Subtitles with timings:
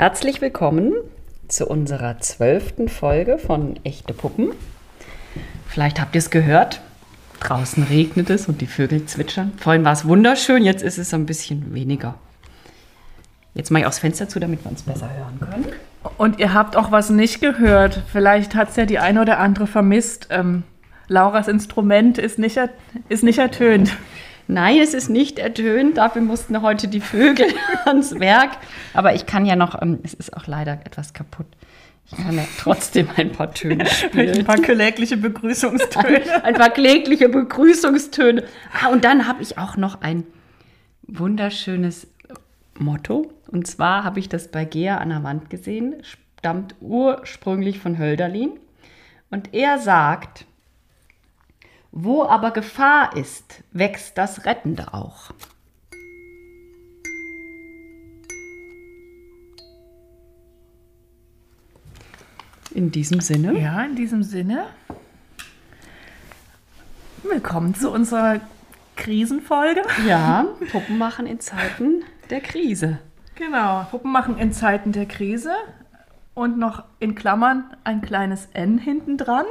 [0.00, 0.94] Herzlich willkommen
[1.46, 4.52] zu unserer zwölften Folge von Echte Puppen.
[5.68, 6.80] Vielleicht habt ihr es gehört.
[7.40, 9.52] Draußen regnet es und die Vögel zwitschern.
[9.58, 12.14] Vorhin war es wunderschön, jetzt ist es ein bisschen weniger.
[13.52, 15.66] Jetzt mache ich auch das Fenster zu, damit wir uns besser hören können.
[16.16, 18.02] Und ihr habt auch was nicht gehört.
[18.10, 20.28] Vielleicht hat es ja die eine oder andere vermisst.
[20.30, 20.62] Ähm,
[21.08, 22.58] Lauras Instrument ist nicht,
[23.10, 23.94] ist nicht ertönt.
[24.46, 25.96] Nein, es ist nicht ertönt.
[25.96, 27.46] Dafür mussten heute die Vögel
[27.84, 28.50] ans Werk.
[28.94, 31.46] Aber ich kann ja noch, ähm, es ist auch leider etwas kaputt.
[32.06, 34.38] Ich kann ja trotzdem ein paar Töne spielen.
[34.38, 36.22] Ein paar klägliche Begrüßungstöne.
[36.22, 38.44] Ein, ein paar klägliche Begrüßungstöne.
[38.82, 40.24] Ah, und dann habe ich auch noch ein
[41.02, 42.08] wunderschönes
[42.78, 43.32] Motto.
[43.48, 48.52] Und zwar habe ich das bei Gea an der Wand gesehen, stammt ursprünglich von Hölderlin.
[49.30, 50.46] Und er sagt,
[51.92, 55.30] wo aber Gefahr ist, wächst das Rettende auch.
[62.72, 63.58] In diesem Sinne.
[63.58, 64.66] Ja, in diesem Sinne.
[67.24, 68.40] Willkommen zu unserer
[68.96, 69.82] Krisenfolge.
[70.06, 72.98] Ja, Puppen machen in Zeiten der Krise.
[73.34, 75.52] Genau, Puppen machen in Zeiten der Krise.
[76.34, 79.46] Und noch in Klammern ein kleines N hinten dran.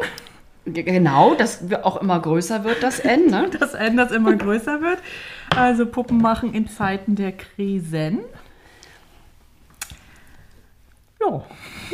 [0.74, 3.28] Genau, das auch immer größer wird, das N.
[3.28, 3.50] Ne?
[3.60, 5.00] Das N, das immer größer wird.
[5.56, 8.20] Also Puppen machen in Zeiten der Krisen.
[11.20, 11.44] Ja.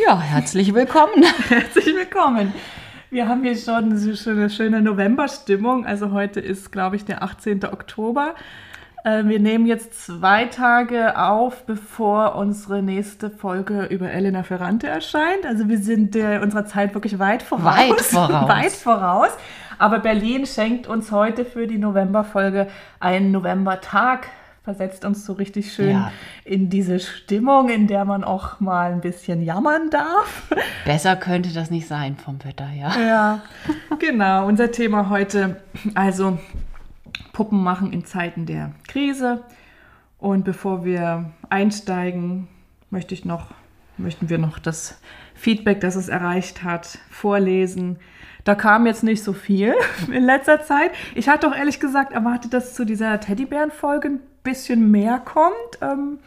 [0.05, 1.23] ja, herzlich willkommen.
[1.49, 2.53] herzlich willkommen.
[3.09, 5.85] Wir haben hier schon eine schöne Novemberstimmung.
[5.85, 7.63] Also heute ist, glaube ich, der 18.
[7.65, 8.35] Oktober.
[9.05, 15.45] Äh, wir nehmen jetzt zwei Tage auf, bevor unsere nächste Folge über Elena Ferrante erscheint.
[15.45, 17.65] Also wir sind äh, unserer Zeit wirklich weit voraus.
[17.65, 18.49] Weit voraus.
[18.49, 19.29] weit voraus.
[19.77, 22.67] Aber Berlin schenkt uns heute für die Novemberfolge
[22.99, 24.27] einen Novembertag
[24.63, 26.11] versetzt uns so richtig schön ja.
[26.43, 30.51] in diese Stimmung, in der man auch mal ein bisschen jammern darf.
[30.85, 32.99] Besser könnte das nicht sein vom Wetter, ja.
[32.99, 33.41] Ja,
[33.99, 34.47] genau.
[34.47, 35.57] Unser Thema heute,
[35.93, 36.39] also
[37.33, 39.43] Puppen machen in Zeiten der Krise.
[40.17, 42.47] Und bevor wir einsteigen,
[42.89, 43.51] möchte ich noch,
[43.97, 44.99] möchten wir noch das
[45.33, 47.97] Feedback, das es erreicht hat, vorlesen.
[48.43, 49.73] Da kam jetzt nicht so viel
[50.11, 50.91] in letzter Zeit.
[51.13, 55.79] Ich hatte auch ehrlich gesagt erwartet, dass zu dieser Teddybären-Folge ein bisschen mehr kommt.
[55.81, 56.19] Ähm,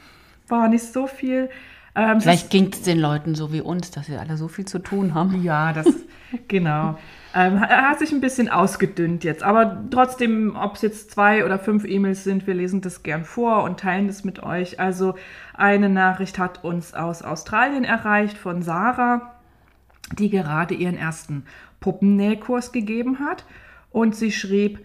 [0.48, 1.48] war nicht so viel.
[1.94, 4.78] Ähm, Vielleicht ging es den Leuten so wie uns, dass sie alle so viel zu
[4.78, 5.42] tun haben.
[5.42, 5.86] Ja, das,
[6.48, 6.98] genau.
[7.34, 11.58] Ähm, er hat sich ein bisschen ausgedünnt jetzt, aber trotzdem, ob es jetzt zwei oder
[11.58, 14.80] fünf E-Mails sind, wir lesen das gern vor und teilen das mit euch.
[14.80, 15.14] Also
[15.52, 19.34] eine Nachricht hat uns aus Australien erreicht von Sarah,
[20.18, 21.44] die gerade ihren ersten
[21.80, 23.44] Puppennähkurs gegeben hat.
[23.90, 24.84] Und sie schrieb,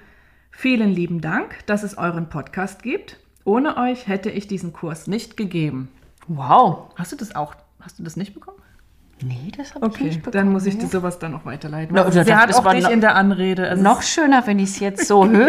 [0.51, 3.19] vielen lieben Dank, dass es euren Podcast gibt.
[3.45, 5.89] Ohne euch hätte ich diesen Kurs nicht gegeben.
[6.27, 6.89] Wow.
[6.95, 8.62] Hast du das auch, hast du das nicht bekommen?
[9.25, 10.45] Nee, das habe okay, ich nicht bekommen.
[10.45, 11.95] Dann muss ich dir sowas dann noch weiterleiten.
[11.95, 13.69] No, also, sie hat auch dich in der Anrede.
[13.69, 15.45] Also noch schöner, wenn ich es jetzt so höre.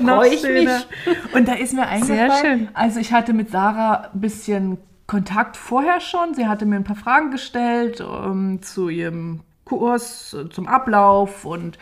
[0.00, 0.78] genau, noch ich schöner.
[1.04, 1.34] Mich.
[1.34, 2.68] Und da ist mir eingefallen, Sehr schön.
[2.74, 6.34] also ich hatte mit Sarah ein bisschen Kontakt vorher schon.
[6.34, 11.78] Sie hatte mir ein paar Fragen gestellt um, ähm, zu ihrem Kurs, zum Ablauf und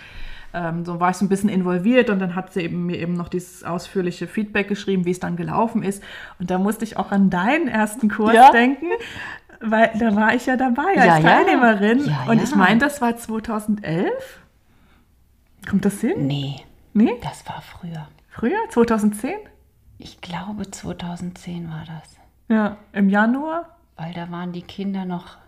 [0.56, 3.12] ähm, so war ich so ein bisschen involviert und dann hat sie eben mir eben
[3.12, 6.02] noch dieses ausführliche Feedback geschrieben, wie es dann gelaufen ist.
[6.38, 8.50] Und da musste ich auch an deinen ersten Kurs ja?
[8.50, 8.86] denken
[9.60, 12.06] weil da war ich ja dabei als ja, Teilnehmerin.
[12.06, 14.12] Ja, und ich meine, das war 2011.
[15.68, 16.26] Kommt das hin?
[16.26, 16.56] Nee.
[16.92, 17.14] Nee?
[17.22, 18.08] Das war früher.
[18.28, 18.58] Früher?
[18.70, 19.34] 2010?
[19.98, 22.16] Ich glaube, 2010 war das.
[22.48, 23.76] Ja, im Januar?
[23.96, 25.38] Weil da waren die Kinder noch,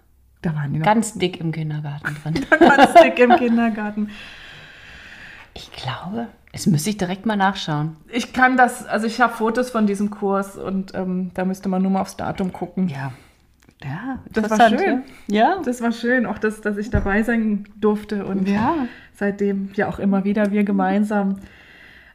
[0.42, 2.46] da waren die noch ganz dick im Kindergarten drin.
[2.58, 4.10] ganz dick im Kindergarten.
[5.54, 7.96] Ich glaube, es müsste ich direkt mal nachschauen.
[8.08, 11.82] Ich kann das, also ich habe Fotos von diesem Kurs und ähm, da müsste man
[11.82, 12.88] nur mal aufs Datum gucken.
[12.88, 13.12] Ja,
[13.82, 15.02] ja, das war schön.
[15.28, 15.60] Ja.
[15.64, 18.88] Das war schön, auch dass, dass ich dabei sein durfte und ja.
[19.14, 21.36] seitdem ja auch immer wieder wir gemeinsam.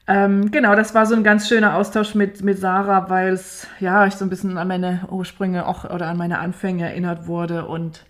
[0.06, 4.06] Ähm, genau, das war so ein ganz schöner Austausch mit, mit Sarah, weil es, ja,
[4.06, 8.06] ich so ein bisschen an meine Ursprünge auch oder an meine Anfänge erinnert wurde und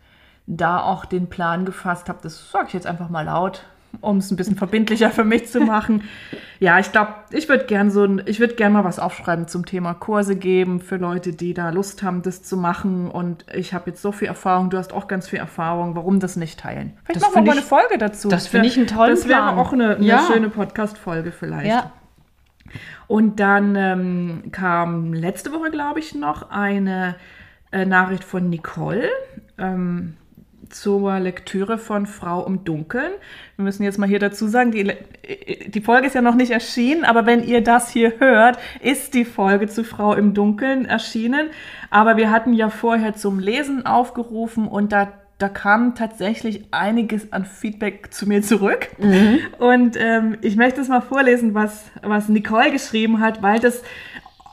[0.48, 3.64] da auch den Plan gefasst habe, das sage ich jetzt einfach mal laut,
[4.02, 6.04] um es ein bisschen verbindlicher für mich zu machen.
[6.60, 9.66] Ja, ich glaube, ich würde gern so ein, ich würde gern mal was aufschreiben zum
[9.66, 13.10] Thema Kurse geben für Leute, die da Lust haben, das zu machen.
[13.12, 15.96] Und ich habe jetzt so viel Erfahrung, du hast auch ganz viel Erfahrung.
[15.96, 16.94] Warum das nicht teilen?
[17.04, 18.30] Vielleicht das machen wir mal eine Folge dazu.
[18.30, 20.22] Das finde ich einen tollen Das wäre auch eine, eine ja.
[20.26, 21.68] schöne Podcast-Folge vielleicht.
[21.68, 21.92] Ja.
[23.08, 27.16] Und dann ähm, kam letzte Woche, glaube ich, noch eine
[27.72, 29.10] äh, Nachricht von Nicole.
[29.58, 30.16] Ähm,
[30.74, 33.12] zur Lektüre von Frau im Dunkeln.
[33.56, 34.92] Wir müssen jetzt mal hier dazu sagen, die,
[35.68, 39.26] die Folge ist ja noch nicht erschienen, aber wenn ihr das hier hört, ist die
[39.26, 41.50] Folge zu Frau im Dunkeln erschienen.
[41.90, 47.44] Aber wir hatten ja vorher zum Lesen aufgerufen und da da kam tatsächlich einiges an
[47.44, 48.88] Feedback zu mir zurück.
[48.98, 49.40] Mhm.
[49.58, 53.82] Und ähm, ich möchte es mal vorlesen, was, was Nicole geschrieben hat, weil das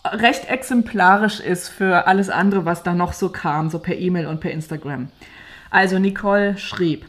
[0.04, 4.40] recht exemplarisch ist für alles andere, was da noch so kam, so per E-Mail und
[4.40, 5.08] per Instagram.
[5.70, 7.06] Also Nicole schrieb,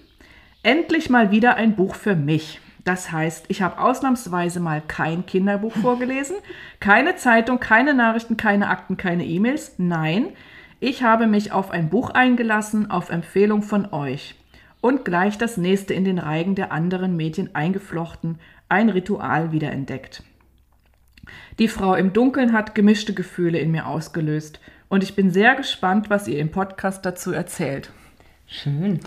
[0.61, 2.61] endlich mal wieder ein Buch für mich.
[2.83, 6.37] Das heißt, ich habe ausnahmsweise mal kein Kinderbuch vorgelesen,
[6.79, 9.73] keine Zeitung, keine Nachrichten, keine Akten, keine E-Mails.
[9.77, 10.27] Nein,
[10.79, 14.35] ich habe mich auf ein Buch eingelassen, auf Empfehlung von euch.
[14.79, 20.23] Und gleich das nächste in den Reigen der anderen Medien eingeflochten, ein Ritual wiederentdeckt.
[21.59, 24.59] Die Frau im Dunkeln hat gemischte Gefühle in mir ausgelöst
[24.89, 27.91] und ich bin sehr gespannt, was ihr im Podcast dazu erzählt.
[28.51, 28.99] Schön.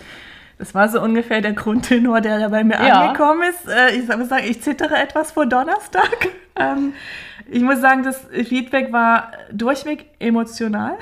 [0.58, 3.02] Das war so ungefähr der Grundtenor, der da bei mir ja.
[3.02, 3.68] angekommen ist.
[3.68, 6.28] Äh, ich muss sagen, ich zittere etwas vor Donnerstag.
[6.56, 6.94] Ähm,
[7.50, 10.96] ich muss sagen, das Feedback war durchweg emotional.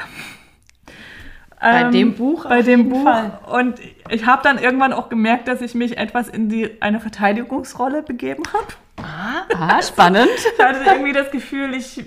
[1.61, 2.49] Bei ähm, dem Buch?
[2.49, 3.05] Bei dem Buch.
[3.05, 3.39] Fall.
[3.53, 3.79] Und
[4.09, 8.45] ich habe dann irgendwann auch gemerkt, dass ich mich etwas in die, eine Verteidigungsrolle begeben
[8.51, 8.67] habe.
[9.07, 10.31] Ah, ah, spannend.
[10.59, 12.03] ich hatte irgendwie das Gefühl, ich.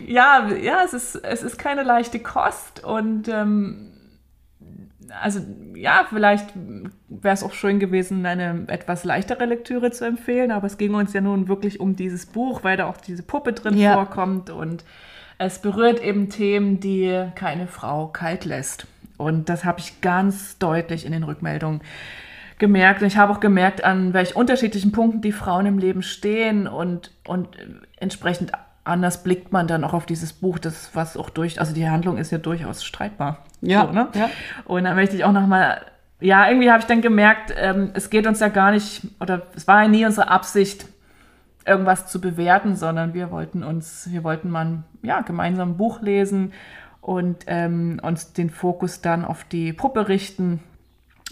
[0.00, 3.28] Ja, ja, es ist, es ist keine leichte Kost und.
[3.28, 3.91] Ähm,
[5.20, 5.40] also
[5.74, 6.48] ja, vielleicht
[7.08, 11.12] wäre es auch schön gewesen, eine etwas leichtere Lektüre zu empfehlen, aber es ging uns
[11.12, 13.94] ja nun wirklich um dieses Buch, weil da auch diese Puppe drin ja.
[13.94, 14.84] vorkommt und
[15.38, 18.86] es berührt eben Themen, die keine Frau kalt lässt.
[19.16, 21.80] Und das habe ich ganz deutlich in den Rückmeldungen
[22.58, 23.02] gemerkt.
[23.02, 27.10] Und ich habe auch gemerkt, an welch unterschiedlichen Punkten die Frauen im Leben stehen und,
[27.26, 27.48] und
[27.96, 28.52] entsprechend
[28.84, 32.18] anders blickt man dann auch auf dieses Buch, das was auch durch, also die Handlung
[32.18, 33.44] ist ja durchaus streitbar.
[33.60, 33.86] Ja.
[33.86, 34.08] So, ne?
[34.14, 34.30] ja.
[34.64, 35.82] Und dann möchte ich auch nochmal,
[36.20, 39.68] ja, irgendwie habe ich dann gemerkt, ähm, es geht uns ja gar nicht, oder es
[39.68, 40.86] war ja nie unsere Absicht,
[41.64, 46.52] irgendwas zu bewerten, sondern wir wollten uns, wir wollten mal ja, gemeinsam ein Buch lesen
[47.00, 50.60] und ähm, uns den Fokus dann auf die Puppe richten.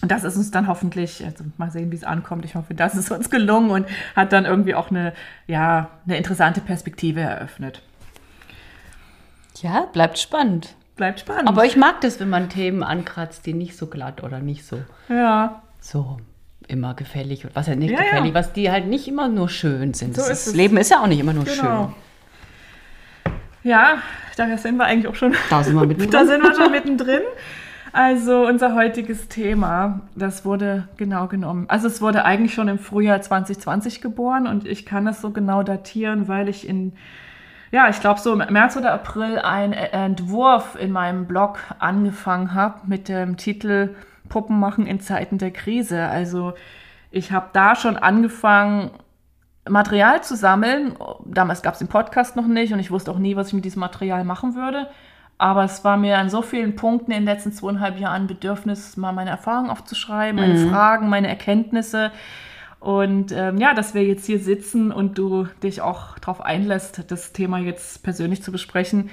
[0.03, 2.45] Und das ist uns dann hoffentlich, also mal sehen, wie es ankommt.
[2.45, 3.87] Ich hoffe, das ist uns gelungen und
[4.17, 5.13] hat dann irgendwie auch eine,
[5.47, 7.83] ja, eine interessante Perspektive eröffnet.
[9.61, 10.75] Ja, bleibt spannend.
[10.97, 11.49] Bleibt spannend.
[11.49, 14.81] Aber ich mag das, wenn man Themen ankratzt, die nicht so glatt oder nicht so.
[15.09, 15.63] Ja.
[15.81, 16.19] So
[16.67, 18.35] immer gefällig, was ja nicht ja, gefällig, ja.
[18.35, 20.15] was die halt nicht immer nur schön sind.
[20.15, 21.93] So das, das Leben ist ja auch nicht immer nur genau.
[23.25, 23.33] schön.
[23.63, 23.99] Ja,
[24.37, 25.35] da sind wir eigentlich auch schon.
[25.51, 26.11] Da sind wir mittendrin.
[26.13, 27.23] da sind wir schon mittendrin.
[27.93, 31.67] Also unser heutiges Thema, das wurde genau genommen.
[31.69, 35.63] Also es wurde eigentlich schon im Frühjahr 2020 geboren und ich kann das so genau
[35.65, 36.93] datieren, weil ich in,
[37.73, 42.81] ja, ich glaube so im März oder April einen Entwurf in meinem Blog angefangen habe
[42.87, 43.97] mit dem Titel
[44.29, 46.07] Puppen machen in Zeiten der Krise.
[46.07, 46.55] Also
[47.11, 48.91] ich habe da schon angefangen,
[49.69, 50.97] Material zu sammeln.
[51.27, 53.65] Damals gab es den Podcast noch nicht und ich wusste auch nie, was ich mit
[53.65, 54.89] diesem Material machen würde.
[55.41, 59.13] Aber es war mir an so vielen Punkten in den letzten zweieinhalb Jahren Bedürfnis, mal
[59.13, 60.69] meine Erfahrungen aufzuschreiben, meine mhm.
[60.69, 62.13] Fragen, meine Erkenntnisse.
[62.79, 67.33] Und ähm, ja, dass wir jetzt hier sitzen und du dich auch darauf einlässt, das
[67.33, 69.09] Thema jetzt persönlich zu besprechen,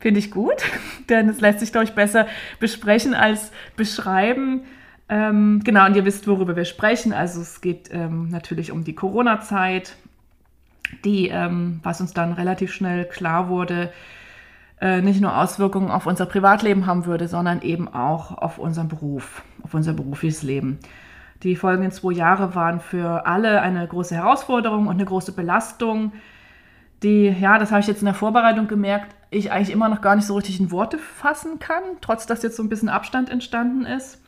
[0.00, 0.64] finde ich gut.
[1.08, 2.26] Denn es lässt sich, glaube ich, besser
[2.58, 4.62] besprechen als beschreiben.
[5.08, 7.12] Ähm, genau, und ihr wisst, worüber wir sprechen.
[7.12, 9.94] Also es geht ähm, natürlich um die Corona-Zeit,
[11.04, 13.92] die, ähm, was uns dann relativ schnell klar wurde,
[14.80, 19.42] äh, nicht nur Auswirkungen auf unser Privatleben haben würde, sondern eben auch auf unseren Beruf,
[19.62, 20.78] auf unser berufliches Leben.
[21.42, 26.12] Die folgenden zwei Jahre waren für alle eine große Herausforderung und eine große Belastung,
[27.02, 30.16] die, ja, das habe ich jetzt in der Vorbereitung gemerkt, ich eigentlich immer noch gar
[30.16, 33.84] nicht so richtig in Worte fassen kann, trotz dass jetzt so ein bisschen Abstand entstanden
[33.84, 34.22] ist.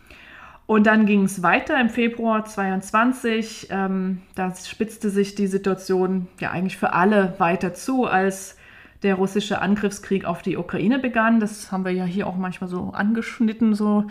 [0.67, 3.69] Und dann ging es weiter im Februar 22.
[3.71, 8.57] Ähm, da spitzte sich die Situation ja eigentlich für alle weiter zu, als
[9.03, 11.41] der russische Angriffskrieg auf die Ukraine begann.
[11.41, 14.05] Das haben wir ja hier auch manchmal so angeschnitten, so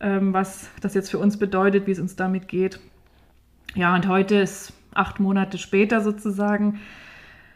[0.00, 2.80] ähm, was das jetzt für uns bedeutet, wie es uns damit geht.
[3.74, 6.80] Ja, und heute ist acht Monate später sozusagen,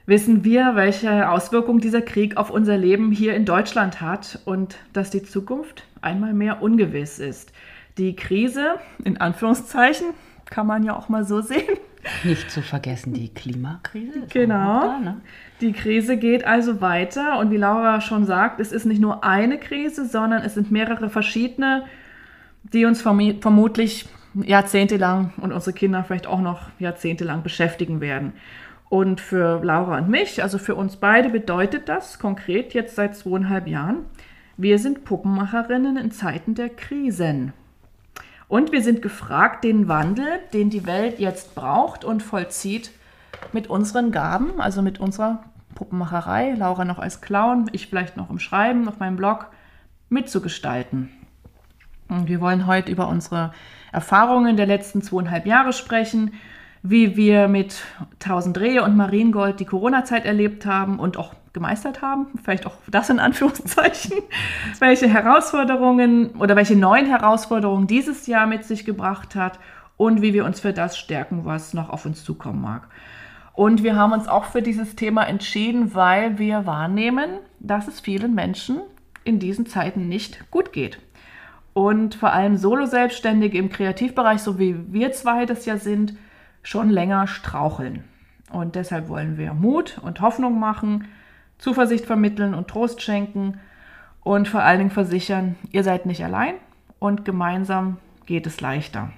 [0.07, 5.11] wissen wir, welche Auswirkungen dieser Krieg auf unser Leben hier in Deutschland hat und dass
[5.11, 7.53] die Zukunft einmal mehr ungewiss ist.
[7.99, 10.09] Die Krise, in Anführungszeichen,
[10.47, 11.79] kann man ja auch mal so sehen.
[12.23, 14.27] Nicht zu vergessen die Klimakrise.
[14.31, 14.81] Genau.
[14.81, 15.21] Da, ne?
[15.61, 19.59] Die Krise geht also weiter und wie Laura schon sagt, es ist nicht nur eine
[19.59, 21.85] Krise, sondern es sind mehrere verschiedene
[22.73, 28.33] die uns vermutlich jahrzehntelang und unsere Kinder vielleicht auch noch jahrzehntelang beschäftigen werden.
[28.89, 33.67] Und für Laura und mich, also für uns beide, bedeutet das konkret jetzt seit zweieinhalb
[33.67, 34.05] Jahren,
[34.57, 37.53] wir sind Puppenmacherinnen in Zeiten der Krisen.
[38.49, 42.91] Und wir sind gefragt, den Wandel, den die Welt jetzt braucht und vollzieht,
[43.53, 45.43] mit unseren Gaben, also mit unserer
[45.75, 49.49] Puppenmacherei, Laura noch als Clown, ich vielleicht noch im Schreiben auf meinem Blog,
[50.09, 51.11] mitzugestalten.
[52.09, 53.53] Und wir wollen heute über unsere
[53.93, 56.33] Erfahrungen der letzten zweieinhalb Jahre sprechen,
[56.87, 57.83] wie wir mit
[58.23, 63.09] 1000 Rehe und Mariengold die Corona-Zeit erlebt haben und auch gemeistert haben, vielleicht auch das
[63.09, 64.19] in Anführungszeichen,
[64.81, 69.59] welche Herausforderungen oder welche neuen Herausforderungen dieses Jahr mit sich gebracht hat
[69.97, 72.89] und wie wir uns für das stärken, was noch auf uns zukommen mag.
[73.55, 78.35] Und wir haben uns auch für dieses Thema entschieden, weil wir wahrnehmen, dass es vielen
[78.35, 78.81] Menschen
[79.25, 80.99] in diesen Zeiten nicht gut geht.
[81.73, 86.15] Und vor allem Solo-Selbstständige im Kreativbereich, so wie wir zwei das ja sind,
[86.65, 88.03] schon länger straucheln.
[88.51, 91.07] Und deshalb wollen wir Mut und Hoffnung machen,
[91.59, 93.61] Zuversicht vermitteln und Trost schenken
[94.23, 96.55] und vor allen Dingen versichern, ihr seid nicht allein
[96.99, 99.11] und gemeinsam geht es leichter.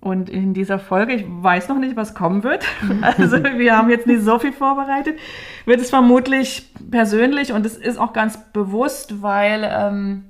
[0.00, 2.66] Und in dieser Folge, ich weiß noch nicht, was kommen wird,
[3.02, 5.18] also wir haben jetzt nicht so viel vorbereitet,
[5.64, 10.24] wird es vermutlich persönlich und es ist auch ganz bewusst, weil ähm,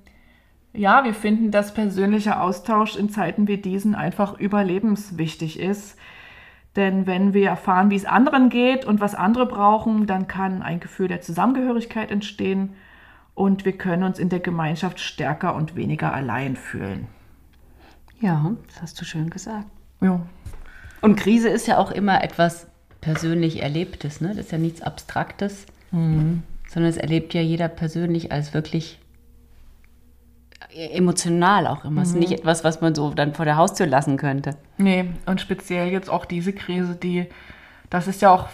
[0.76, 5.96] ja, wir finden, dass persönlicher Austausch in Zeiten wie diesen einfach überlebenswichtig ist.
[6.76, 10.78] Denn wenn wir erfahren, wie es anderen geht und was andere brauchen, dann kann ein
[10.78, 12.74] Gefühl der Zusammengehörigkeit entstehen
[13.34, 17.06] und wir können uns in der Gemeinschaft stärker und weniger allein fühlen.
[18.20, 19.66] Ja, das hast du schön gesagt.
[20.00, 20.20] Ja.
[21.00, 22.66] Und Krise ist ja auch immer etwas
[23.00, 24.28] persönlich Erlebtes, ne?
[24.28, 26.42] Das ist ja nichts Abstraktes, mhm.
[26.68, 28.98] sondern es erlebt ja jeder persönlich als wirklich
[30.76, 32.02] emotional auch immer.
[32.02, 32.36] Es ist nicht mhm.
[32.36, 34.56] etwas, was man so dann vor der Haustür lassen könnte.
[34.78, 37.26] Nee, und speziell jetzt auch diese Krise, die,
[37.90, 38.48] das ist ja auch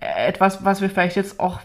[0.00, 1.60] etwas, was wir vielleicht jetzt auch,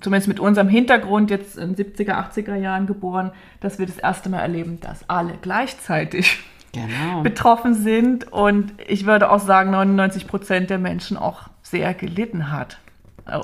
[0.00, 4.40] zumindest mit unserem Hintergrund jetzt in 70er, 80er Jahren geboren, dass wir das erste Mal
[4.40, 6.38] erleben, dass alle gleichzeitig
[6.72, 7.22] genau.
[7.22, 8.32] betroffen sind.
[8.32, 12.78] Und ich würde auch sagen, 99 Prozent der Menschen auch sehr gelitten hat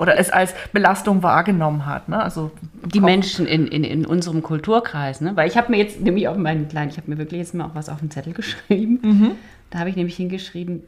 [0.00, 2.08] oder es als Belastung wahrgenommen hat.
[2.08, 2.22] Ne?
[2.22, 2.50] Also
[2.86, 5.32] die Menschen in, in, in unserem Kulturkreis, ne?
[5.36, 7.66] weil ich habe mir jetzt nämlich auf meinen kleinen, ich habe mir wirklich jetzt mal
[7.66, 9.00] auch was auf den Zettel geschrieben.
[9.02, 9.30] Mhm.
[9.70, 10.82] Da habe ich nämlich hingeschrieben,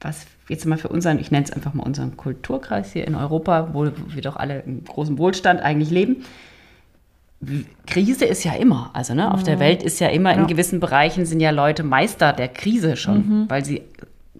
[0.00, 3.70] was jetzt mal für unseren, ich nenne es einfach mal unseren Kulturkreis hier in Europa,
[3.72, 6.24] wo wir doch alle im großen Wohlstand eigentlich leben.
[7.86, 9.60] Krise ist ja immer, also ne, auf der mhm.
[9.60, 10.40] Welt ist ja immer, ja.
[10.40, 13.50] in gewissen Bereichen sind ja Leute Meister der Krise schon, mhm.
[13.50, 13.82] weil sie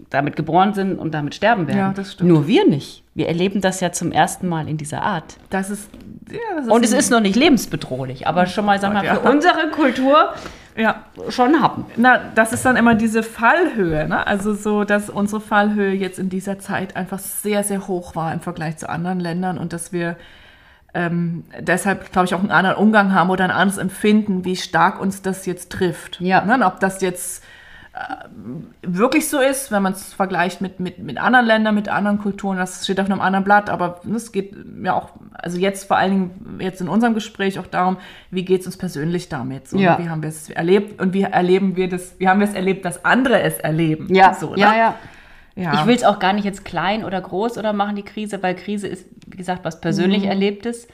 [0.09, 1.77] damit geboren sind und damit sterben werden.
[1.77, 2.29] Ja, das stimmt.
[2.29, 3.03] Nur wir nicht.
[3.13, 5.37] Wir erleben das ja zum ersten Mal in dieser Art.
[5.49, 5.89] Das ist,
[6.31, 9.23] ja, das ist und es ist noch nicht lebensbedrohlich, aber schon mal, sag mal, für
[9.23, 9.29] ja.
[9.29, 10.33] unsere Kultur
[10.75, 11.03] ja.
[11.29, 11.85] schon haben.
[11.97, 14.25] Na, das ist dann immer diese Fallhöhe, ne?
[14.25, 18.39] Also so, dass unsere Fallhöhe jetzt in dieser Zeit einfach sehr, sehr hoch war im
[18.39, 20.15] Vergleich zu anderen Ländern und dass wir
[20.93, 25.01] ähm, deshalb, glaube ich, auch einen anderen Umgang haben oder ein anderes Empfinden, wie stark
[25.01, 26.21] uns das jetzt trifft.
[26.21, 26.45] Ja.
[26.45, 26.65] Ne?
[26.65, 27.43] Ob das jetzt
[28.81, 32.57] wirklich so ist, wenn man es vergleicht mit, mit, mit anderen Ländern, mit anderen Kulturen,
[32.57, 36.11] das steht auf einem anderen Blatt, aber es geht ja auch, also jetzt vor allen
[36.11, 37.97] Dingen jetzt in unserem Gespräch auch darum,
[38.31, 39.67] wie geht es uns persönlich damit?
[39.67, 39.97] So, ja.
[39.99, 42.85] Wie haben wir es erlebt und wie erleben wir das, wie haben wir es erlebt,
[42.85, 44.13] dass andere es erleben?
[44.13, 44.59] Ja, so, ne?
[44.59, 44.95] ja, ja.
[45.55, 45.73] Ja.
[45.73, 48.53] Ich will es auch gar nicht jetzt klein oder groß oder machen, die Krise, weil
[48.53, 50.29] Krise ist, wie gesagt, was persönlich mhm.
[50.29, 50.87] Erlebtes.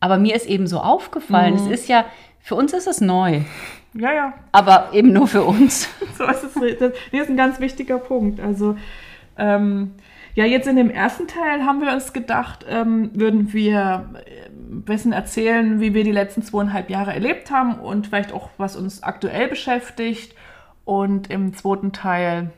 [0.00, 1.60] Aber mir ist eben so aufgefallen, mhm.
[1.60, 2.04] es ist ja,
[2.42, 3.42] für uns ist es neu.
[3.94, 4.34] Ja, ja.
[4.52, 5.88] Aber eben nur für uns.
[6.18, 6.78] so ist es.
[6.78, 8.40] Das ist ein ganz wichtiger Punkt.
[8.40, 8.76] Also,
[9.36, 9.92] ähm,
[10.34, 14.50] ja, jetzt in dem ersten Teil haben wir uns gedacht, ähm, würden wir ein äh,
[14.84, 19.02] bisschen erzählen, wie wir die letzten zweieinhalb Jahre erlebt haben und vielleicht auch, was uns
[19.02, 20.34] aktuell beschäftigt.
[20.84, 22.50] Und im zweiten Teil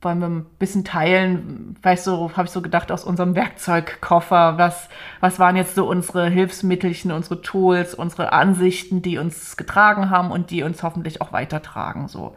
[0.00, 4.88] wollen wir ein bisschen teilen, weißt du, habe ich so gedacht, aus unserem Werkzeugkoffer, was,
[5.20, 10.50] was waren jetzt so unsere Hilfsmittelchen, unsere Tools, unsere Ansichten, die uns getragen haben und
[10.50, 12.06] die uns hoffentlich auch weitertragen.
[12.06, 12.36] So.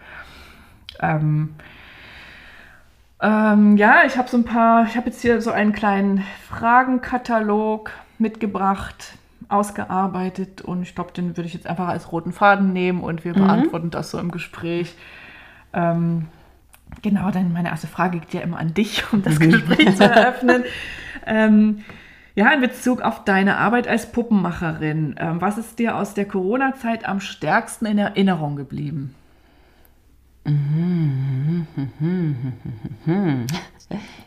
[0.99, 1.53] Ähm,
[3.21, 7.91] ähm, ja, ich habe so ein paar, ich habe jetzt hier so einen kleinen Fragenkatalog
[8.17, 9.13] mitgebracht,
[9.49, 13.33] ausgearbeitet und ich glaube, den würde ich jetzt einfach als roten Faden nehmen und wir
[13.33, 13.45] mhm.
[13.45, 14.95] beantworten das so im Gespräch.
[15.73, 16.27] Ähm,
[17.01, 20.63] Genau, dann meine erste Frage geht ja immer an dich, um das Gespräch zu eröffnen.
[21.25, 21.83] Ähm,
[22.35, 27.05] ja, in Bezug auf deine Arbeit als Puppenmacherin, ähm, was ist dir aus der Corona-Zeit
[27.05, 29.15] am stärksten in Erinnerung geblieben?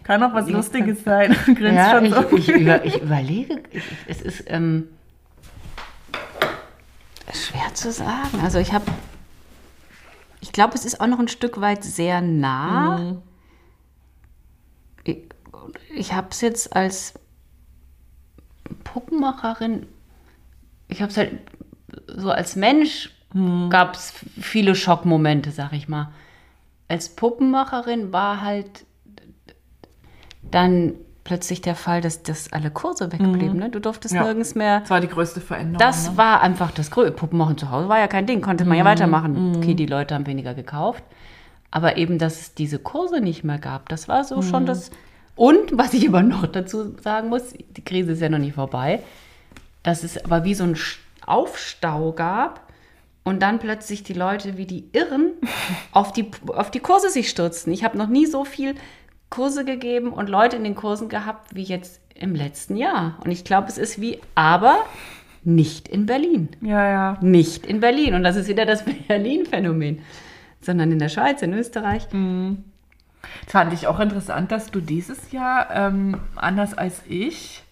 [0.04, 1.34] Kann auch was Lustiges sein.
[1.60, 2.36] ja, ich, so.
[2.36, 4.88] ich, über, ich, überlege, ich, es ist ähm,
[7.32, 8.40] schwer zu sagen.
[8.42, 8.84] Also ich habe
[10.44, 12.98] ich glaube, es ist auch noch ein Stück weit sehr nah.
[12.98, 13.22] Mhm.
[15.04, 15.16] Ich,
[15.94, 17.14] ich habe es jetzt als
[18.84, 19.86] Puppenmacherin,
[20.88, 21.40] ich habe es halt
[22.08, 23.70] so als Mensch hm.
[23.70, 26.12] gab es viele Schockmomente, sag ich mal.
[26.88, 28.84] Als Puppenmacherin war halt
[30.42, 30.92] dann
[31.24, 33.54] plötzlich der Fall, dass, dass alle Kurse wegblieben.
[33.54, 33.58] Mhm.
[33.58, 33.70] Ne?
[33.70, 34.22] Du durftest ja.
[34.22, 34.80] nirgends mehr.
[34.80, 35.78] Das war die größte Veränderung.
[35.78, 36.16] Das ne?
[36.18, 37.12] war einfach das Größte.
[37.12, 38.78] Puppenmachen zu Hause war ja kein Ding, konnte man mhm.
[38.78, 39.50] ja weitermachen.
[39.50, 39.56] Mhm.
[39.56, 41.02] Okay, die Leute haben weniger gekauft.
[41.70, 44.66] Aber eben, dass es diese Kurse nicht mehr gab, das war so schon mhm.
[44.66, 44.90] das.
[45.34, 49.02] Und was ich aber noch dazu sagen muss, die Krise ist ja noch nicht vorbei,
[49.82, 50.76] dass es aber wie so ein
[51.26, 52.60] Aufstau gab
[53.24, 55.32] und dann plötzlich die Leute wie die Irren
[55.92, 57.72] auf die, auf die Kurse sich stürzten.
[57.72, 58.74] Ich habe noch nie so viel
[59.34, 63.18] Kurse gegeben und Leute in den Kursen gehabt wie jetzt im letzten Jahr.
[63.24, 64.84] Und ich glaube, es ist wie, aber
[65.42, 66.50] nicht in Berlin.
[66.60, 67.18] Ja, ja.
[67.20, 68.14] Nicht in Berlin.
[68.14, 70.02] Und das ist wieder das Berlin-Phänomen,
[70.60, 72.06] sondern in der Schweiz, in Österreich.
[72.12, 72.62] Mhm.
[73.42, 77.63] Das fand ich auch interessant, dass du dieses Jahr, ähm, anders als ich,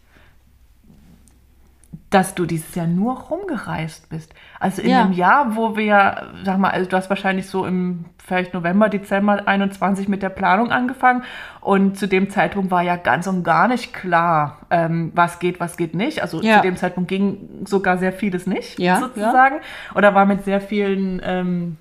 [2.13, 4.35] dass du dieses Jahr nur rumgereist bist.
[4.61, 5.03] Also in ja.
[5.03, 9.49] einem Jahr, wo wir, sag mal, also du hast wahrscheinlich so im vielleicht November, Dezember
[9.49, 11.25] 21 mit der Planung angefangen
[11.63, 15.79] und zu dem Zeitpunkt war ja ganz und gar nicht klar, ähm, was geht, was
[15.79, 16.21] geht nicht.
[16.21, 16.57] Also ja.
[16.57, 19.61] zu dem Zeitpunkt ging sogar sehr vieles nicht, ja, sozusagen.
[19.95, 21.79] Oder war mit sehr vielen ähm,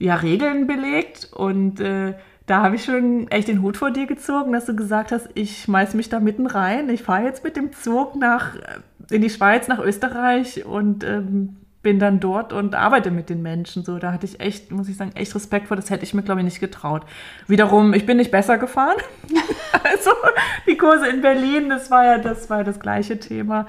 [0.00, 2.14] ja, Regeln belegt und äh,
[2.46, 5.62] da habe ich schon echt den Hut vor dir gezogen, dass du gesagt hast, ich
[5.62, 6.88] schmeiß mich da mitten rein.
[6.88, 8.56] Ich fahre jetzt mit dem Zug nach
[9.10, 13.84] in die Schweiz, nach Österreich und ähm, bin dann dort und arbeite mit den Menschen.
[13.84, 15.76] So, da hatte ich echt, muss ich sagen, echt Respekt vor.
[15.76, 17.02] Das hätte ich mir, glaube ich, nicht getraut.
[17.46, 18.96] Wiederum, ich bin nicht besser gefahren.
[19.84, 20.10] also
[20.66, 23.66] die Kurse in Berlin, das war ja das, war ja das gleiche Thema.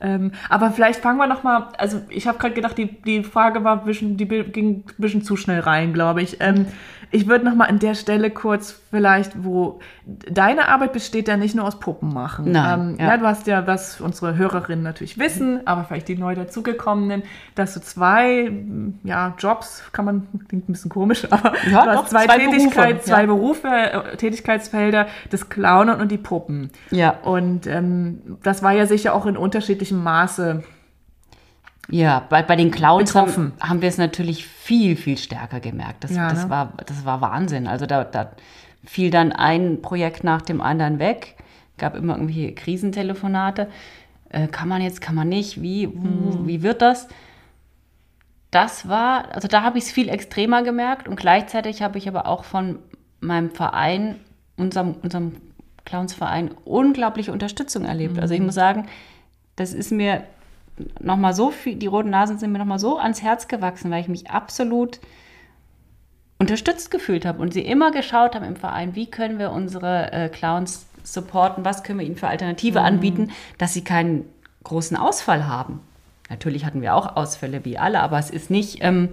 [0.00, 1.68] Ähm, aber vielleicht fangen wir noch mal.
[1.78, 5.36] Also ich habe gerade gedacht, die, die Frage war bisschen, die ging ein bisschen zu
[5.36, 6.38] schnell rein, glaube ich.
[6.40, 6.66] Ähm,
[7.14, 11.54] ich würde noch mal an der Stelle kurz vielleicht, wo deine Arbeit besteht ja nicht
[11.54, 12.50] nur aus Puppen machen.
[12.50, 13.06] Nein, ähm, ja.
[13.10, 13.16] ja.
[13.18, 17.22] du hast ja, was unsere Hörerinnen natürlich wissen, aber vielleicht die neu dazugekommenen,
[17.54, 18.52] dass du zwei
[19.04, 22.38] ja, Jobs, kann man, klingt ein bisschen komisch, aber ja, du hast doch, zwei, zwei
[22.38, 23.26] Tätigkeit, Berufe, zwei.
[23.26, 26.70] Berufe, äh, Tätigkeitsfelder, das Clownen und die Puppen.
[26.90, 27.10] Ja.
[27.22, 30.64] Und ähm, das war ja sicher auch in unterschiedlichem Maße
[31.90, 36.04] ja, bei, bei den Clowns haben, haben, wir es natürlich viel, viel stärker gemerkt.
[36.04, 36.50] Das, ja, das, ne?
[36.50, 37.66] war, das war Wahnsinn.
[37.66, 38.32] Also da, da
[38.84, 41.36] fiel dann ein Projekt nach dem anderen weg.
[41.76, 43.68] Gab immer irgendwie Krisentelefonate.
[44.30, 45.60] Äh, kann man jetzt, kann man nicht?
[45.60, 46.46] Wie, wo, hm.
[46.46, 47.08] wie wird das?
[48.50, 52.26] Das war, also da habe ich es viel extremer gemerkt und gleichzeitig habe ich aber
[52.26, 52.78] auch von
[53.20, 54.20] meinem Verein,
[54.56, 55.32] unserem, unserem
[55.84, 58.14] Clownsverein, unglaubliche Unterstützung erlebt.
[58.14, 58.20] Mhm.
[58.20, 58.46] Also ich hm.
[58.46, 58.86] muss sagen,
[59.56, 60.24] das ist mir
[61.00, 63.90] noch mal so viel, die roten Nasen sind mir noch mal so ans Herz gewachsen,
[63.90, 65.00] weil ich mich absolut
[66.38, 70.28] unterstützt gefühlt habe und sie immer geschaut haben im Verein, wie können wir unsere äh,
[70.28, 72.86] Clowns supporten, was können wir ihnen für Alternative mhm.
[72.86, 74.24] anbieten, dass sie keinen
[74.64, 75.80] großen Ausfall haben.
[76.30, 79.10] Natürlich hatten wir auch Ausfälle wie alle, aber es ist nicht, ähm,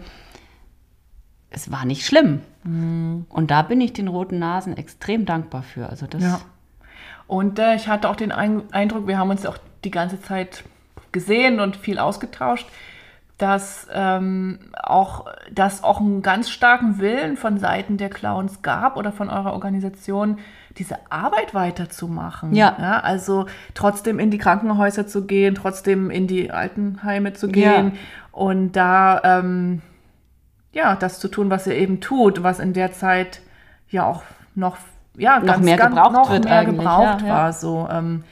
[1.49, 2.41] es war nicht schlimm.
[2.63, 3.25] Mhm.
[3.29, 5.89] Und da bin ich den roten Nasen extrem dankbar für.
[5.89, 6.23] Also das.
[6.23, 6.41] Ja.
[7.27, 10.63] Und äh, ich hatte auch den Eindruck, wir haben uns auch die ganze Zeit
[11.11, 12.67] gesehen und viel ausgetauscht,
[13.41, 19.11] dass ähm, auch, dass auch einen ganz starken Willen von Seiten der Clowns gab oder
[19.11, 20.37] von eurer Organisation,
[20.77, 22.53] diese Arbeit weiterzumachen.
[22.53, 22.75] Ja.
[22.79, 22.99] ja.
[22.99, 27.99] Also trotzdem in die Krankenhäuser zu gehen, trotzdem in die Altenheime zu gehen ja.
[28.31, 29.81] und da ähm,
[30.71, 33.41] ja das zu tun, was ihr eben tut, was in der Zeit
[33.89, 34.21] ja auch
[34.53, 34.77] noch
[35.17, 37.53] ja noch ganz, mehr ganz, gebraucht noch wird mehr gebraucht ja, war.
[37.53, 38.23] So ähm,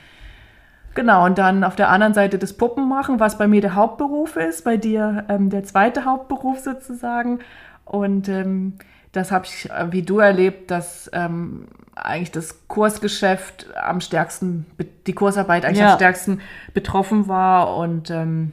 [1.00, 4.66] Genau, und dann auf der anderen Seite das Puppenmachen, was bei mir der Hauptberuf ist,
[4.66, 7.40] bei dir ähm, der zweite Hauptberuf sozusagen.
[7.86, 8.74] Und ähm,
[9.14, 14.66] das habe ich äh, wie du erlebt, dass ähm, eigentlich das Kursgeschäft am stärksten,
[15.08, 15.92] die Kursarbeit eigentlich ja.
[15.94, 16.42] am stärksten
[16.74, 18.52] betroffen war und ähm,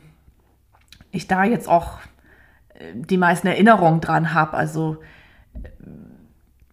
[1.11, 1.99] ich da jetzt auch
[2.75, 4.57] äh, die meisten Erinnerungen dran habe.
[4.57, 4.99] Also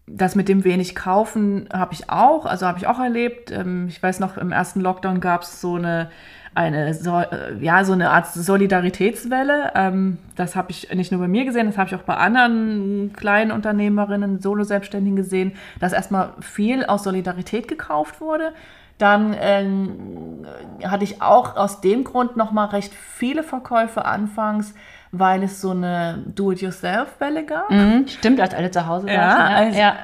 [0.06, 3.52] das mit dem wenig kaufen habe ich auch, also habe ich auch erlebt.
[3.52, 6.10] Ähm, ich weiß noch, im ersten Lockdown gab es so eine,
[6.56, 9.72] eine, so, äh, ja, so eine Art Solidaritätswelle.
[9.76, 13.14] Ähm, das habe ich nicht nur bei mir gesehen, das habe ich auch bei anderen
[13.14, 18.54] kleinen Unternehmerinnen, Solo-Selbstständigen gesehen, dass erstmal viel aus Solidarität gekauft wurde.
[18.98, 20.46] Dann ähm,
[20.84, 24.76] hatte ich auch aus dem Grund nochmal recht viele Verkäufe anfangs,
[25.16, 27.70] weil es so eine Do-it-yourself-Welle gab.
[27.70, 29.14] Mhm, stimmt, als alle zu Hause waren.
[29.14, 29.96] Ja, als, ja,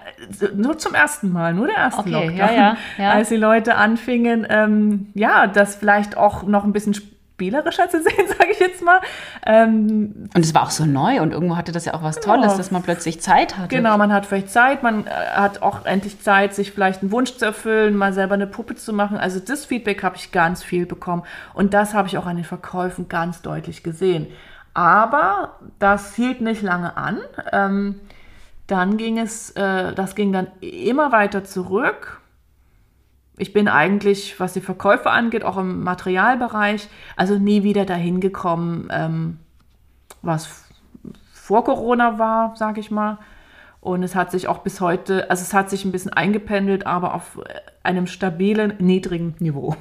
[0.56, 2.38] nur zum ersten Mal, nur der erste okay, Lockdown.
[2.38, 3.12] Ja, ja, ja.
[3.20, 8.28] Als die Leute anfingen, ähm, ja, das vielleicht auch noch ein bisschen spielerischer zu sehen,
[8.28, 9.02] sage ich jetzt mal.
[9.48, 12.44] Ähm, und es war auch so neu und irgendwo hatte das ja auch was Tolles,
[12.44, 12.58] genau.
[12.58, 13.76] dass man plötzlich Zeit hatte.
[13.76, 17.36] Genau, man hat vielleicht Zeit, man äh, hat auch endlich Zeit, sich vielleicht einen Wunsch
[17.36, 19.18] zu erfüllen, mal selber eine Puppe zu machen.
[19.18, 21.24] Also das Feedback habe ich ganz viel bekommen
[21.56, 24.28] und das habe ich auch an den Verkäufen ganz deutlich gesehen.
[24.80, 27.20] Aber das hielt nicht lange an.
[27.52, 28.00] Ähm,
[28.66, 32.22] dann ging es, äh, das ging dann immer weiter zurück.
[33.38, 36.88] Ich bin eigentlich, was die Verkäufe angeht, auch im Materialbereich,
[37.18, 39.40] also nie wieder dahin gekommen, ähm,
[40.22, 40.70] was
[41.34, 43.18] vor Corona war, sage ich mal.
[43.82, 47.16] Und es hat sich auch bis heute, also es hat sich ein bisschen eingependelt, aber
[47.16, 47.38] auf
[47.84, 49.76] einem stabilen, niedrigen Niveau.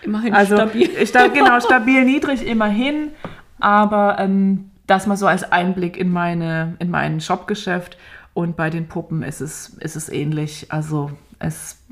[0.00, 1.06] Immerhin also, stabil.
[1.06, 3.10] Sta genau, stabil, niedrig, immerhin.
[3.58, 7.96] Aber ähm, das mal so als Einblick in, meine, in mein Shopgeschäft.
[8.34, 10.72] Und bei den Puppen ist es, ist es ähnlich.
[10.72, 11.82] Also es,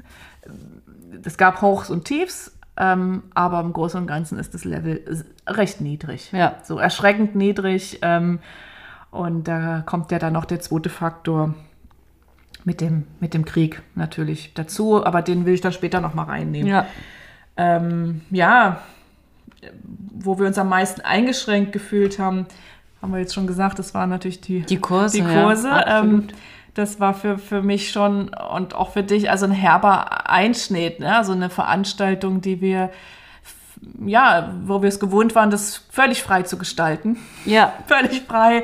[1.25, 5.81] es gab Hochs und Tiefs, ähm, aber im Großen und Ganzen ist das Level recht
[5.81, 6.33] niedrig.
[6.33, 6.57] Ja.
[6.64, 7.98] So erschreckend niedrig.
[8.03, 8.40] Ähm,
[9.11, 11.55] und da kommt ja dann noch der zweite Faktor
[12.64, 16.25] mit dem, mit dem Krieg natürlich dazu, aber den will ich da später noch mal
[16.25, 16.68] reinnehmen.
[16.68, 16.87] Ja.
[17.57, 18.81] Ähm, ja,
[20.12, 22.46] wo wir uns am meisten eingeschränkt gefühlt haben,
[23.01, 25.16] haben wir jetzt schon gesagt, das waren natürlich die, die Kurse.
[25.16, 25.68] Die Kurse.
[25.68, 26.29] Ja, ähm,
[26.75, 31.16] das war für, für mich schon und auch für dich also ein herber Einschnitt, ne?
[31.16, 32.90] also eine Veranstaltung, die wir
[34.07, 37.18] ja, wo wir es gewohnt waren, das völlig frei zu gestalten.
[37.44, 37.72] Ja.
[37.87, 38.62] völlig frei.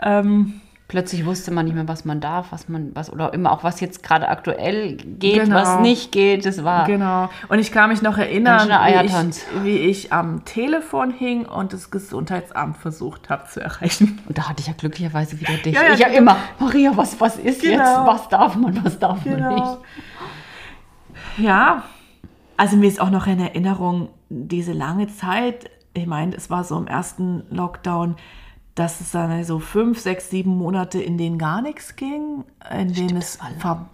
[0.00, 3.62] Ähm, Plötzlich wusste man nicht mehr, was man darf, was man, was, oder immer auch,
[3.62, 5.56] was jetzt gerade aktuell geht, genau.
[5.56, 6.46] was nicht geht.
[6.46, 6.86] Das war.
[6.86, 7.28] Genau.
[7.50, 11.90] Und ich kann mich noch erinnern, wie ich, wie ich, am Telefon hing und das
[11.90, 14.18] Gesundheitsamt versucht habe zu erreichen.
[14.26, 15.74] Und da hatte ich ja glücklicherweise wieder dich.
[15.74, 17.74] Ja, ja, ich ja immer, Maria, was, was ist genau.
[17.74, 18.06] jetzt?
[18.06, 19.40] Was darf man, was darf genau.
[19.40, 19.78] man nicht?
[21.36, 21.82] Ja,
[22.56, 26.78] also mir ist auch noch in Erinnerung, diese lange Zeit, ich meine, es war so
[26.78, 28.16] im ersten Lockdown,
[28.78, 33.16] dass es dann so fünf, sechs, sieben Monate, in denen gar nichts ging, in denen
[33.16, 33.38] es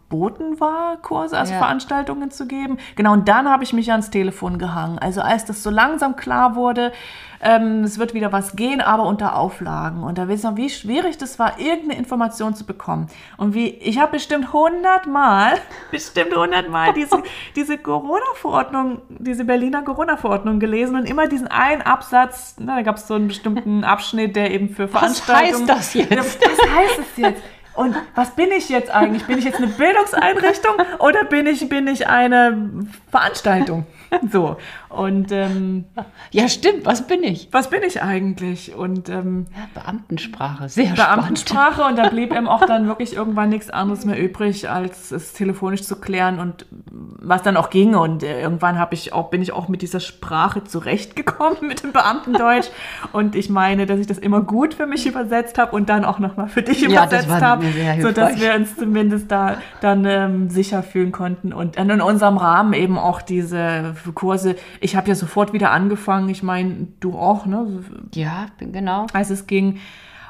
[0.08, 1.58] verboten war, Kurse, also ja.
[1.58, 2.78] Veranstaltungen zu geben.
[2.96, 4.98] Genau, und dann habe ich mich ans Telefon gehangen.
[4.98, 6.92] Also als das so langsam klar wurde,
[7.40, 10.02] ähm, es wird wieder was gehen, aber unter Auflagen.
[10.02, 13.08] Und da wissen wir, wie schwierig das war, irgendeine Information zu bekommen.
[13.36, 15.54] Und wie, ich habe bestimmt hundertmal,
[15.90, 17.22] bestimmt hundertmal diese,
[17.56, 23.08] diese Corona-Verordnung, diese Berliner Corona-Verordnung gelesen und immer diesen einen Absatz, na, da gab es
[23.08, 25.68] so einen bestimmten Abschnitt, der eben für Veranstaltungen.
[25.68, 26.40] Was heißt das jetzt?
[26.40, 27.42] Was heißt es jetzt?
[27.74, 29.24] Und was bin ich jetzt eigentlich?
[29.26, 33.86] Bin ich jetzt eine Bildungseinrichtung oder bin ich, bin ich eine Veranstaltung?
[34.30, 34.56] So.
[34.88, 35.86] Und ähm,
[36.30, 37.48] ja, stimmt, was bin ich?
[37.50, 38.74] Was bin ich eigentlich?
[38.74, 41.98] Und ähm, ja, Beamtensprache, sehr Beamtensprache spannend.
[41.98, 45.82] und da blieb ihm auch dann wirklich irgendwann nichts anderes mehr übrig, als es telefonisch
[45.82, 47.96] zu klären und was dann auch ging.
[47.96, 51.92] Und äh, irgendwann habe ich auch, bin ich auch mit dieser Sprache zurechtgekommen, mit dem
[51.92, 52.68] Beamtendeutsch.
[53.12, 56.20] und ich meine, dass ich das immer gut für mich übersetzt habe und dann auch
[56.20, 57.63] nochmal für dich ja, übersetzt habe,
[58.00, 62.98] sodass wir uns zumindest da dann ähm, sicher fühlen konnten und in unserem Rahmen eben
[62.98, 66.28] auch diese Kurse ich habe ja sofort wieder angefangen.
[66.28, 67.82] Ich meine, du auch, ne?
[68.14, 69.06] Ja, genau.
[69.12, 69.78] Als es ging.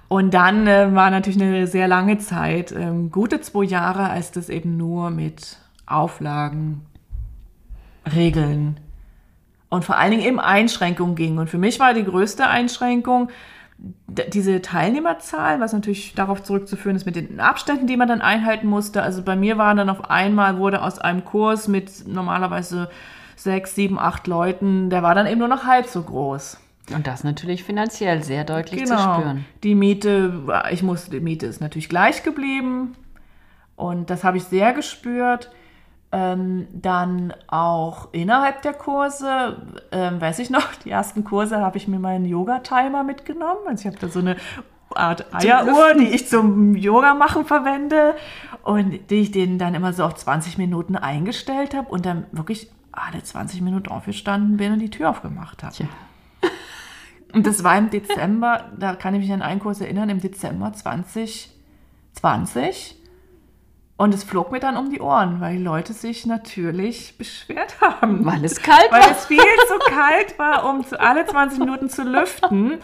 [0.09, 4.49] Und dann äh, war natürlich eine sehr lange Zeit, ähm, gute zwei Jahre, als das
[4.49, 6.83] eben nur mit Auflagen,
[8.15, 8.79] Regeln
[9.71, 11.39] und vor allen Dingen eben Einschränkungen ging.
[11.39, 13.31] Und für mich war die größte Einschränkung
[13.79, 19.03] diese Teilnehmerzahl, was natürlich darauf zurückzuführen ist mit den Abständen, die man dann einhalten musste.
[19.03, 22.89] Also bei mir war dann auf einmal, wurde aus einem Kurs mit normalerweise
[23.37, 26.59] sechs, sieben, acht Leuten, der war dann eben nur noch halb so groß.
[26.95, 28.97] Und das natürlich finanziell sehr deutlich genau.
[28.97, 29.45] zu spüren.
[29.63, 32.95] Die Miete, ich musste, die Miete ist natürlich gleich geblieben.
[33.77, 35.51] Und das habe ich sehr gespürt.
[36.17, 41.89] Ähm, dann auch innerhalb der Kurse, ähm, weiß ich noch, die ersten Kurse habe ich
[41.89, 43.63] mir meinen Yoga-Timer mitgenommen.
[43.67, 44.37] Also ich habe da so eine
[44.95, 48.15] Art Eieruhr, die ich zum Yoga machen verwende
[48.63, 52.71] und die ich denen dann immer so auf 20 Minuten eingestellt habe und dann wirklich
[52.93, 55.75] alle 20 Minuten aufgestanden bin und die Tür aufgemacht habe.
[55.75, 55.89] Tja.
[57.33, 60.73] Und das war im Dezember, da kann ich mich an einen Kurs erinnern, im Dezember
[60.73, 63.01] 2020.
[63.97, 68.25] Und es flog mir dann um die Ohren, weil die Leute sich natürlich beschwert haben.
[68.27, 69.09] Weil es kalt weil war.
[69.09, 72.79] Weil es viel zu kalt war, um zu, alle 20 Minuten zu lüften.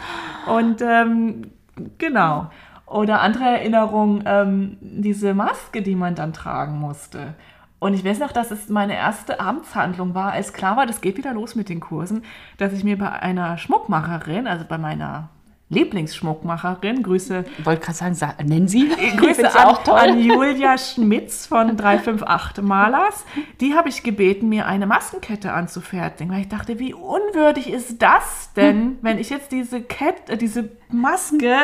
[0.47, 1.51] Und ähm,
[1.99, 2.51] genau.
[2.87, 7.35] Oder andere Erinnerung, ähm, diese Maske, die man dann tragen musste.
[7.81, 11.17] Und ich weiß noch, dass es meine erste Amtshandlung war, als klar war, das geht
[11.17, 12.25] wieder los mit den Kursen,
[12.59, 15.31] dass ich mir bei einer Schmuckmacherin, also bei meiner
[15.71, 17.03] Lieblingsschmuckmacherin.
[17.03, 17.45] Grüße.
[17.63, 18.89] Wollte gerade sagen, sag, nennen Sie.
[19.17, 19.99] Grüße an, auch toll.
[19.99, 23.25] an Julia Schmitz von 358 Malers.
[23.61, 28.53] Die habe ich gebeten, mir eine Maskenkette anzufertigen, weil ich dachte, wie unwürdig ist das
[28.55, 31.55] denn, wenn ich jetzt diese Kette, diese Maske,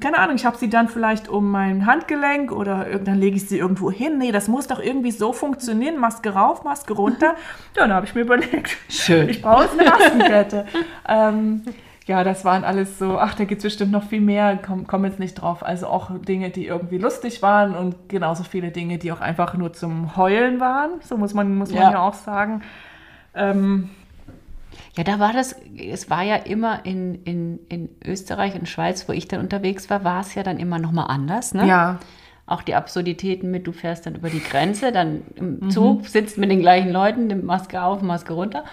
[0.00, 3.58] keine Ahnung, ich habe sie dann vielleicht um mein Handgelenk oder dann lege ich sie
[3.58, 4.18] irgendwo hin.
[4.18, 5.98] Nee, das muss doch irgendwie so funktionieren.
[5.98, 7.34] Maske rauf, Maske runter.
[7.76, 9.28] Ja, dann habe ich mir überlegt, Schön.
[9.28, 10.66] ich brauche eine Maskenkette.
[11.08, 11.62] ähm,
[12.06, 15.04] ja, das waren alles so, ach, da gibt es bestimmt noch viel mehr, komm, komm
[15.04, 15.64] jetzt nicht drauf.
[15.64, 19.72] Also auch Dinge, die irgendwie lustig waren und genauso viele Dinge, die auch einfach nur
[19.72, 21.00] zum Heulen waren.
[21.02, 21.92] So muss man, muss man ja.
[21.92, 22.62] ja auch sagen.
[23.34, 23.90] Ähm,
[24.96, 29.12] ja, da war das, es war ja immer in, in, in Österreich und Schweiz, wo
[29.12, 31.54] ich dann unterwegs war, war es ja dann immer nochmal anders.
[31.54, 31.66] Ne?
[31.66, 31.98] Ja.
[32.46, 36.04] Auch die Absurditäten mit, du fährst dann über die Grenze, dann im Zug, mhm.
[36.04, 38.64] sitzt mit den gleichen Leuten, nimm Maske auf, Maske runter.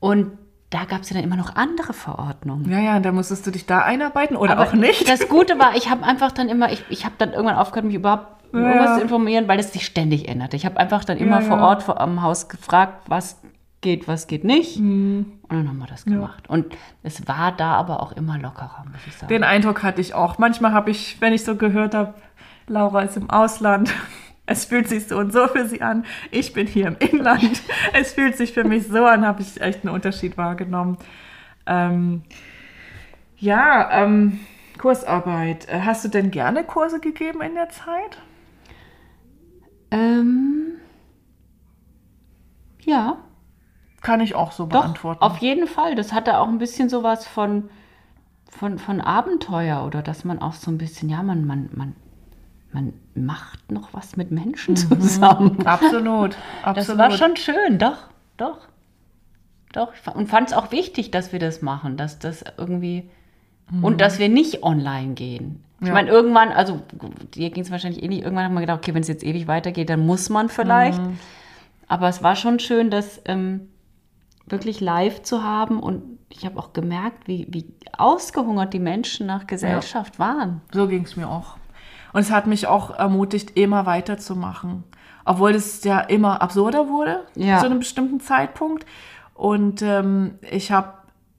[0.00, 0.32] Und
[0.70, 2.70] da gab es ja dann immer noch andere Verordnungen.
[2.70, 5.08] Ja, ja, da musstest du dich da einarbeiten oder Aber auch nicht.
[5.08, 7.94] Das Gute war, ich habe einfach dann immer, ich, ich habe dann irgendwann aufgehört, mich
[7.94, 8.58] überhaupt ja.
[8.58, 10.56] irgendwas zu informieren, weil es sich ständig änderte.
[10.56, 13.40] Ich habe einfach dann immer ja, vor Ort vor, am Haus gefragt, was
[13.80, 14.80] geht, was geht nicht.
[14.80, 15.38] Mhm.
[15.42, 16.44] Und dann haben wir das gemacht.
[16.48, 16.54] Ja.
[16.54, 16.66] Und
[17.04, 19.28] es war da aber auch immer lockerer, muss ich sagen.
[19.28, 20.38] Den Eindruck hatte ich auch.
[20.38, 22.14] Manchmal habe ich, wenn ich so gehört habe,
[22.66, 23.94] Laura ist im Ausland,
[24.46, 26.04] es fühlt sich so und so für sie an.
[26.30, 27.62] Ich bin hier im Inland.
[27.92, 30.98] Es fühlt sich für mich so an, habe ich echt einen Unterschied wahrgenommen.
[31.66, 32.22] Ähm,
[33.36, 34.40] ja, ähm,
[34.78, 35.68] Kursarbeit.
[35.68, 38.18] Äh, hast du denn gerne Kurse gegeben in der Zeit?
[39.90, 40.74] Ähm,
[42.82, 43.18] ja.
[44.00, 45.22] Kann ich auch so Doch, beantworten.
[45.22, 45.96] Auf jeden Fall.
[45.96, 47.68] Das hatte auch ein bisschen sowas von,
[48.48, 51.96] von, von Abenteuer oder dass man auch so ein bisschen, ja, man, man, man
[52.76, 55.00] man macht noch was mit Menschen mhm.
[55.00, 55.66] zusammen.
[55.66, 56.76] Absolut, absolut.
[56.76, 57.96] Das war schon schön, doch,
[58.36, 58.58] doch.
[59.72, 63.08] Doch, und fand es auch wichtig, dass wir das machen, dass das irgendwie
[63.70, 63.82] mhm.
[63.82, 65.64] und dass wir nicht online gehen.
[65.80, 65.94] Ich ja.
[65.94, 66.82] meine, irgendwann, also
[67.34, 69.88] dir ging es wahrscheinlich ähnlich, irgendwann haben wir gedacht, okay, wenn es jetzt ewig weitergeht,
[69.88, 71.00] dann muss man vielleicht.
[71.00, 71.18] Mhm.
[71.88, 73.68] Aber es war schon schön, das ähm,
[74.46, 77.64] wirklich live zu haben und ich habe auch gemerkt, wie, wie
[77.96, 80.26] ausgehungert die Menschen nach Gesellschaft ja.
[80.26, 80.60] waren.
[80.72, 81.56] So ging es mir auch.
[82.16, 84.84] Und es hat mich auch ermutigt, immer weiterzumachen.
[85.26, 87.58] Obwohl es ja immer absurder wurde, ja.
[87.58, 88.86] zu einem bestimmten Zeitpunkt.
[89.34, 90.94] Und ähm, ich habe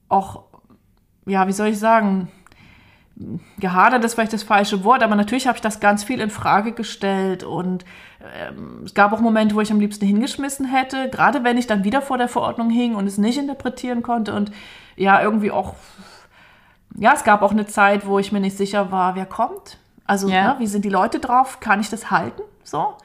[0.07, 0.43] auch,
[1.25, 2.27] ja, wie soll ich sagen,
[3.59, 6.73] gehadert ist vielleicht das falsche Wort, aber natürlich habe ich das ganz viel in Frage
[6.73, 7.83] gestellt und
[8.21, 11.85] ähm, es gab auch Momente, wo ich am liebsten hingeschmissen hätte, gerade wenn ich dann
[11.85, 14.51] wieder vor der Verordnung hing und es nicht interpretieren konnte und
[14.95, 15.73] ja, irgendwie auch,
[16.95, 20.29] ja, es gab auch eine Zeit, wo ich mir nicht sicher war, wer kommt, also,
[20.29, 20.53] ja.
[20.53, 21.59] ne, wie sind die Leute drauf?
[21.59, 22.41] Kann ich das halten?
[22.63, 22.95] So.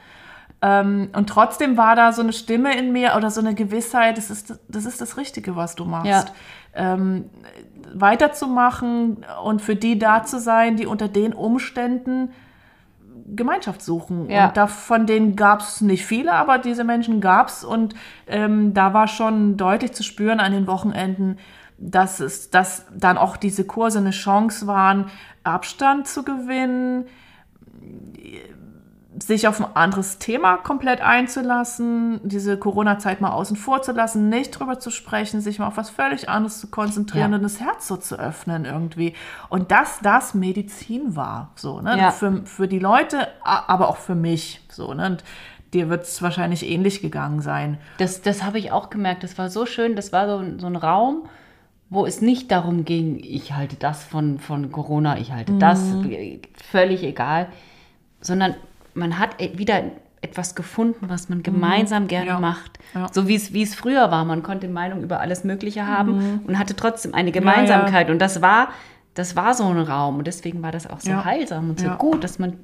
[0.63, 4.31] Ähm, und trotzdem war da so eine Stimme in mir oder so eine Gewissheit, das
[4.31, 6.07] ist das, ist das Richtige, was du machst.
[6.07, 6.25] Ja.
[6.75, 7.29] Ähm,
[7.93, 12.31] weiterzumachen und für die da zu sein, die unter den Umständen
[13.27, 14.31] Gemeinschaft suchen.
[14.31, 14.49] Ja.
[14.49, 17.65] Und da, von denen gab es nicht viele, aber diese Menschen gab es.
[17.65, 17.95] Und
[18.27, 21.39] ähm, da war schon deutlich zu spüren an den Wochenenden,
[21.83, 25.07] dass es, dass dann auch diese Kurse eine Chance waren,
[25.43, 27.07] Abstand zu gewinnen,
[29.19, 34.51] sich auf ein anderes Thema komplett einzulassen, diese Corona-Zeit mal außen vor zu lassen, nicht
[34.53, 37.37] drüber zu sprechen, sich mal auf was völlig anderes zu konzentrieren ja.
[37.37, 39.15] und das Herz so zu öffnen irgendwie.
[39.49, 41.99] Und dass das Medizin war, so, ne?
[41.99, 42.11] Ja.
[42.11, 45.07] Für, für die Leute, aber auch für mich, so, ne?
[45.07, 45.25] Und
[45.73, 47.79] dir wird es wahrscheinlich ähnlich gegangen sein.
[47.99, 49.25] Das, das habe ich auch gemerkt.
[49.25, 49.97] Das war so schön.
[49.97, 51.29] Das war so, so ein Raum,
[51.93, 55.59] wo es nicht darum ging, ich halte das von, von Corona, ich halte mhm.
[55.59, 55.95] das,
[56.71, 57.49] völlig egal,
[58.23, 58.55] sondern
[58.95, 59.83] man hat e, wieder
[60.23, 62.09] etwas gefunden, was man gemeinsam mhm.
[62.09, 62.41] gerne ja.
[62.41, 62.79] macht.
[62.95, 63.09] Ja.
[63.13, 64.25] So wie es, wie es früher war.
[64.25, 66.41] Man konnte Meinung über alles Mögliche haben mhm.
[66.47, 68.09] und hatte trotzdem eine Gemeinsamkeit.
[68.09, 68.69] Ja, und das war,
[69.13, 70.17] das war so ein Raum.
[70.17, 72.55] Und deswegen war das auch so heilsam und so gut, dass man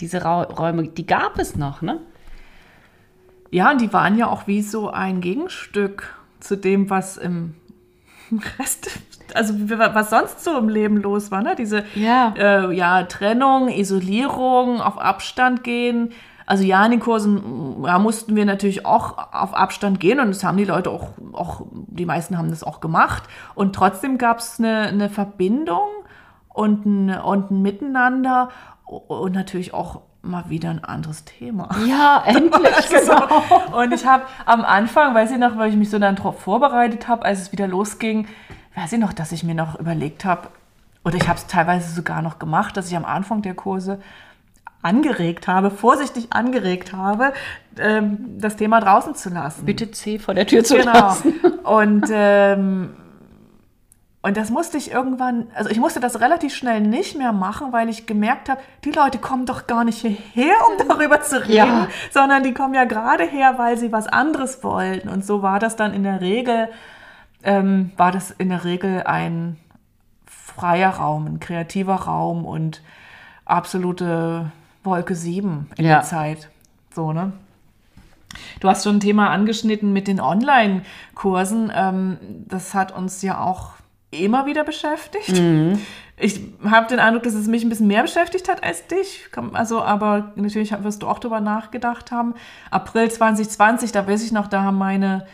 [0.00, 2.00] diese Räume, die gab es noch, ne?
[3.52, 7.54] Ja, und die waren ja auch wie so ein Gegenstück zu dem, was im
[8.58, 8.90] Rest,
[9.34, 11.54] also was sonst so im Leben los war, ne?
[11.56, 12.34] Diese ja.
[12.36, 16.12] Äh, ja, Trennung, Isolierung, auf Abstand gehen.
[16.46, 20.44] Also ja, in den Kursen ja, mussten wir natürlich auch auf Abstand gehen und das
[20.44, 23.24] haben die Leute auch, auch die meisten haben das auch gemacht.
[23.54, 25.88] Und trotzdem gab es eine, eine Verbindung
[26.48, 28.50] und ein, und ein Miteinander
[28.84, 31.68] und natürlich auch mal wieder ein anderes Thema.
[31.86, 32.88] Ja, endlich.
[32.88, 33.80] genau.
[33.80, 37.08] Und ich habe am Anfang, weiß ich noch, weil ich mich so dann darauf vorbereitet
[37.08, 38.26] habe, als es wieder losging,
[38.74, 40.48] weiß ich noch, dass ich mir noch überlegt habe,
[41.04, 44.00] oder ich habe es teilweise sogar noch gemacht, dass ich am Anfang der Kurse
[44.82, 47.32] angeregt habe, vorsichtig angeregt habe,
[47.78, 49.64] ähm, das Thema draußen zu lassen.
[49.64, 50.92] Bitte C vor der Tür zu genau.
[50.92, 51.34] lassen.
[51.64, 52.90] Und ähm,
[54.24, 57.90] und das musste ich irgendwann, also ich musste das relativ schnell nicht mehr machen, weil
[57.90, 61.88] ich gemerkt habe, die Leute kommen doch gar nicht hierher, um darüber zu reden, ja.
[62.10, 65.10] sondern die kommen ja gerade her, weil sie was anderes wollten.
[65.10, 66.70] Und so war das dann in der Regel,
[67.42, 69.58] ähm, war das in der Regel ein
[70.24, 72.80] freier Raum, ein kreativer Raum und
[73.44, 74.50] absolute
[74.84, 75.96] Wolke 7 in ja.
[75.96, 76.48] der Zeit.
[76.94, 77.34] So, ne?
[78.60, 81.70] Du hast schon ein Thema angeschnitten mit den Online-Kursen.
[81.76, 82.16] Ähm,
[82.48, 83.74] das hat uns ja auch
[84.22, 85.40] immer wieder beschäftigt.
[85.40, 85.80] Mhm.
[86.16, 89.28] Ich habe den Eindruck, dass es mich ein bisschen mehr beschäftigt hat als dich.
[89.52, 92.34] Also, aber natürlich wirst du auch darüber nachgedacht haben.
[92.70, 95.26] April 2020, da weiß ich noch, da haben meine,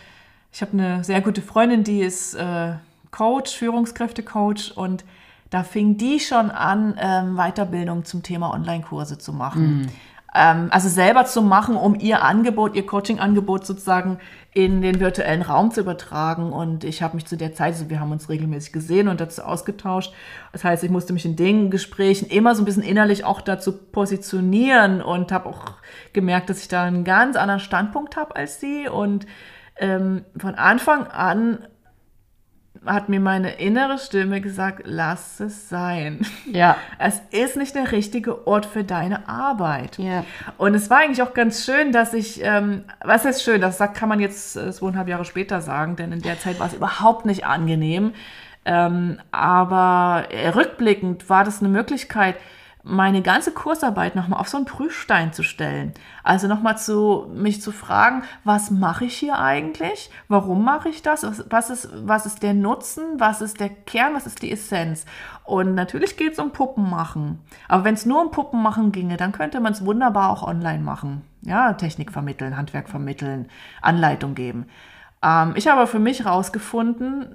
[0.53, 2.75] ich habe eine sehr gute Freundin, die ist äh,
[3.11, 5.05] Coach, Führungskräftecoach und
[5.51, 9.81] da fing die schon an, ähm, Weiterbildung zum Thema Online-Kurse zu machen.
[9.81, 9.89] Mhm.
[10.33, 14.19] Ähm, also selber zu machen, um ihr Angebot, ihr Coaching-Angebot sozusagen
[14.53, 16.53] in den virtuellen Raum zu übertragen.
[16.53, 19.43] Und ich habe mich zu der Zeit, also wir haben uns regelmäßig gesehen und dazu
[19.43, 20.13] ausgetauscht.
[20.53, 23.73] Das heißt, ich musste mich in den Gesprächen immer so ein bisschen innerlich auch dazu
[23.73, 25.75] positionieren und habe auch
[26.13, 28.89] gemerkt, dass ich da einen ganz anderen Standpunkt habe als sie.
[28.89, 29.27] Und
[29.77, 31.67] ähm, von Anfang an
[32.87, 36.21] hat mir meine innere Stimme gesagt, lass es sein.
[36.51, 36.77] Ja.
[36.99, 39.99] Es ist nicht der richtige Ort für deine Arbeit.
[39.99, 40.25] Ja.
[40.57, 44.09] Und es war eigentlich auch ganz schön, dass ich, ähm, was ist schön, das kann
[44.09, 47.45] man jetzt äh, zweieinhalb Jahre später sagen, denn in der Zeit war es überhaupt nicht
[47.45, 48.15] angenehm.
[48.65, 52.37] Ähm, aber rückblickend war das eine Möglichkeit,
[52.83, 55.93] meine ganze Kursarbeit nochmal auf so einen Prüfstein zu stellen.
[56.23, 60.11] Also nochmal zu, mich zu fragen, was mache ich hier eigentlich?
[60.29, 61.27] Warum mache ich das?
[61.51, 63.03] Was, ist, was ist der Nutzen?
[63.19, 64.15] Was ist der Kern?
[64.15, 65.05] Was ist die Essenz?
[65.45, 67.41] Und natürlich geht es um Puppen machen.
[67.69, 70.83] Aber wenn es nur um Puppen machen ginge, dann könnte man es wunderbar auch online
[70.83, 71.23] machen.
[71.43, 73.49] Ja, Technik vermitteln, Handwerk vermitteln,
[73.83, 74.67] Anleitung geben.
[75.23, 77.27] Ähm, ich habe für mich herausgefunden,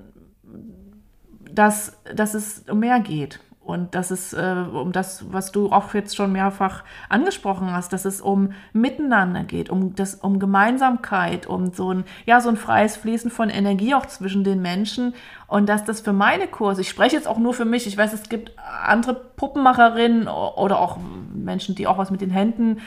[1.52, 3.40] dass, dass es um mehr geht.
[3.66, 8.06] Und das ist äh, um das, was du auch jetzt schon mehrfach angesprochen hast, dass
[8.06, 12.96] es um Miteinander geht, um das, um Gemeinsamkeit, um so ein, ja, so ein freies
[12.96, 15.16] Fließen von Energie auch zwischen den Menschen.
[15.48, 18.14] Und dass das für meine Kurse, ich spreche jetzt auch nur für mich, ich weiß,
[18.14, 18.52] es gibt
[18.84, 21.00] andere Puppenmacherinnen oder auch
[21.34, 22.82] Menschen, die auch was mit den Händen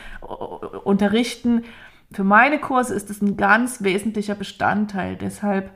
[0.84, 1.64] unterrichten.
[2.12, 5.16] Für meine Kurse ist es ein ganz wesentlicher Bestandteil.
[5.16, 5.72] Deshalb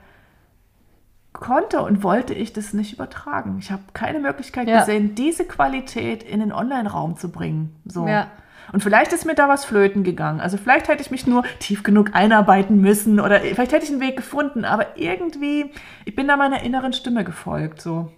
[1.43, 3.59] konnte und wollte ich das nicht übertragen.
[3.59, 4.79] Ich habe keine Möglichkeit ja.
[4.81, 7.75] gesehen, diese Qualität in den Online-Raum zu bringen.
[7.85, 8.07] So.
[8.07, 8.29] Ja.
[8.73, 10.41] Und vielleicht ist mir da was flöten gegangen.
[10.41, 14.01] Also vielleicht hätte ich mich nur tief genug einarbeiten müssen oder vielleicht hätte ich einen
[14.01, 15.73] Weg gefunden, aber irgendwie,
[16.05, 17.83] ich bin da meiner inneren Stimme gefolgt.
[17.83, 18.13] So.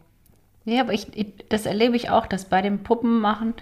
[0.66, 3.54] Ja, aber ich, ich das erlebe ich auch, dass bei dem Puppenmachen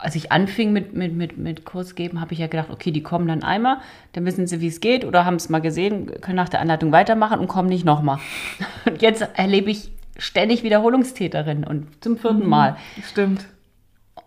[0.00, 3.02] als ich anfing mit, mit, mit, mit Kurs geben, habe ich ja gedacht, okay, die
[3.02, 3.78] kommen dann einmal,
[4.12, 6.92] dann wissen sie, wie es geht oder haben es mal gesehen, können nach der Anleitung
[6.92, 8.18] weitermachen und kommen nicht nochmal.
[8.86, 12.76] Und jetzt erlebe ich ständig Wiederholungstäterinnen und zum vierten mhm, Mal.
[13.02, 13.46] Stimmt.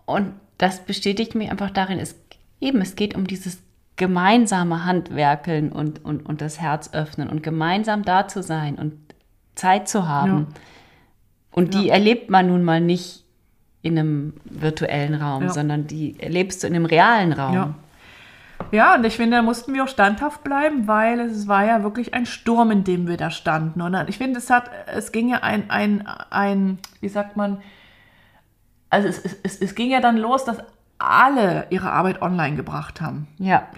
[0.06, 2.16] Und das bestätigt mich einfach darin, es,
[2.60, 3.62] eben, es geht um dieses
[3.96, 8.94] gemeinsame Handwerkeln und, und, und das Herz öffnen und gemeinsam da zu sein und
[9.54, 10.48] Zeit zu haben.
[10.50, 10.60] Ja.
[11.52, 11.94] Und die ja.
[11.94, 13.23] erlebt man nun mal nicht
[13.84, 15.48] in einem virtuellen Raum, ja.
[15.50, 17.54] sondern die erlebst du in einem realen Raum.
[17.54, 17.74] Ja.
[18.72, 22.14] Ja, und ich finde, da mussten wir auch standhaft bleiben, weil es war ja wirklich
[22.14, 23.82] ein Sturm, in dem wir da standen.
[23.82, 27.58] Und ich finde, es hat, es ging ja ein, ein, ein wie sagt man,
[28.88, 30.58] also es, es, es ging ja dann los, dass
[30.98, 33.26] alle ihre Arbeit online gebracht haben.
[33.38, 33.68] Ja.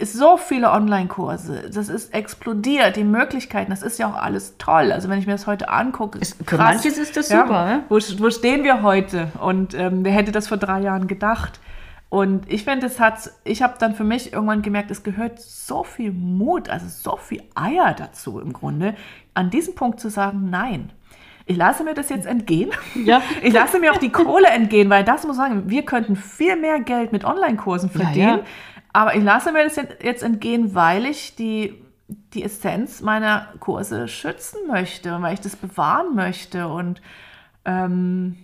[0.00, 1.70] So viele Online-Kurse.
[1.72, 3.70] Das ist explodiert, die Möglichkeiten.
[3.70, 4.92] Das ist ja auch alles toll.
[4.92, 6.74] Also wenn ich mir das heute angucke, ist Für krass.
[6.74, 7.50] manches ist das super.
[7.50, 7.84] Ja, ne?
[7.88, 9.28] wo, wo, stehen wir heute?
[9.40, 11.60] Und ähm, wer hätte das vor drei Jahren gedacht?
[12.08, 15.82] Und ich finde, es hat, ich habe dann für mich irgendwann gemerkt, es gehört so
[15.82, 18.94] viel Mut, also so viel Eier dazu im Grunde,
[19.34, 20.92] an diesem Punkt zu sagen, nein
[21.46, 22.70] ich lasse mir das jetzt entgehen.
[22.94, 23.22] Ja.
[23.42, 26.56] Ich lasse mir auch die Kohle entgehen, weil das muss ich sagen, wir könnten viel
[26.56, 28.28] mehr Geld mit Online-Kursen verdienen.
[28.28, 28.44] Ja, ja.
[28.92, 31.74] Aber ich lasse mir das jetzt entgehen, weil ich die,
[32.34, 36.66] die Essenz meiner Kurse schützen möchte, weil ich das bewahren möchte.
[36.66, 37.00] Und
[37.64, 38.36] ähm,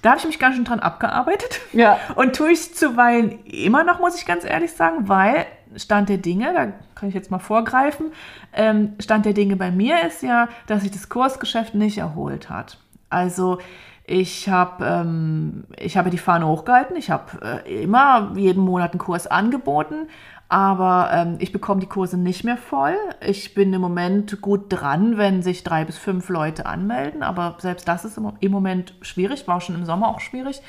[0.00, 1.60] da habe ich mich ganz schön dran abgearbeitet.
[1.72, 1.98] Ja.
[2.14, 6.54] Und tue ich zuweilen immer noch, muss ich ganz ehrlich sagen, weil Stand der Dinge,
[6.54, 8.12] da kann ich jetzt mal vorgreifen,
[8.52, 12.78] ähm, Stand der Dinge bei mir ist ja, dass sich das Kursgeschäft nicht erholt hat.
[13.08, 13.58] Also
[14.04, 19.26] ich habe ähm, ich die Fahne hochgehalten, ich habe äh, immer jeden Monat einen Kurs
[19.26, 20.08] angeboten,
[20.48, 22.96] aber ähm, ich bekomme die Kurse nicht mehr voll.
[23.20, 27.86] Ich bin im Moment gut dran, wenn sich drei bis fünf Leute anmelden, aber selbst
[27.86, 30.62] das ist im, im Moment schwierig, war auch schon im Sommer auch schwierig.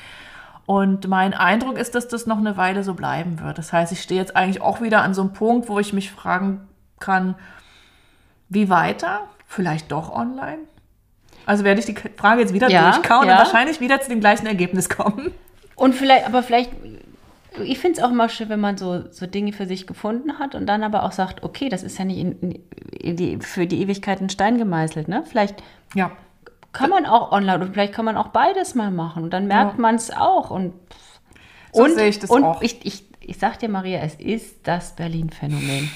[0.70, 3.58] Und mein Eindruck ist, dass das noch eine Weile so bleiben wird.
[3.58, 6.12] Das heißt, ich stehe jetzt eigentlich auch wieder an so einem Punkt, wo ich mich
[6.12, 6.68] fragen
[7.00, 7.34] kann,
[8.48, 9.22] wie weiter?
[9.48, 10.58] Vielleicht doch online?
[11.44, 13.32] Also werde ich die Frage jetzt wieder ja, durchkauen ja.
[13.32, 15.32] und wahrscheinlich wieder zu dem gleichen Ergebnis kommen.
[15.74, 16.70] Und vielleicht, aber vielleicht,
[17.64, 20.54] ich finde es auch immer schön, wenn man so, so Dinge für sich gefunden hat
[20.54, 22.62] und dann aber auch sagt, okay, das ist ja nicht in,
[22.92, 25.24] in die, für die Ewigkeit in Stein gemeißelt, ne?
[25.26, 25.64] Vielleicht
[25.96, 26.12] ja
[26.72, 29.74] kann man auch online und vielleicht kann man auch beides mal machen und dann merkt
[29.74, 29.80] ja.
[29.80, 30.50] man es auch.
[30.50, 30.74] Und,
[31.72, 32.62] so und, sehe ich das und auch.
[32.62, 35.90] Ich, ich, ich sag dir, Maria, es ist das Berlin-Phänomen.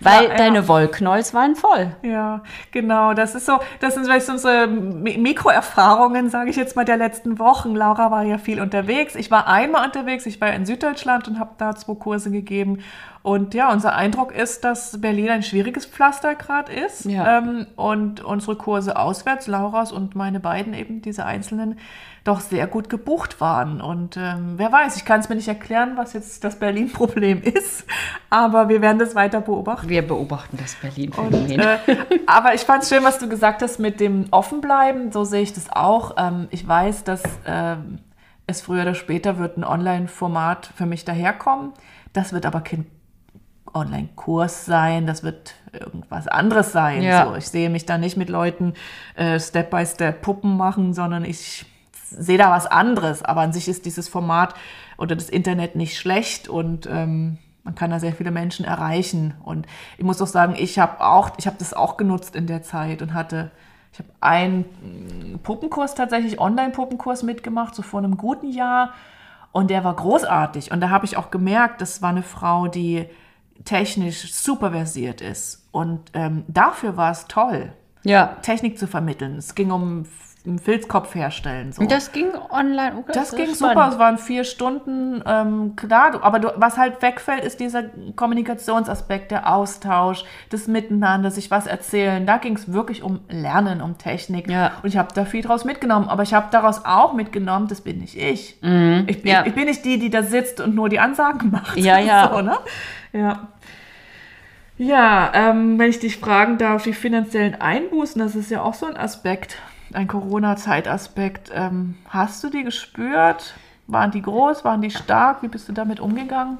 [0.00, 0.68] Weil ja, deine ja.
[0.68, 1.94] Wollknolls waren voll.
[2.02, 2.42] Ja,
[2.72, 3.14] genau.
[3.14, 7.74] Das ist so, das sind vielleicht unsere Mikroerfahrungen, sage ich jetzt mal, der letzten Wochen.
[7.74, 9.14] Laura war ja viel unterwegs.
[9.14, 10.26] Ich war einmal unterwegs.
[10.26, 12.80] Ich war in Süddeutschland und habe da zwei Kurse gegeben.
[13.22, 17.04] Und ja, unser Eindruck ist, dass Berlin ein schwieriges Pflaster gerade ist.
[17.04, 17.38] Ja.
[17.38, 21.78] Ähm, und unsere Kurse auswärts, Lauras und meine beiden eben, diese einzelnen,
[22.24, 23.80] doch sehr gut gebucht waren.
[23.80, 27.84] Und ähm, wer weiß, ich kann es mir nicht erklären, was jetzt das Berlin-Problem ist,
[28.28, 29.88] aber wir werden das weiter beobachten.
[29.88, 31.60] Wir beobachten das Berlin-Phänomen.
[31.60, 31.78] Äh,
[32.26, 35.12] aber ich fand es schön, was du gesagt hast mit dem Offenbleiben.
[35.12, 36.16] So sehe ich das auch.
[36.18, 38.00] Ähm, ich weiß, dass ähm,
[38.48, 41.72] es früher oder später wird ein Online-Format für mich daherkommen.
[42.12, 42.86] Das wird aber kein
[43.74, 47.02] Online-Kurs sein, das wird irgendwas anderes sein.
[47.02, 47.26] Ja.
[47.26, 48.74] So, ich sehe mich da nicht mit Leuten
[49.16, 53.22] äh, Step by Step Puppen machen, sondern ich sehe da was anderes.
[53.22, 54.54] Aber an sich ist dieses Format
[54.98, 59.34] oder das Internet nicht schlecht und ähm, man kann da sehr viele Menschen erreichen.
[59.44, 59.66] Und
[59.96, 63.02] ich muss auch sagen, ich habe auch, ich habe das auch genutzt in der Zeit
[63.02, 63.50] und hatte,
[63.92, 68.92] ich habe einen Puppenkurs tatsächlich, Online-Puppenkurs mitgemacht, so vor einem guten Jahr.
[69.52, 70.72] Und der war großartig.
[70.72, 73.06] Und da habe ich auch gemerkt, das war eine Frau, die
[73.64, 75.68] technisch super versiert ist.
[75.70, 77.72] Und ähm, dafür war es toll,
[78.04, 78.36] ja.
[78.42, 79.36] Technik zu vermitteln.
[79.36, 80.06] Es ging um
[80.44, 81.72] einen Filzkopf herstellen.
[81.72, 81.84] So.
[81.84, 82.96] Das ging online.
[82.98, 83.90] Okay, das, das ging super.
[83.92, 85.22] Es waren vier Stunden.
[85.24, 87.84] Ähm, klar, aber du, was halt wegfällt, ist dieser
[88.16, 92.26] Kommunikationsaspekt, der Austausch, das Miteinander, sich was erzählen.
[92.26, 94.50] Da ging es wirklich um Lernen, um Technik.
[94.50, 94.72] Ja.
[94.82, 96.08] Und ich habe da viel draus mitgenommen.
[96.08, 98.58] Aber ich habe daraus auch mitgenommen, das bin nicht ich.
[98.62, 99.04] Mhm.
[99.06, 99.42] Ich, ja.
[99.42, 101.76] ich, ich, bin nicht die, die da sitzt und nur die Ansagen macht.
[101.76, 102.30] Ja, ja.
[102.32, 102.58] So, ne?
[103.12, 103.48] Ja.
[104.82, 108.86] Ja, ähm, wenn ich dich fragen darf, die finanziellen Einbußen, das ist ja auch so
[108.86, 109.58] ein Aspekt,
[109.92, 111.52] ein Corona-Zeitaspekt.
[111.54, 113.54] Ähm, hast du die gespürt?
[113.86, 114.64] Waren die groß?
[114.64, 115.44] Waren die stark?
[115.44, 116.58] Wie bist du damit umgegangen?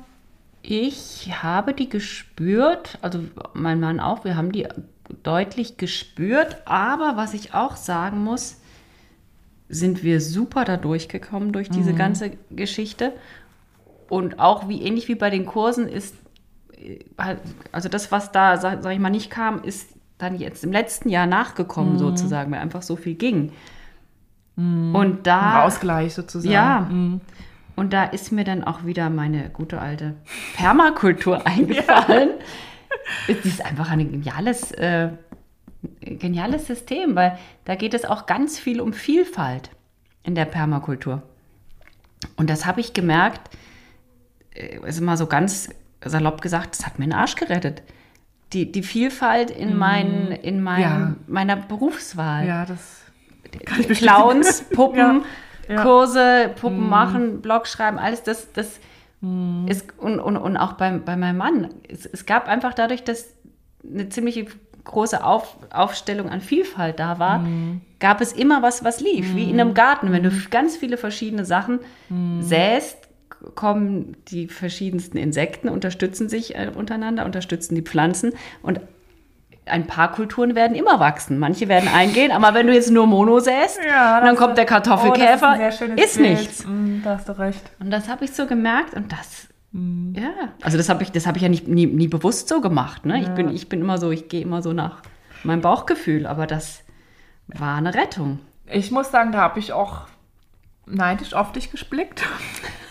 [0.63, 3.19] Ich habe die gespürt, also
[3.55, 4.69] mein Mann auch, wir haben die
[5.25, 8.61] deutlich gespürt, aber was ich auch sagen muss,
[9.69, 11.97] sind wir super da durchgekommen durch diese mhm.
[11.97, 13.15] ganze Geschichte.
[14.09, 16.15] Und auch wie ähnlich wie bei den Kursen ist,
[17.71, 21.09] also das, was da, sag, sag ich mal, nicht kam, ist dann jetzt im letzten
[21.09, 21.99] Jahr nachgekommen, mhm.
[21.99, 23.53] sozusagen, weil einfach so viel ging.
[24.57, 24.95] Mhm.
[24.95, 25.61] Und da.
[25.61, 26.53] Ein Ausgleich sozusagen.
[26.53, 26.81] Ja.
[26.81, 27.21] Mhm.
[27.75, 30.15] Und da ist mir dann auch wieder meine gute alte
[30.57, 32.31] Permakultur eingefallen.
[32.39, 32.45] ja.
[33.29, 35.11] Es ist einfach ein geniales, äh,
[36.01, 39.71] geniales System, weil da geht es auch ganz viel um Vielfalt
[40.23, 41.23] in der Permakultur.
[42.37, 43.57] Und das habe ich gemerkt,
[44.55, 45.71] äh, ist immer so ganz
[46.05, 47.83] salopp gesagt, das hat mir den Arsch gerettet
[48.53, 49.79] die, die Vielfalt in, mhm.
[49.79, 51.15] mein, in mein, ja.
[51.27, 52.47] meiner Berufswahl.
[52.47, 53.01] Ja, das
[53.65, 55.23] kann ich Clowns, Puppen,
[55.69, 55.83] ja.
[55.83, 56.89] Kurse, Puppen mhm.
[56.89, 58.81] machen, Blog schreiben, alles das, das
[59.21, 59.67] mhm.
[59.69, 61.69] ist, und, und, und auch bei, bei meinem Mann.
[61.89, 63.35] Es, es gab einfach dadurch, dass
[63.89, 64.47] eine ziemliche
[64.85, 67.83] große Auf, Aufstellung an Vielfalt da war, mhm.
[68.01, 69.75] gab es immer was, was lief, wie in einem.
[69.75, 70.11] Garten.
[70.11, 71.79] Wenn du ganz viele verschiedene Sachen
[72.41, 73.02] säst,
[73.55, 78.33] kommen die verschiedensten Insekten, unterstützen sich äh, untereinander, unterstützen die Pflanzen
[78.63, 78.81] und
[79.65, 81.39] ein paar Kulturen werden immer wachsen.
[81.39, 85.59] Manche werden eingehen, aber wenn du jetzt nur Mono säst, ja, dann kommt der Kartoffelkäfer,
[85.59, 86.67] oh, ist, ist nichts.
[86.67, 87.63] Mm, da hast du recht.
[87.79, 90.15] Und das habe ich so gemerkt und das, mm.
[90.15, 90.33] ja,
[90.63, 93.07] also das habe ich, das ich ja nicht, nie, nie bewusst so gemacht.
[93.07, 93.19] Ne?
[93.19, 93.23] Ja.
[93.23, 95.03] Ich, bin, ich bin immer so, ich gehe immer so nach
[95.45, 96.83] meinem Bauchgefühl, aber das
[97.47, 98.41] war eine Rettung.
[98.67, 100.07] Ich muss sagen, da habe ich auch
[100.87, 102.25] neidisch auf dich gesplickt.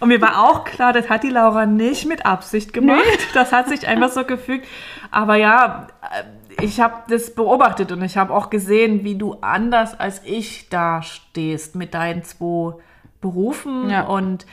[0.00, 3.02] Und mir war auch klar, das hat die Laura nicht mit Absicht gemacht.
[3.04, 3.24] Nee.
[3.34, 4.66] Das hat sich einfach so gefügt.
[5.10, 9.98] Aber ja, äh, ich habe das beobachtet und ich habe auch gesehen, wie du anders
[9.98, 12.74] als ich da stehst mit deinen zwei
[13.20, 14.02] Berufen ja.
[14.02, 14.46] und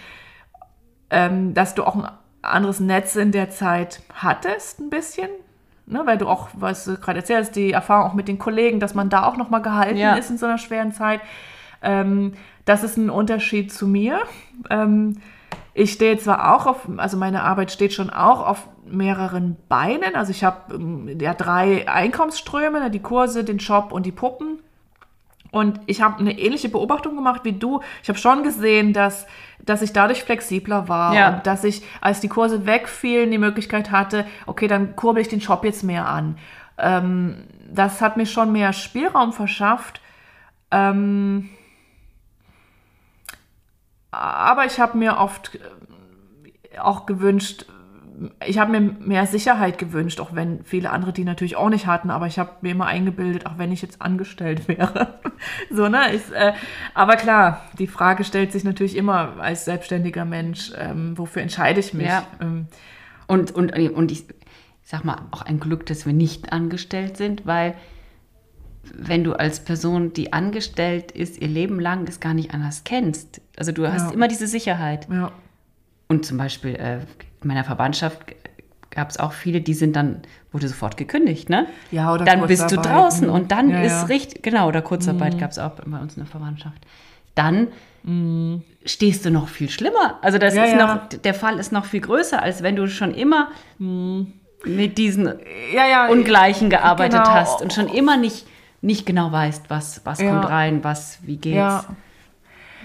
[1.09, 2.09] ähm, dass du auch ein
[2.41, 5.29] anderes Netz in der Zeit hattest, ein bisschen.
[5.87, 8.95] Ne, weil du auch, was du gerade erzählst, die Erfahrung auch mit den Kollegen, dass
[8.95, 10.15] man da auch nochmal gehalten ja.
[10.15, 11.21] ist in so einer schweren Zeit.
[11.83, 12.33] Ähm,
[12.65, 14.19] das ist ein Unterschied zu mir.
[14.69, 15.17] Ähm,
[15.73, 20.15] ich stehe zwar auch auf, also meine Arbeit steht schon auch auf mehreren Beinen.
[20.15, 24.59] Also ich habe ähm, ja drei Einkommensströme, ne, die Kurse, den Shop und die Puppen.
[25.51, 27.81] Und ich habe eine ähnliche Beobachtung gemacht wie du.
[28.03, 29.25] Ich habe schon gesehen, dass,
[29.63, 31.35] dass ich dadurch flexibler war ja.
[31.35, 35.39] und dass ich, als die Kurse wegfielen, die Möglichkeit hatte, okay, dann kurbel ich den
[35.39, 36.37] Shop jetzt mehr an.
[36.77, 40.01] Ähm, das hat mir schon mehr Spielraum verschafft.
[40.71, 41.49] Ähm,
[44.15, 47.65] aber ich habe mir oft äh, auch gewünscht,
[48.45, 52.09] ich habe mir mehr Sicherheit gewünscht, auch wenn viele andere die natürlich auch nicht hatten,
[52.09, 55.19] aber ich habe mir immer eingebildet, auch wenn ich jetzt angestellt wäre.
[55.69, 56.13] so, ne?
[56.13, 56.53] Ich, äh,
[56.93, 61.93] aber klar, die Frage stellt sich natürlich immer als selbstständiger Mensch, ähm, wofür entscheide ich
[61.93, 62.07] mich?
[62.07, 62.25] Ja.
[62.39, 62.67] Ähm,
[63.27, 64.35] und, und, und ich, ich
[64.83, 67.75] sag mal, auch ein Glück, dass wir nicht angestellt sind, weil
[68.93, 73.41] wenn du als Person, die angestellt ist, ihr Leben lang es gar nicht anders kennst.
[73.57, 74.11] Also du hast ja.
[74.11, 75.07] immer diese Sicherheit.
[75.09, 75.31] Ja.
[76.07, 76.97] Und zum Beispiel äh,
[77.41, 78.35] in meiner Verwandtschaft
[78.91, 80.21] gab es auch viele, die sind dann,
[80.51, 81.67] wurde sofort gekündigt, ne?
[81.91, 85.39] Ja, oder Dann bist du draußen und dann ja, ist richtig, genau, oder Kurzarbeit mhm.
[85.39, 86.81] gab es auch bei uns in der Verwandtschaft.
[87.35, 87.67] Dann
[88.03, 88.63] mhm.
[88.85, 90.19] stehst du noch viel schlimmer.
[90.21, 93.49] Also das ist noch, der Fall ist noch viel größer, als wenn du schon immer
[93.77, 94.33] mhm.
[94.63, 95.33] mit diesen
[96.09, 97.35] Ungleichen gearbeitet genau.
[97.35, 98.47] hast und schon immer nicht
[98.81, 100.31] nicht genau weißt, was, was ja.
[100.31, 101.55] kommt rein, was, wie geht's.
[101.55, 101.85] Ja.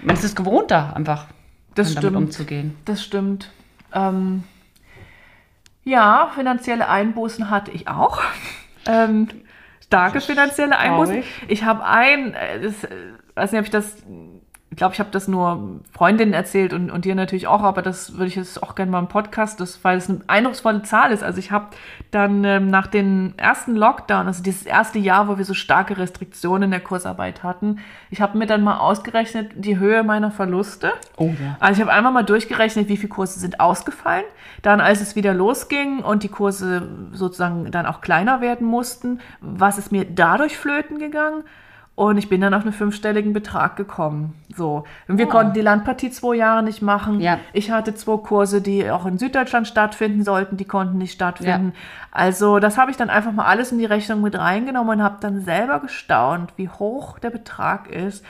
[0.02, 1.26] Man ist es gewohnt, da einfach
[1.74, 2.76] das damit umzugehen.
[2.84, 3.50] Das stimmt.
[3.92, 4.44] Ähm,
[5.84, 8.20] ja, finanzielle Einbußen hatte ich auch.
[8.86, 9.28] Ähm,
[9.84, 11.16] starke finanzielle Einbußen.
[11.16, 12.88] Ich, ich habe ein, äh, das, äh,
[13.34, 14.02] weiß nicht, ob ich das
[14.70, 18.12] ich glaube, ich habe das nur Freundinnen erzählt und, und dir natürlich auch, aber das
[18.12, 21.24] würde ich jetzt auch gerne mal im Podcast, das, weil es eine eindrucksvolle Zahl ist.
[21.24, 21.66] Also ich habe
[22.12, 26.64] dann ähm, nach dem ersten Lockdown, also dieses erste Jahr, wo wir so starke Restriktionen
[26.64, 30.92] in der Kursarbeit hatten, ich habe mir dann mal ausgerechnet die Höhe meiner Verluste.
[31.16, 31.56] Oh ja.
[31.58, 34.24] Also ich habe einmal mal durchgerechnet, wie viele Kurse sind ausgefallen.
[34.62, 39.78] Dann, als es wieder losging und die Kurse sozusagen dann auch kleiner werden mussten, was
[39.78, 41.42] ist mir dadurch flöten gegangen?
[42.00, 44.32] Und ich bin dann auf einen fünfstelligen Betrag gekommen.
[44.56, 44.84] So.
[45.06, 45.28] Und wir oh.
[45.28, 47.20] konnten die Landpartie zwei Jahre nicht machen.
[47.20, 47.38] Ja.
[47.52, 51.72] Ich hatte zwei Kurse, die auch in Süddeutschland stattfinden sollten, die konnten nicht stattfinden.
[51.74, 51.80] Ja.
[52.10, 55.18] Also das habe ich dann einfach mal alles in die Rechnung mit reingenommen und habe
[55.20, 58.24] dann selber gestaunt, wie hoch der Betrag ist.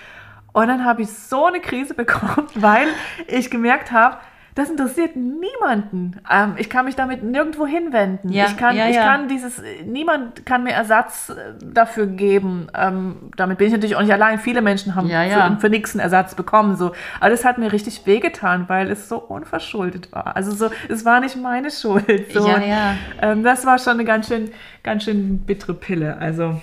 [0.52, 2.88] Und dann habe ich so eine Krise bekommen, weil
[3.28, 4.16] ich gemerkt habe,
[4.60, 6.20] das interessiert niemanden.
[6.30, 8.30] Ähm, ich kann mich damit nirgendwo hinwenden.
[8.30, 8.90] Ja, ich kann, ja, ja.
[8.90, 12.68] ich kann dieses, niemand kann mir Ersatz äh, dafür geben.
[12.74, 14.38] Ähm, damit bin ich natürlich auch nicht allein.
[14.38, 16.76] Viele Menschen haben für, für nichts einen Ersatz bekommen.
[16.76, 16.92] So.
[17.20, 20.36] Aber das hat mir richtig wehgetan, weil es so unverschuldet war.
[20.36, 22.32] Also so, es war nicht meine Schuld.
[22.32, 22.46] So.
[22.46, 22.94] Ja, ja.
[23.22, 24.50] Ähm, das war schon eine ganz schön,
[24.82, 26.18] ganz schön bittere Pille.
[26.18, 26.60] Also,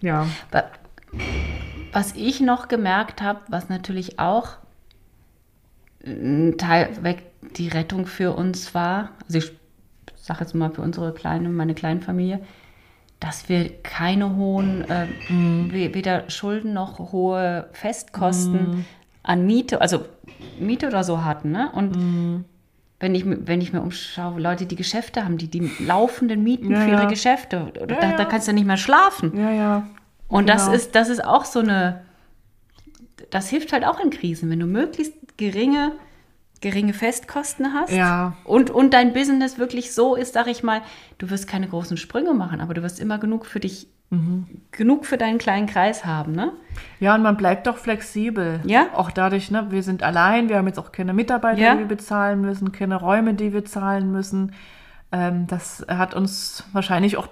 [0.00, 0.26] ja.
[1.92, 4.56] Was ich noch gemerkt habe, was natürlich auch
[6.04, 7.22] Teil weg
[7.56, 9.52] die Rettung für uns war, also ich
[10.16, 12.40] sage jetzt mal für unsere kleine, meine kleine Familie,
[13.20, 15.72] dass wir keine hohen, äh, mm.
[15.72, 18.84] weder Schulden noch hohe Festkosten mm.
[19.22, 20.04] an Miete, also
[20.58, 21.50] Miete oder so hatten.
[21.50, 21.70] Ne?
[21.72, 22.44] Und mm.
[23.00, 26.80] wenn, ich, wenn ich mir umschaue, Leute, die Geschäfte haben, die die laufenden Mieten ja,
[26.80, 27.08] für ihre ja.
[27.08, 29.36] Geschäfte, ja, da, da, kannst du nicht mehr schlafen.
[29.36, 29.86] Ja, ja.
[30.28, 30.58] Und genau.
[30.58, 32.02] das, ist, das ist auch so eine,
[33.30, 35.92] das hilft halt auch in Krisen, wenn du möglichst geringe
[36.64, 38.32] geringe Festkosten hast ja.
[38.44, 40.80] und, und dein Business wirklich so ist, sag ich mal,
[41.18, 44.46] du wirst keine großen Sprünge machen, aber du wirst immer genug für dich, mhm.
[44.70, 46.52] genug für deinen kleinen Kreis haben, ne?
[47.00, 48.60] Ja, und man bleibt doch flexibel.
[48.64, 48.86] Ja.
[48.94, 51.74] Auch dadurch, ne, wir sind allein, wir haben jetzt auch keine Mitarbeiter, ja.
[51.74, 54.52] die wir bezahlen müssen, keine Räume, die wir zahlen müssen.
[55.12, 57.28] Ähm, das hat uns wahrscheinlich auch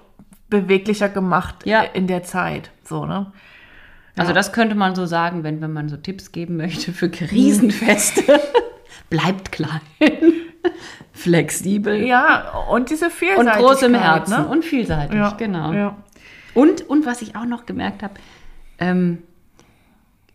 [0.47, 1.81] beweglicher gemacht ja.
[1.81, 2.69] in der Zeit.
[2.83, 3.31] So, ne?
[4.15, 8.39] Also das könnte man so sagen, wenn, wenn man so Tipps geben möchte für Krisenfeste.
[9.09, 9.81] bleibt klein.
[11.13, 12.03] Flexibel.
[12.03, 13.59] Ja, und diese Vielseitigkeit.
[13.59, 14.47] Und groß im Herzen ne?
[14.47, 15.73] und vielseitig, ja, genau.
[15.73, 15.97] Ja.
[16.53, 18.15] Und, und was ich auch noch gemerkt habe,
[18.79, 19.19] ähm,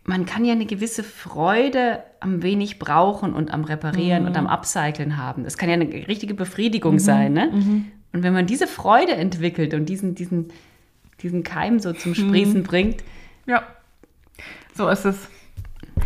[0.03, 4.29] man kann ja eine gewisse Freude am wenig brauchen und am Reparieren mhm.
[4.29, 5.43] und am Upcyclen haben.
[5.43, 6.99] Das kann ja eine richtige Befriedigung mhm.
[6.99, 7.33] sein.
[7.33, 7.51] Ne?
[7.53, 7.85] Mhm.
[8.11, 10.51] Und wenn man diese Freude entwickelt und diesen, diesen,
[11.21, 12.63] diesen Keim so zum Sprießen mhm.
[12.63, 13.03] bringt,
[13.45, 13.63] ja,
[14.73, 15.29] so ist es.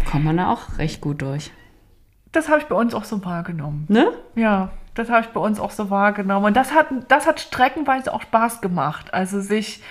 [0.10, 1.52] Kommt man da auch recht gut durch.
[2.34, 3.86] Das habe ich bei uns auch so wahrgenommen.
[3.88, 4.12] Ne?
[4.36, 6.46] Ja, das habe ich bei uns auch so wahrgenommen.
[6.48, 9.14] Und das hat, das hat streckenweise auch Spaß gemacht.
[9.14, 9.82] Also sich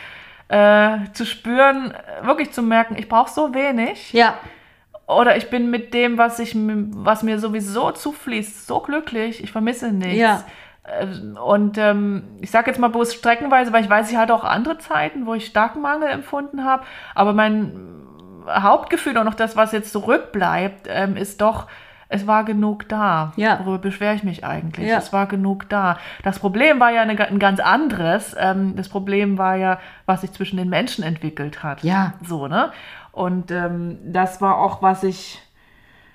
[0.49, 4.13] äh, zu spüren, wirklich zu merken, ich brauche so wenig.
[4.13, 4.35] Ja.
[5.07, 9.43] Oder ich bin mit dem, was, ich, was mir sowieso zufließt, so glücklich.
[9.43, 10.19] Ich vermisse nichts.
[10.19, 10.45] Ja.
[10.83, 11.07] Äh,
[11.39, 14.79] und ähm, ich sage jetzt mal bloß streckenweise, weil ich weiß, ich hatte auch andere
[14.79, 16.85] Zeiten, wo ich starken Mangel empfunden habe.
[17.15, 17.73] Aber mein
[18.49, 21.69] Hauptgefühl und auch das, was jetzt zurückbleibt, ähm, ist doch,
[22.13, 23.33] es war genug da.
[23.37, 23.59] Ja.
[23.61, 24.89] Worüber beschwere ich mich eigentlich?
[24.89, 24.99] Ja.
[24.99, 25.99] Es war genug da.
[26.23, 28.37] Das Problem war ja eine, ein ganz anderes.
[28.39, 31.83] Ähm, das Problem war ja, was sich zwischen den Menschen entwickelt hat.
[31.83, 32.15] Ja.
[32.23, 32.71] So, ne?
[33.13, 35.41] Und ähm, das war auch, was ich.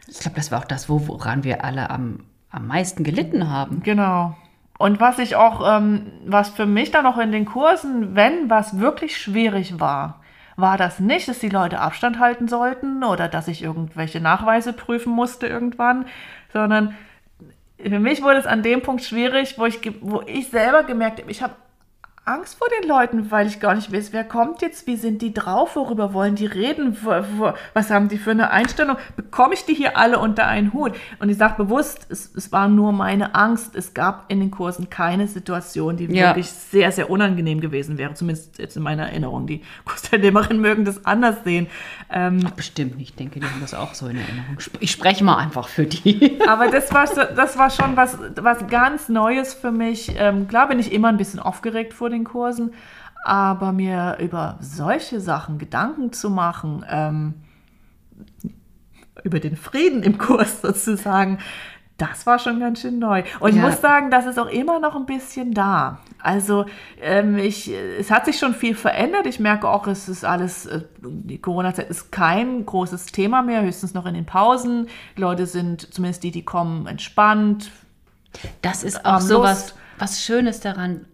[0.07, 3.81] Ich glaube, das war auch das, woran wir alle am, am meisten gelitten haben.
[3.83, 4.35] Genau.
[4.77, 8.79] Und was ich auch, ähm, was für mich dann auch in den Kursen, wenn was
[8.79, 10.21] wirklich schwierig war,
[10.57, 15.13] war das nicht, dass die Leute Abstand halten sollten oder dass ich irgendwelche Nachweise prüfen
[15.13, 16.05] musste irgendwann,
[16.51, 16.95] sondern
[17.79, 21.31] für mich wurde es an dem Punkt schwierig, wo ich, wo ich selber gemerkt habe,
[21.31, 21.53] ich habe
[22.27, 25.33] Angst vor den Leuten, weil ich gar nicht weiß, wer kommt jetzt, wie sind die
[25.33, 26.97] drauf, worüber wollen die reden,
[27.73, 30.93] was haben die für eine Einstellung, bekomme ich die hier alle unter einen Hut?
[31.19, 34.89] Und ich sage bewusst, es, es war nur meine Angst, es gab in den Kursen
[34.89, 36.27] keine Situation, die ja.
[36.27, 39.47] wirklich sehr, sehr unangenehm gewesen wäre, zumindest jetzt in meiner Erinnerung.
[39.47, 41.67] Die Kursteilnehmerinnen mögen das anders sehen.
[42.11, 44.57] Ähm, Ach, bestimmt nicht, ich denke, die haben das auch so in Erinnerung.
[44.81, 46.39] Ich spreche mal einfach für die.
[46.47, 50.13] Aber das war, das war schon was, was ganz Neues für mich.
[50.17, 52.73] Ähm, klar bin ich immer ein bisschen aufgeregt vor den den Kursen,
[53.23, 57.33] aber mir über solche Sachen Gedanken zu machen, ähm,
[59.23, 61.39] über den Frieden im Kurs sozusagen,
[61.97, 63.23] das war schon ganz schön neu.
[63.39, 63.57] Und ja.
[63.57, 65.99] ich muss sagen, das ist auch immer noch ein bisschen da.
[66.21, 66.65] Also
[67.01, 69.25] ähm, ich, es hat sich schon viel verändert.
[69.25, 73.95] Ich merke auch, es ist alles, äh, die Corona-Zeit ist kein großes Thema mehr, höchstens
[73.95, 74.87] noch in den Pausen.
[75.17, 77.71] Die Leute sind, zumindest die, die kommen, entspannt.
[78.61, 81.05] Das ist auch so was, was Schönes daran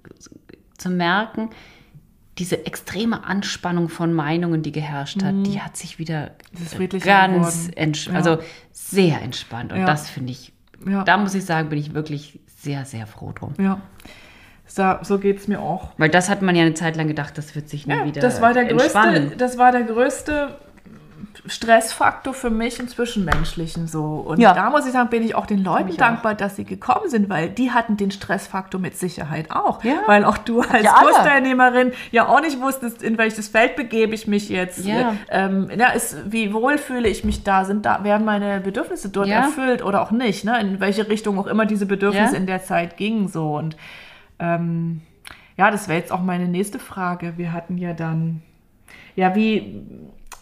[0.78, 1.50] zu merken,
[2.38, 5.44] diese extreme Anspannung von Meinungen, die geherrscht hat, mhm.
[5.44, 6.32] die hat sich wieder
[7.00, 8.14] ganz, ja.
[8.14, 8.40] also
[8.72, 9.72] sehr entspannt.
[9.72, 9.86] Und ja.
[9.86, 10.52] das finde ich,
[10.88, 11.04] ja.
[11.04, 13.54] da muss ich sagen, bin ich wirklich sehr, sehr froh drum.
[13.60, 13.82] Ja.
[14.66, 15.92] So, so geht es mir auch.
[15.98, 18.42] Weil das hat man ja eine Zeit lang gedacht, das wird sich nie wieder das
[18.42, 19.24] war der entspannen.
[19.24, 20.58] größte, Das war der größte
[21.46, 24.04] Stressfaktor für mich im Zwischenmenschlichen so.
[24.04, 24.54] Und ja.
[24.54, 26.38] da muss ich sagen, bin ich auch den Leuten dankbar, auch.
[26.38, 29.84] dass sie gekommen sind, weil die hatten den Stressfaktor mit Sicherheit auch.
[29.84, 30.04] Ja.
[30.06, 34.28] Weil auch du als ja, Kursteilnehmerin ja auch nicht wusstest, in welches Feld begebe ich
[34.28, 34.86] mich jetzt.
[34.86, 35.16] Ja.
[35.30, 37.66] Ähm, ja, ist, wie wohl fühle ich mich da?
[37.66, 40.46] Sind da, werden meine Bedürfnisse dort erfüllt oder auch nicht?
[40.46, 40.60] Ne?
[40.60, 43.58] In welche Richtung auch immer diese Bedürfnisse in der Zeit gingen so.
[43.58, 43.76] Und
[44.40, 45.02] ähm,
[45.58, 47.34] ja, das wäre jetzt auch meine nächste Frage.
[47.38, 48.42] Wir hatten ja dann,
[49.16, 49.84] ja, wie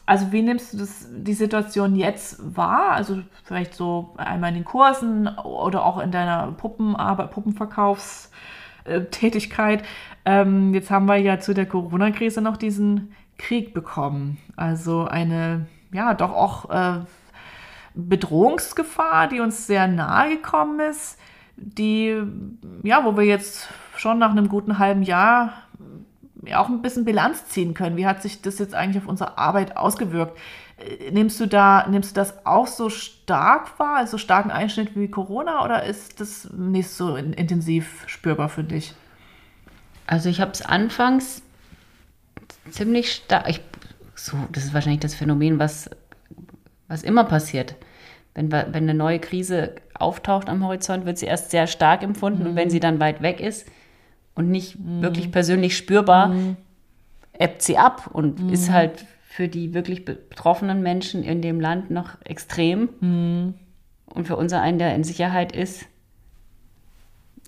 [0.06, 2.92] also wie nimmst du das, die Situation jetzt wahr?
[2.92, 9.84] Also vielleicht so einmal in den Kursen oder auch in deiner Puppenarbeit, Puppenverkaufstätigkeit.
[10.26, 14.38] Ähm, jetzt haben wir ja zu der Corona-Krise noch diesen Krieg bekommen.
[14.56, 17.00] Also eine, ja, doch auch äh,
[17.94, 21.20] Bedrohungsgefahr, die uns sehr nahe gekommen ist,
[21.58, 22.22] die,
[22.84, 25.54] ja, wo wir jetzt schon nach einem guten halben Jahr
[26.56, 27.98] auch ein bisschen Bilanz ziehen können.
[27.98, 30.38] Wie hat sich das jetzt eigentlich auf unsere Arbeit ausgewirkt?
[30.78, 35.10] Äh, nimmst du da, nimmst du das auch so stark wahr, also starken Einschnitt wie
[35.10, 38.94] Corona, oder ist das nicht so intensiv spürbar für dich?
[40.08, 41.42] Also ich habe es anfangs
[42.70, 43.60] ziemlich stark,
[44.16, 45.90] so, das ist wahrscheinlich das Phänomen, was,
[46.88, 47.76] was immer passiert.
[48.34, 52.50] Wenn, wenn eine neue Krise auftaucht am Horizont, wird sie erst sehr stark empfunden mhm.
[52.50, 53.68] und wenn sie dann weit weg ist,
[54.36, 55.02] und nicht mhm.
[55.02, 56.58] wirklich persönlich spürbar, mhm.
[57.38, 58.50] ebbt sie ab und mhm.
[58.54, 62.90] ist halt für die wirklich betroffenen Menschen in dem Land noch extrem.
[63.00, 63.54] Mhm.
[64.06, 65.86] Und für unser einen, der in Sicherheit ist,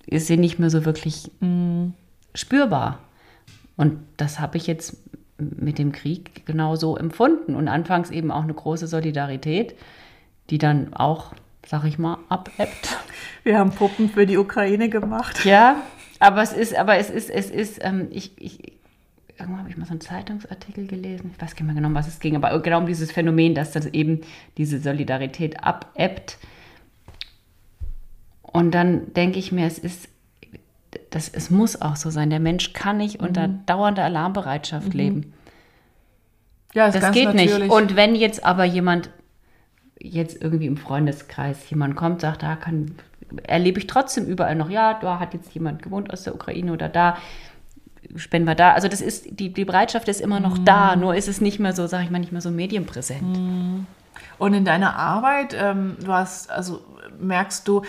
[0.06, 1.94] ist sie nicht mehr so wirklich mhm.
[2.34, 3.00] spürbar.
[3.76, 4.98] Und das habe ich jetzt
[5.38, 7.56] mit dem Krieg genauso empfunden.
[7.56, 9.76] Und anfangs eben auch eine große Solidarität,
[10.50, 11.34] die dann auch,
[11.66, 12.98] sag ich mal, abebbt.
[13.44, 15.44] Wir haben Puppen für die Ukraine gemacht.
[15.44, 15.82] Ja,
[16.24, 18.74] aber es ist, aber es ist, es ist, ähm, ich, ich,
[19.38, 21.96] irgendwann habe ich mal so einen Zeitungsartikel gelesen, ich weiß gar nicht mehr genau, um
[21.96, 24.22] was es ging, aber genau um dieses Phänomen, dass das eben
[24.58, 26.38] diese Solidarität abebbt.
[28.42, 30.08] Und dann denke ich mir, es ist,
[31.10, 32.30] das, es muss auch so sein.
[32.30, 33.28] Der Mensch kann nicht mhm.
[33.28, 35.00] unter dauernder Alarmbereitschaft mhm.
[35.00, 35.34] leben.
[36.74, 37.60] Ja, das, das geht natürlich.
[37.64, 37.70] nicht.
[37.72, 39.10] Und wenn jetzt aber jemand
[40.00, 42.96] jetzt irgendwie im Freundeskreis jemand kommt, sagt, da kann
[43.44, 46.90] erlebe ich trotzdem überall noch, ja, da hat jetzt jemand gewohnt aus der Ukraine oder
[46.90, 47.18] da
[48.16, 48.74] spenden wir da.
[48.74, 50.66] Also das ist, die, die Bereitschaft ist immer noch mhm.
[50.66, 53.38] da, nur ist es nicht mehr so, sage ich mal, nicht mehr so medienpräsent.
[53.38, 53.86] Mhm.
[54.38, 56.82] Und in deiner Arbeit, ähm, du hast, also
[57.20, 57.84] merkst du,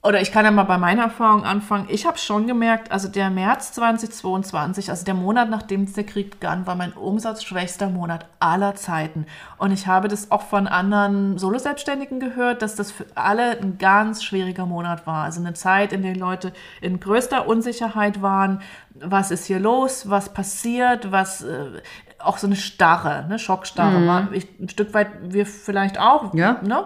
[0.00, 1.86] oder ich kann ja mal bei meiner Erfahrung anfangen.
[1.88, 6.68] Ich habe schon gemerkt, also der März 2022, also der Monat, nachdem der Krieg begann,
[6.68, 9.26] war mein umsatzschwächster Monat aller Zeiten.
[9.56, 14.22] Und ich habe das auch von anderen Solo-Selbstständigen gehört, dass das für alle ein ganz
[14.22, 15.24] schwieriger Monat war.
[15.24, 18.62] Also eine Zeit, in der Leute in größter Unsicherheit waren.
[18.94, 20.08] Was ist hier los?
[20.08, 21.10] Was passiert?
[21.10, 21.82] Was, äh,
[22.20, 24.06] auch so eine Starre, eine Schockstarre mhm.
[24.06, 24.32] war.
[24.32, 26.34] Ich, ein Stück weit wir vielleicht auch.
[26.34, 26.60] Ja.
[26.62, 26.84] Ne?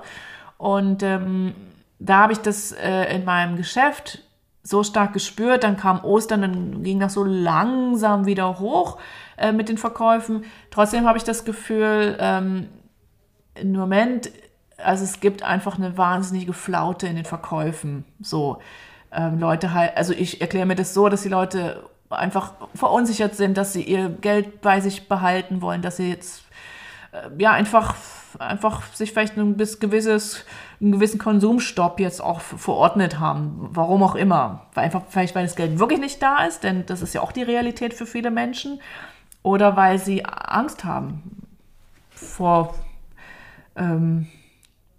[0.57, 1.55] Und ähm,
[2.05, 4.23] da habe ich das äh, in meinem Geschäft
[4.63, 5.65] so stark gespürt.
[5.65, 8.99] Dann kam Ostern, dann ging das so langsam wieder hoch
[9.37, 10.45] äh, mit den Verkäufen.
[10.71, 12.69] Trotzdem habe ich das Gefühl, ähm,
[13.55, 14.31] im Moment,
[14.79, 18.05] also es gibt einfach eine wahnsinnige Flaute in den Verkäufen.
[18.21, 18.59] So
[19.13, 23.57] ähm, Leute halt, also ich erkläre mir das so, dass die Leute einfach verunsichert sind,
[23.57, 26.45] dass sie ihr Geld bei sich behalten wollen, dass sie jetzt
[27.13, 27.95] äh, ja einfach
[28.39, 30.45] einfach sich vielleicht ein gewisses,
[30.83, 33.69] einen gewissen Konsumstopp jetzt auch verordnet haben.
[33.71, 34.67] Warum auch immer.
[34.75, 37.45] Einfach vielleicht, weil das Geld wirklich nicht da ist, denn das ist ja auch die
[37.45, 38.81] Realität für viele Menschen.
[39.45, 41.47] Oder weil sie Angst haben
[42.11, 42.75] vor,
[43.77, 44.27] ähm,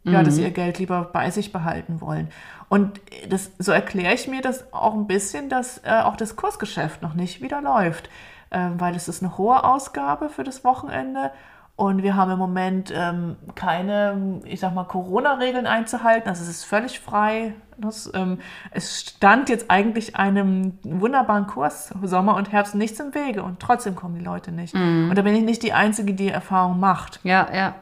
[0.03, 0.13] mhm.
[0.13, 2.29] ja, dass sie ihr Geld lieber bei sich behalten wollen.
[2.69, 7.01] Und das, so erkläre ich mir das auch ein bisschen, dass äh, auch das Kursgeschäft
[7.01, 8.09] noch nicht wieder läuft,
[8.51, 11.31] äh, weil es ist eine hohe Ausgabe für das Wochenende
[11.83, 16.29] und wir haben im Moment ähm, keine, ich sag mal, Corona-Regeln einzuhalten.
[16.29, 17.55] Also es ist völlig frei.
[17.77, 18.39] Das, ähm,
[18.71, 23.95] es stand jetzt eigentlich einem wunderbaren Kurs Sommer und Herbst nichts im Wege und trotzdem
[23.95, 24.73] kommen die Leute nicht.
[24.73, 25.09] Mhm.
[25.09, 27.19] Und da bin ich nicht die Einzige, die Erfahrung macht.
[27.23, 27.75] Ja, ja.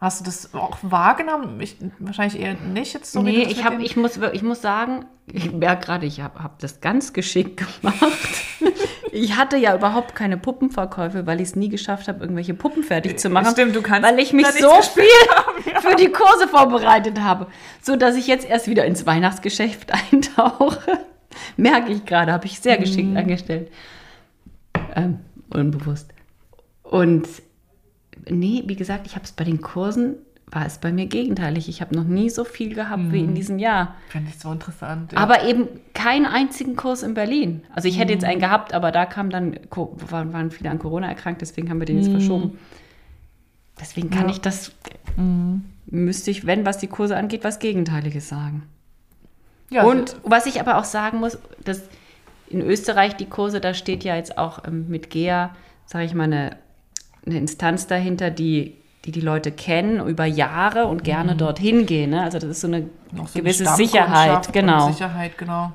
[0.00, 1.60] Hast du das auch wahrgenommen?
[1.60, 3.20] Ich, wahrscheinlich eher nicht jetzt so.
[3.20, 6.80] Nee, ich, hab, ich, muss, ich muss sagen, ich merke gerade, ich habe hab das
[6.80, 8.00] ganz geschickt gemacht.
[9.12, 13.18] ich hatte ja überhaupt keine Puppenverkäufe, weil ich es nie geschafft habe, irgendwelche Puppen fertig
[13.18, 13.50] zu machen.
[13.50, 14.08] Stimmt, du kannst.
[14.08, 15.04] Weil ich mich so viel
[15.36, 15.80] haben, ja.
[15.80, 17.48] für die Kurse vorbereitet habe.
[17.82, 21.00] So dass ich jetzt erst wieder ins Weihnachtsgeschäft eintauche.
[21.56, 23.16] merke ich gerade, habe ich sehr geschickt mhm.
[23.16, 23.72] angestellt.
[24.94, 25.18] Ähm,
[25.50, 26.10] unbewusst.
[26.84, 27.26] Und
[28.30, 30.16] nee, wie gesagt, ich habe es bei den Kursen,
[30.50, 31.68] war es bei mir gegenteilig.
[31.68, 33.12] Ich habe noch nie so viel gehabt mhm.
[33.12, 33.34] wie in mhm.
[33.34, 33.94] diesem Jahr.
[34.08, 35.12] Finde ich so interessant.
[35.12, 35.18] Ja.
[35.18, 37.62] Aber eben keinen einzigen Kurs in Berlin.
[37.74, 38.30] Also ich hätte jetzt mhm.
[38.30, 41.98] einen gehabt, aber da kam dann, waren, viele an Corona erkrankt, deswegen haben wir den
[41.98, 42.12] jetzt mhm.
[42.12, 42.58] verschoben.
[43.80, 44.30] Deswegen kann ja.
[44.30, 44.72] ich das,
[45.86, 48.64] müsste ich, wenn was die Kurse angeht, was Gegenteiliges sagen.
[49.70, 51.82] Ja, Und was ich aber auch sagen muss, dass
[52.48, 55.54] in Österreich die Kurse, da steht ja jetzt auch ähm, mit GEA,
[55.86, 56.56] sage ich mal, eine
[57.28, 58.74] eine Instanz dahinter, die,
[59.04, 61.38] die die Leute kennen über Jahre und gerne mhm.
[61.38, 62.10] dorthin gehen.
[62.10, 62.22] Ne?
[62.22, 64.52] Also das ist so eine so gewisse eine Sicherheit.
[64.52, 64.90] Genau.
[64.90, 65.72] Sicherheit, genau.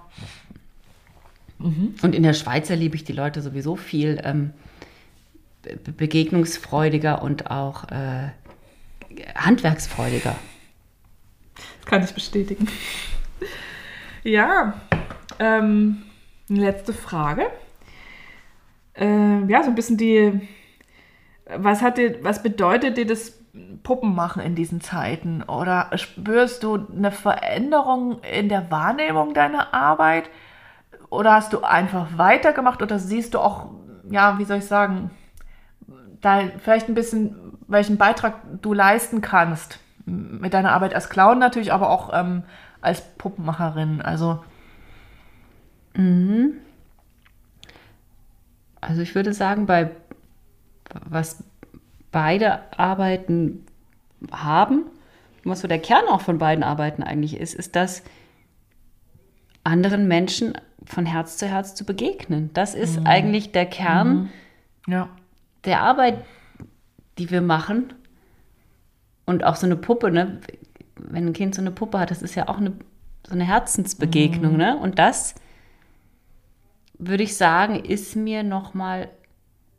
[1.59, 1.95] Mhm.
[2.01, 4.51] Und in der Schweiz erlebe ich die Leute sowieso viel ähm,
[5.97, 8.29] begegnungsfreudiger und auch äh,
[9.35, 10.35] handwerksfreudiger.
[11.55, 12.67] Das kann ich bestätigen.
[14.23, 14.73] ja,
[15.39, 16.03] ähm,
[16.49, 17.45] letzte Frage.
[18.95, 20.41] Äh, ja, so ein bisschen die
[21.45, 23.33] was, hat dir, was bedeutet dir das
[23.83, 25.43] Puppenmachen in diesen Zeiten?
[25.43, 30.29] Oder spürst du eine Veränderung in der Wahrnehmung deiner Arbeit?
[31.09, 32.81] Oder hast du einfach weitergemacht?
[32.81, 33.69] Oder siehst du auch,
[34.09, 35.11] ja, wie soll ich sagen,
[36.21, 41.71] da vielleicht ein bisschen, welchen Beitrag du leisten kannst mit deiner Arbeit als Clown natürlich,
[41.71, 42.43] aber auch ähm,
[42.81, 44.01] als Puppenmacherin?
[44.01, 44.43] Also.
[45.95, 46.53] Mhm.
[48.81, 49.89] Also ich würde sagen, bei
[51.09, 51.43] was
[52.11, 53.65] beide Arbeiten
[54.31, 54.85] haben,
[55.43, 58.03] was so der Kern auch von beiden Arbeiten eigentlich ist, ist, dass
[59.63, 60.53] anderen Menschen
[60.85, 62.49] von Herz zu Herz zu begegnen.
[62.53, 63.07] Das ist mhm.
[63.07, 64.29] eigentlich der Kern
[64.87, 64.93] mhm.
[64.93, 65.09] ja.
[65.65, 66.23] der Arbeit,
[67.17, 67.93] die wir machen.
[69.25, 70.41] Und auch so eine Puppe, ne?
[70.97, 72.73] wenn ein Kind so eine Puppe hat, das ist ja auch eine,
[73.25, 74.53] so eine Herzensbegegnung.
[74.53, 74.57] Mhm.
[74.57, 74.77] Ne?
[74.77, 75.35] Und das,
[76.97, 79.09] würde ich sagen, ist mir nochmal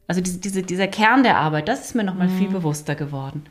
[0.07, 2.38] also diese, diese, dieser Kern der Arbeit, das ist mir nochmal mhm.
[2.38, 3.44] viel bewusster geworden.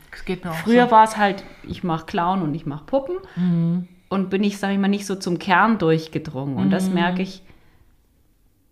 [0.62, 0.90] Früher so.
[0.92, 3.88] war es halt, ich mache Clown und ich mache Puppen mhm.
[4.08, 6.56] und bin ich, sage ich mal, nicht so zum Kern durchgedrungen.
[6.56, 6.70] Und mhm.
[6.70, 7.42] das merke ich,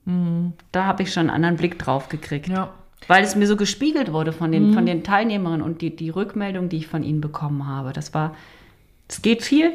[0.05, 0.53] mhm.
[0.71, 2.49] da habe ich schon einen anderen Blick drauf gekriegt.
[2.49, 2.73] Ja.
[3.09, 4.87] Weil es mir so gespiegelt wurde von den, von mhm.
[4.87, 7.93] den Teilnehmerinnen und die, die Rückmeldung, die ich von ihnen bekommen habe.
[7.93, 8.37] Das war,
[9.09, 9.73] es geht viel.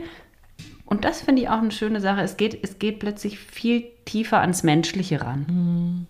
[0.86, 2.22] Und das finde ich auch eine schöne Sache.
[2.22, 5.46] Es geht, es geht plötzlich viel tiefer ans Menschliche ran.
[5.50, 6.06] Mhm.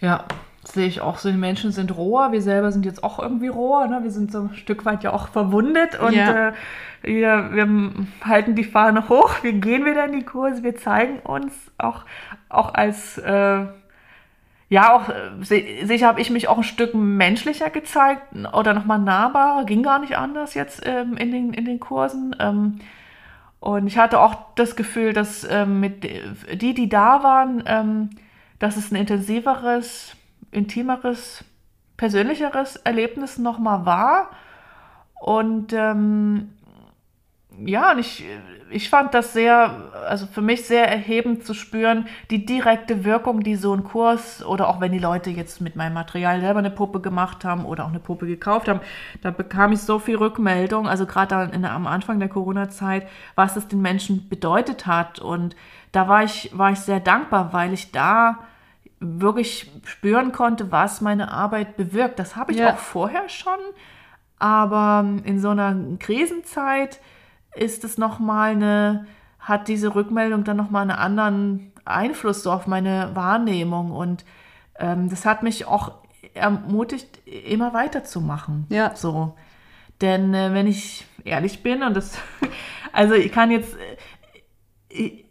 [0.00, 0.26] Ja,
[0.72, 3.86] sehe ich auch so, die Menschen sind roher, wir selber sind jetzt auch irgendwie roher,
[3.86, 4.00] ne?
[4.02, 6.48] wir sind so ein Stück weit ja auch verwundet und ja.
[6.48, 6.52] äh,
[7.02, 7.90] wir, wir
[8.24, 12.04] halten die Fahne hoch, wir gehen wieder in die Kurse, wir zeigen uns auch,
[12.48, 13.66] auch als, äh,
[14.70, 15.10] ja, auch
[15.40, 20.18] sicher habe ich mich auch ein Stück menschlicher gezeigt oder nochmal nahbarer, ging gar nicht
[20.18, 22.36] anders jetzt ähm, in, den, in den Kursen.
[22.38, 22.78] Ähm,
[23.60, 28.10] und ich hatte auch das Gefühl, dass ähm, mit die, die da waren, ähm,
[28.58, 30.17] dass es ein intensiveres
[30.50, 31.44] intimeres,
[31.96, 34.30] persönlicheres Erlebnis nochmal war.
[35.20, 36.50] Und ähm,
[37.64, 38.24] ja, und ich,
[38.70, 43.56] ich fand das sehr, also für mich sehr erhebend zu spüren, die direkte Wirkung, die
[43.56, 47.00] so ein Kurs oder auch wenn die Leute jetzt mit meinem Material selber eine Puppe
[47.00, 48.80] gemacht haben oder auch eine Puppe gekauft haben,
[49.22, 53.82] da bekam ich so viel Rückmeldung, also gerade am Anfang der Corona-Zeit, was es den
[53.82, 55.18] Menschen bedeutet hat.
[55.18, 55.56] Und
[55.90, 58.38] da war ich, war ich sehr dankbar, weil ich da
[59.00, 62.18] wirklich spüren konnte, was meine Arbeit bewirkt.
[62.18, 62.72] Das habe ich ja.
[62.72, 63.58] auch vorher schon,
[64.38, 67.00] aber in so einer Krisenzeit
[67.54, 69.06] ist es noch mal eine
[69.38, 74.24] hat diese Rückmeldung dann noch mal einen anderen Einfluss so auf meine Wahrnehmung und
[74.78, 75.92] ähm, das hat mich auch
[76.34, 78.66] ermutigt, immer weiterzumachen.
[78.68, 78.94] Ja.
[78.94, 79.34] So,
[80.00, 82.18] Denn äh, wenn ich ehrlich bin, und das,
[82.92, 83.76] also ich kann jetzt,
[84.90, 85.24] äh,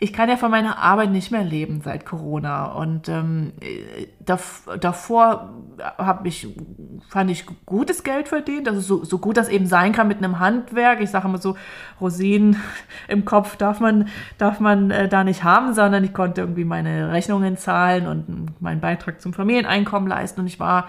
[0.00, 2.72] ich, kann ja von meiner Arbeit nicht mehr leben seit Corona.
[2.72, 3.52] Und ähm,
[4.80, 5.50] davor
[5.98, 6.48] habe ich,
[7.08, 10.38] fand ich gutes Geld verdient, also so, so gut das eben sein kann mit einem
[10.38, 11.00] Handwerk.
[11.00, 11.56] Ich sage immer so,
[12.00, 12.56] Rosinen
[13.08, 17.12] im Kopf darf man, darf man äh, da nicht haben, sondern ich konnte irgendwie meine
[17.12, 20.88] Rechnungen zahlen und meinen Beitrag zum Familieneinkommen leisten und ich war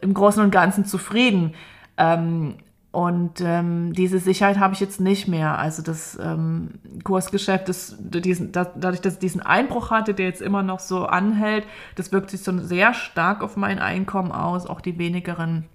[0.00, 1.54] im Großen und Ganzen zufrieden.
[1.96, 2.56] Ähm,
[2.90, 5.58] und ähm, diese Sicherheit habe ich jetzt nicht mehr.
[5.58, 6.70] Also das ähm,
[7.04, 11.04] Kursgeschäft, ist, diesen, das, dadurch, dass es diesen Einbruch hatte, der jetzt immer noch so
[11.04, 11.66] anhält,
[11.96, 15.66] das wirkt sich so sehr stark auf mein Einkommen aus, auch die wenigeren,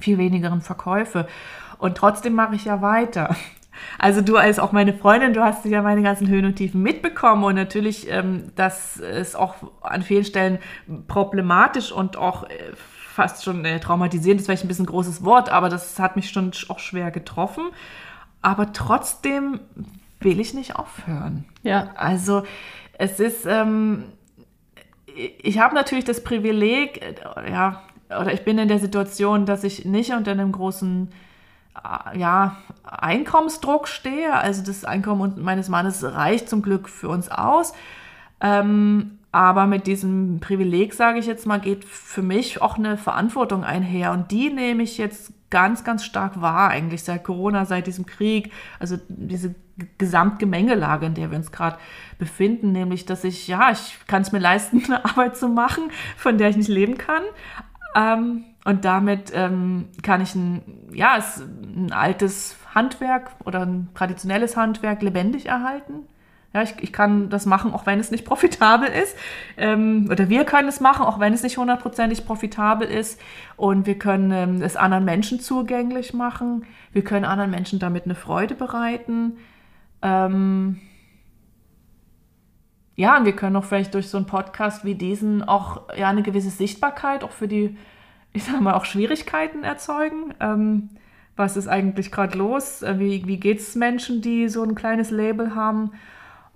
[0.00, 1.26] viel wenigeren Verkäufe.
[1.78, 3.34] Und trotzdem mache ich ja weiter.
[3.98, 7.44] Also du als auch meine Freundin, du hast ja meine ganzen Höhen und Tiefen mitbekommen
[7.44, 10.58] und natürlich, ähm, das ist auch an vielen Stellen
[11.08, 12.72] problematisch und auch äh,
[13.20, 16.30] fast schon äh, traumatisierend, ist vielleicht ein bisschen ein großes Wort, aber das hat mich
[16.30, 17.64] schon auch schwer getroffen.
[18.40, 19.60] Aber trotzdem
[20.20, 21.44] will ich nicht aufhören.
[21.62, 21.90] Ja.
[21.96, 22.44] Also
[22.94, 24.04] es ist, ähm,
[25.42, 29.84] ich habe natürlich das Privileg, äh, ja, oder ich bin in der Situation, dass ich
[29.84, 31.12] nicht unter einem großen
[31.76, 34.32] äh, ja, Einkommensdruck stehe.
[34.32, 37.74] Also das Einkommen meines Mannes reicht zum Glück für uns aus.
[38.40, 43.62] Ähm, aber mit diesem Privileg, sage ich jetzt mal, geht für mich auch eine Verantwortung
[43.62, 44.12] einher.
[44.12, 48.52] Und die nehme ich jetzt ganz, ganz stark wahr, eigentlich seit Corona, seit diesem Krieg.
[48.80, 49.54] Also diese
[49.98, 51.78] Gesamtgemengelage, in der wir uns gerade
[52.18, 55.84] befinden, nämlich, dass ich, ja, ich kann es mir leisten, eine Arbeit zu machen,
[56.16, 57.22] von der ich nicht leben kann.
[57.94, 60.62] Ähm, und damit ähm, kann ich ein,
[60.92, 66.06] ja, ein altes Handwerk oder ein traditionelles Handwerk lebendig erhalten
[66.52, 69.16] ja, ich, ich kann das machen, auch wenn es nicht profitabel ist.
[69.56, 73.20] Ähm, oder wir können es machen, auch wenn es nicht hundertprozentig profitabel ist.
[73.56, 76.66] Und wir können ähm, es anderen Menschen zugänglich machen.
[76.92, 79.36] Wir können anderen Menschen damit eine Freude bereiten.
[80.02, 80.80] Ähm,
[82.96, 86.22] ja, und wir können auch vielleicht durch so einen Podcast wie diesen auch ja, eine
[86.22, 87.76] gewisse Sichtbarkeit auch für die,
[88.32, 90.34] ich sag mal, auch Schwierigkeiten erzeugen.
[90.40, 90.90] Ähm,
[91.36, 92.82] was ist eigentlich gerade los?
[92.82, 95.92] Äh, wie, wie geht es Menschen, die so ein kleines Label haben?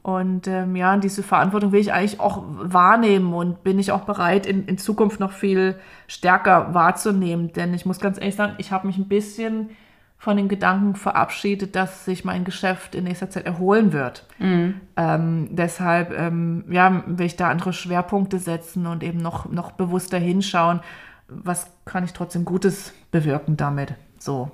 [0.04, 4.44] Und ähm, ja, diese Verantwortung will ich eigentlich auch wahrnehmen und bin ich auch bereit,
[4.44, 5.76] in, in Zukunft noch viel
[6.08, 7.54] stärker wahrzunehmen.
[7.54, 9.70] Denn ich muss ganz ehrlich sagen, ich habe mich ein bisschen
[10.18, 14.26] von den Gedanken verabschiedet, dass sich mein Geschäft in nächster Zeit erholen wird.
[14.38, 14.74] Mhm.
[14.98, 20.18] Ähm, deshalb ähm, ja, will ich da andere Schwerpunkte setzen und eben noch, noch bewusster
[20.18, 20.80] hinschauen,
[21.28, 23.94] was kann ich trotzdem Gutes bewirken damit.
[24.18, 24.50] So.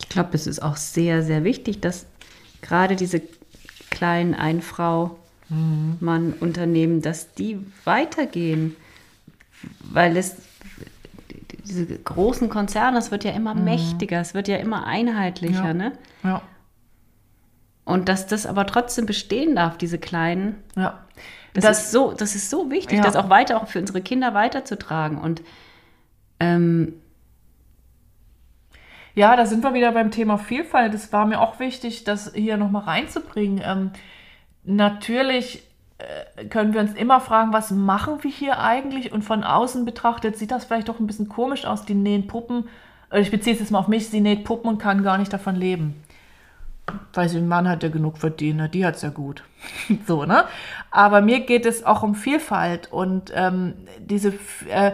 [0.00, 2.06] Ich glaube, es ist auch sehr, sehr wichtig, dass
[2.60, 3.22] gerade diese
[3.96, 5.18] kleinen Einfrau,
[5.48, 5.96] mhm.
[6.00, 8.76] Mann Unternehmen, dass die weitergehen,
[9.80, 10.36] weil es
[11.64, 13.64] diese großen Konzerne, es wird ja immer mhm.
[13.64, 15.74] mächtiger, es wird ja immer einheitlicher, ja.
[15.74, 15.92] ne?
[16.22, 16.42] Ja.
[17.84, 20.56] Und dass das aber trotzdem bestehen darf, diese kleinen.
[20.76, 21.04] Ja.
[21.54, 23.04] Das, das ist so, das ist so wichtig, ja.
[23.04, 25.16] das auch weiter auch für unsere Kinder weiterzutragen.
[25.16, 25.40] Und
[26.38, 26.94] ähm,
[29.16, 30.92] ja, da sind wir wieder beim Thema Vielfalt.
[30.92, 33.62] Es war mir auch wichtig, das hier nochmal reinzubringen.
[33.64, 33.90] Ähm,
[34.62, 35.62] natürlich
[35.96, 39.12] äh, können wir uns immer fragen, was machen wir hier eigentlich?
[39.12, 41.86] Und von außen betrachtet sieht das vielleicht doch ein bisschen komisch aus.
[41.86, 42.68] Die nähen Puppen,
[43.10, 45.32] äh, ich beziehe es jetzt mal auf mich, sie näht Puppen und kann gar nicht
[45.32, 46.02] davon leben.
[47.14, 48.68] Weil sie ein Mann hat, der genug verdient, ne?
[48.68, 49.44] die hat es ja gut.
[50.06, 50.44] so, ne?
[50.90, 54.34] Aber mir geht es auch um Vielfalt und ähm, diese
[54.68, 54.92] äh,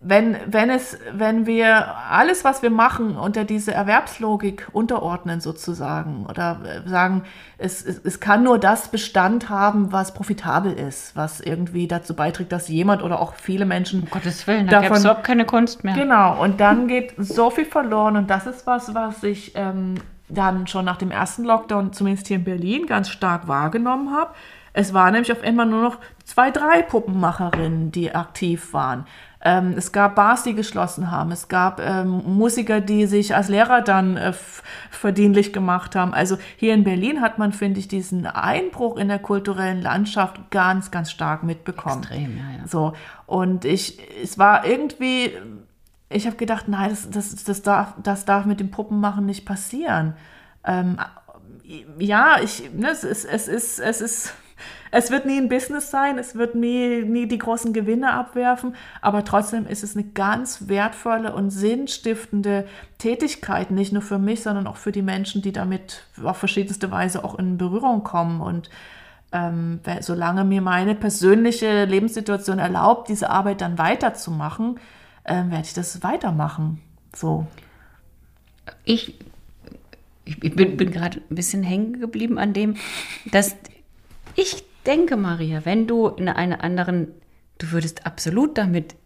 [0.00, 6.60] wenn, wenn, es, wenn wir alles, was wir machen, unter diese Erwerbslogik unterordnen sozusagen oder
[6.64, 7.24] äh, sagen,
[7.58, 12.52] es, es, es kann nur das Bestand haben, was profitabel ist, was irgendwie dazu beiträgt,
[12.52, 14.02] dass jemand oder auch viele Menschen.
[14.02, 15.94] Um Gottes Willen, da davon, überhaupt keine Kunst mehr.
[15.94, 19.96] Genau, und dann geht so viel verloren und das ist was, was ich ähm,
[20.28, 24.30] dann schon nach dem ersten Lockdown, zumindest hier in Berlin, ganz stark wahrgenommen habe.
[24.72, 29.06] Es waren nämlich auf einmal nur noch zwei, drei Puppenmacherinnen, die aktiv waren.
[29.40, 31.30] Ähm, es gab Bars, die geschlossen haben.
[31.30, 34.32] Es gab ähm, Musiker, die sich als Lehrer dann äh,
[34.90, 36.12] verdienlich gemacht haben.
[36.12, 40.90] Also hier in Berlin hat man, finde ich, diesen Einbruch in der kulturellen Landschaft ganz,
[40.90, 42.02] ganz stark mitbekommen.
[42.02, 42.66] Extrem, ja, ja.
[42.66, 42.94] So.
[43.26, 45.32] Und ich, es war irgendwie,
[46.08, 50.14] ich habe gedacht, nein, das, das, das, darf, das darf mit dem Puppenmachen nicht passieren.
[50.64, 50.96] Ähm,
[51.98, 54.34] ja, ich, ne, es, ist, es ist, es ist
[54.90, 59.24] es wird nie ein Business sein, es wird nie, nie die großen Gewinne abwerfen, aber
[59.24, 62.66] trotzdem ist es eine ganz wertvolle und sinnstiftende
[62.98, 67.24] Tätigkeit, nicht nur für mich, sondern auch für die Menschen, die damit auf verschiedenste Weise
[67.24, 68.40] auch in Berührung kommen.
[68.40, 68.70] Und
[69.32, 74.78] ähm, solange mir meine persönliche Lebenssituation erlaubt, diese Arbeit dann weiterzumachen,
[75.24, 76.80] äh, werde ich das weitermachen.
[77.14, 77.46] So.
[78.84, 79.18] Ich,
[80.24, 82.76] ich bin, bin gerade ein bisschen hängen geblieben an dem,
[83.30, 83.54] dass
[84.34, 87.08] ich denke, Maria, wenn du in einer anderen,
[87.58, 88.96] du würdest absolut damit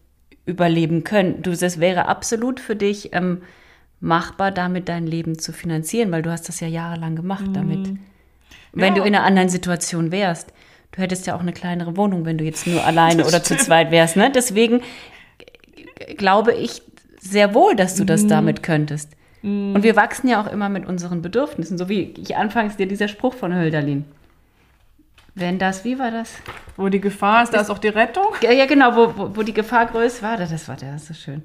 [0.47, 1.43] überleben können.
[1.43, 3.43] Du, das wäre absolut für dich ähm,
[4.01, 7.53] machbar, damit dein Leben zu finanzieren, weil du hast das ja jahrelang gemacht mhm.
[7.53, 7.91] damit.
[8.73, 9.03] Wenn ja.
[9.03, 10.53] du in einer anderen Situation wärst.
[10.93, 13.91] Du hättest ja auch eine kleinere Wohnung, wenn du jetzt nur alleine oder zu zweit
[13.91, 14.17] wärst.
[14.17, 14.31] Ne?
[14.31, 14.83] Deswegen
[16.19, 16.83] glaube ich
[17.19, 18.29] sehr wohl, dass du das mhm.
[18.29, 19.11] damit könntest.
[19.43, 19.75] Mhm.
[19.75, 23.09] Und wir wachsen ja auch immer mit unseren Bedürfnissen, so wie ich anfangs dir dieser
[23.09, 24.05] Spruch von Hölderlin.
[25.35, 26.35] Wenn das, wie war das?
[26.77, 28.27] Wo die Gefahr ist, da ist auch die Rettung?
[28.43, 31.43] Ja, ja genau, wo, wo, wo die Gefahr größer war, das war der, so schön.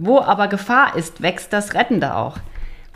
[0.00, 2.38] Wo aber Gefahr ist, wächst das Rettende auch.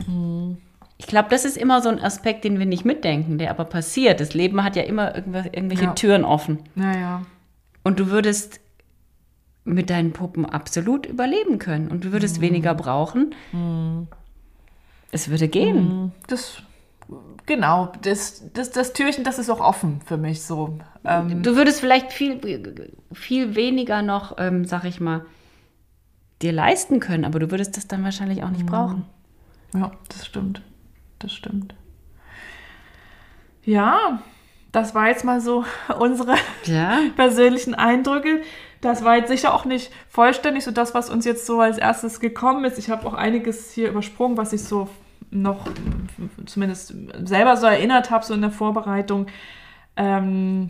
[0.05, 0.57] Mhm.
[0.97, 4.19] Ich glaube, das ist immer so ein Aspekt, den wir nicht mitdenken, der aber passiert.
[4.19, 5.93] Das Leben hat ja immer irgendwelche ja.
[5.93, 6.59] Türen offen.
[6.75, 7.23] Naja.
[7.83, 8.59] Und du würdest
[9.63, 12.41] mit deinen Puppen absolut überleben können und du würdest mhm.
[12.41, 13.33] weniger brauchen.
[13.51, 14.07] Mhm.
[15.11, 16.03] Es würde gehen.
[16.03, 16.11] Mhm.
[16.27, 16.61] Das
[17.51, 20.79] genau, das, das, das Türchen, das ist auch offen für mich so.
[21.03, 22.39] Ähm, du würdest vielleicht viel,
[23.11, 25.25] viel weniger noch, ähm, sag ich mal,
[26.41, 28.69] dir leisten können, aber du würdest das dann wahrscheinlich auch nicht mhm.
[28.69, 29.05] brauchen.
[29.73, 30.61] Ja, das stimmt.
[31.19, 31.75] Das stimmt.
[33.65, 34.21] Ja,
[34.71, 35.65] das war jetzt mal so
[35.99, 36.99] unsere ja.
[37.17, 38.43] persönlichen Eindrücke.
[38.79, 42.21] Das war jetzt sicher auch nicht vollständig so das, was uns jetzt so als erstes
[42.21, 42.79] gekommen ist.
[42.79, 44.87] Ich habe auch einiges hier übersprungen, was ich so
[45.31, 45.67] noch
[46.45, 49.27] zumindest selber so erinnert habe, so in der Vorbereitung.
[49.95, 50.69] Ähm,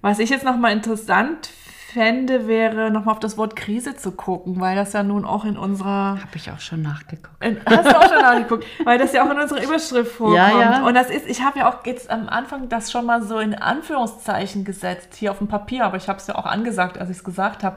[0.00, 1.50] was ich jetzt nochmal interessant
[1.92, 5.56] fände, wäre nochmal auf das Wort Krise zu gucken, weil das ja nun auch in
[5.56, 6.18] unserer.
[6.20, 7.44] Habe ich auch schon nachgeguckt.
[7.44, 8.64] In, hast du auch schon nachgeguckt?
[8.84, 10.38] Weil das ja auch in unserer Überschrift vorkommt.
[10.38, 10.86] Ja, ja.
[10.86, 13.54] Und das ist, ich habe ja auch jetzt am Anfang das schon mal so in
[13.54, 17.18] Anführungszeichen gesetzt, hier auf dem Papier, aber ich habe es ja auch angesagt, als ich
[17.18, 17.76] es gesagt habe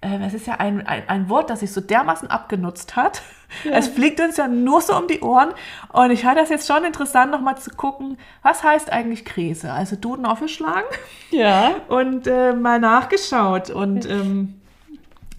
[0.00, 3.22] es ist ja ein, ein, ein, Wort, das sich so dermaßen abgenutzt hat.
[3.64, 3.72] Ja.
[3.72, 5.54] Es fliegt uns ja nur so um die Ohren.
[5.92, 9.72] Und ich halte das jetzt schon interessant, nochmal zu gucken, was heißt eigentlich Krise?
[9.72, 10.86] Also Duden aufgeschlagen.
[11.30, 11.76] Ja.
[11.88, 13.70] Und äh, mal nachgeschaut.
[13.70, 14.60] Und ähm,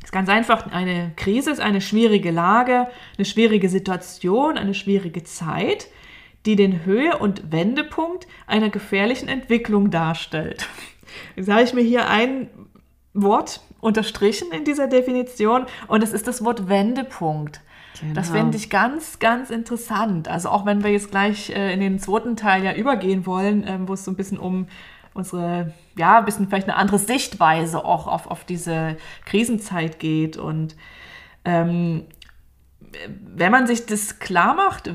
[0.04, 2.88] ist ganz einfach, eine Krise ist eine schwierige Lage,
[3.18, 5.88] eine schwierige Situation, eine schwierige Zeit,
[6.48, 10.68] die den Höhe- und Wendepunkt einer gefährlichen Entwicklung darstellt.
[11.36, 12.50] Jetzt habe ich mir hier ein
[13.14, 17.62] Wort unterstrichen in dieser Definition und es ist das Wort Wendepunkt.
[18.00, 18.14] Genau.
[18.14, 20.28] Das finde ich ganz, ganz interessant.
[20.28, 23.88] Also auch wenn wir jetzt gleich äh, in den zweiten Teil ja übergehen wollen, ähm,
[23.88, 24.68] wo es so ein bisschen um
[25.14, 30.38] unsere, ja, ein bisschen vielleicht eine andere Sichtweise auch auf, auf diese Krisenzeit geht.
[30.38, 30.76] Und
[31.46, 32.06] ähm,
[33.36, 34.90] wenn man sich das klar macht,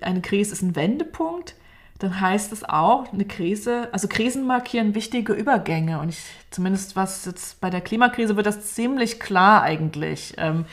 [0.00, 1.54] eine Krise ist ein Wendepunkt,
[2.00, 6.00] dann heißt es auch, eine Krise, also Krisen markieren wichtige Übergänge.
[6.00, 10.34] Und ich, zumindest was jetzt bei der Klimakrise wird das ziemlich klar eigentlich.
[10.38, 10.64] Ähm,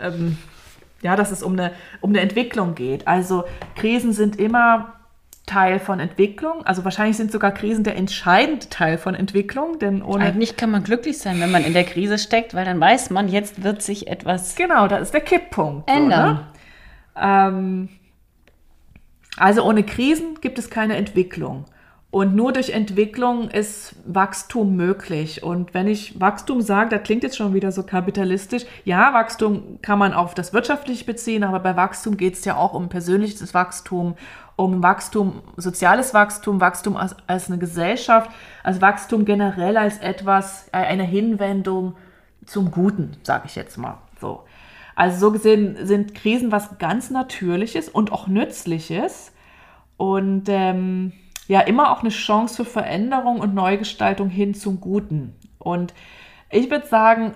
[0.00, 0.38] ähm,
[1.02, 3.08] ja, dass es um eine, um eine Entwicklung geht.
[3.08, 3.42] Also
[3.74, 4.94] Krisen sind immer
[5.46, 6.64] Teil von Entwicklung.
[6.64, 10.26] Also wahrscheinlich sind sogar Krisen der entscheidende Teil von Entwicklung, denn ohne.
[10.26, 13.28] Eigentlich kann man glücklich sein, wenn man in der Krise steckt, weil dann weiß man,
[13.28, 14.54] jetzt wird sich etwas.
[14.54, 15.90] Genau, da ist der Kipppunkt.
[15.90, 16.46] Ändern.
[17.16, 17.48] So, ne?
[17.48, 17.88] ähm,
[19.36, 21.64] also ohne Krisen gibt es keine Entwicklung.
[22.12, 25.42] Und nur durch Entwicklung ist Wachstum möglich.
[25.42, 28.64] Und wenn ich Wachstum sage, das klingt jetzt schon wieder so kapitalistisch.
[28.84, 32.74] Ja, Wachstum kann man auf das Wirtschaftliche beziehen, aber bei Wachstum geht es ja auch
[32.74, 34.14] um persönliches Wachstum,
[34.56, 38.30] um Wachstum, soziales Wachstum, Wachstum als, als eine Gesellschaft,
[38.62, 41.94] also Wachstum generell als etwas, äh, eine Hinwendung
[42.44, 44.44] zum Guten, sage ich jetzt mal so.
[45.02, 49.32] Also so gesehen sind Krisen was ganz Natürliches und auch Nützliches
[49.96, 51.12] und ähm,
[51.48, 55.34] ja immer auch eine Chance für Veränderung und Neugestaltung hin zum Guten.
[55.58, 55.92] Und
[56.50, 57.32] ich würde sagen,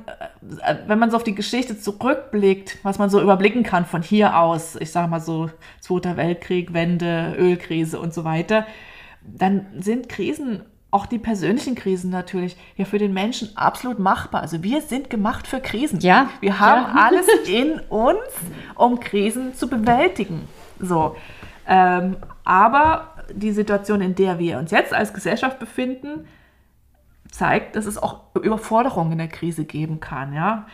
[0.63, 4.39] äh, wenn man so auf die Geschichte zurückblickt, was man so überblicken kann von hier
[4.39, 5.51] aus, ich sage mal so
[5.81, 8.65] Zweiter Weltkrieg, Wende, Ölkrise und so weiter,
[9.23, 14.43] dann sind Krisen auch die persönlichen Krisen natürlich, ja für den Menschen absolut machbar.
[14.43, 16.01] Also wir sind gemacht für Krisen.
[16.01, 16.31] Ja.
[16.41, 17.03] Wir haben ja.
[17.05, 18.19] alles in uns,
[18.75, 20.49] um Krisen zu bewältigen.
[20.79, 21.17] So.
[21.67, 26.27] Ähm, aber die Situation, in der wir uns jetzt als Gesellschaft befinden,
[27.31, 30.33] zeigt, dass es auch Überforderungen in der Krise geben kann.
[30.33, 30.67] Ja?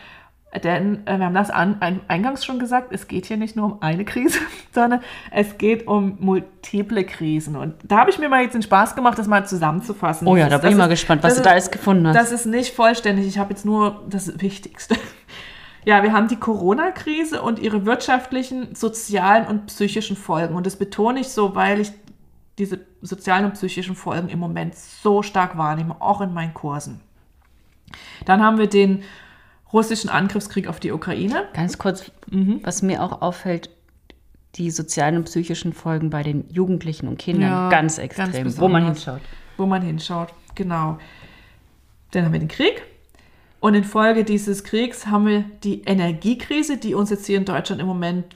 [0.61, 3.65] Denn äh, wir haben das an, ein, eingangs schon gesagt, es geht hier nicht nur
[3.65, 4.39] um eine Krise,
[4.71, 5.01] sondern
[5.31, 7.55] es geht um multiple Krisen.
[7.55, 10.27] Und da habe ich mir mal jetzt den Spaß gemacht, das mal zusammenzufassen.
[10.27, 12.15] Oh ja, da bin ich mal gespannt, was du da alles gefunden hast.
[12.15, 14.95] Das ist nicht vollständig, ich habe jetzt nur das Wichtigste.
[15.85, 20.55] Ja, wir haben die Corona-Krise und ihre wirtschaftlichen, sozialen und psychischen Folgen.
[20.55, 21.91] Und das betone ich so, weil ich
[22.57, 27.01] diese sozialen und psychischen Folgen im Moment so stark wahrnehme, auch in meinen Kursen.
[28.25, 29.03] Dann haben wir den
[29.73, 31.45] russischen Angriffskrieg auf die Ukraine.
[31.53, 32.59] Ganz kurz, mhm.
[32.63, 33.69] was mir auch auffällt,
[34.55, 38.67] die sozialen und psychischen Folgen bei den Jugendlichen und Kindern ja, ganz extrem, ganz wo
[38.67, 39.21] man hinschaut.
[39.57, 40.99] Wo man hinschaut, genau.
[42.11, 42.83] Dann haben wir den Krieg.
[43.59, 47.87] Und infolge dieses Kriegs haben wir die Energiekrise, die uns jetzt hier in Deutschland im
[47.87, 48.35] Moment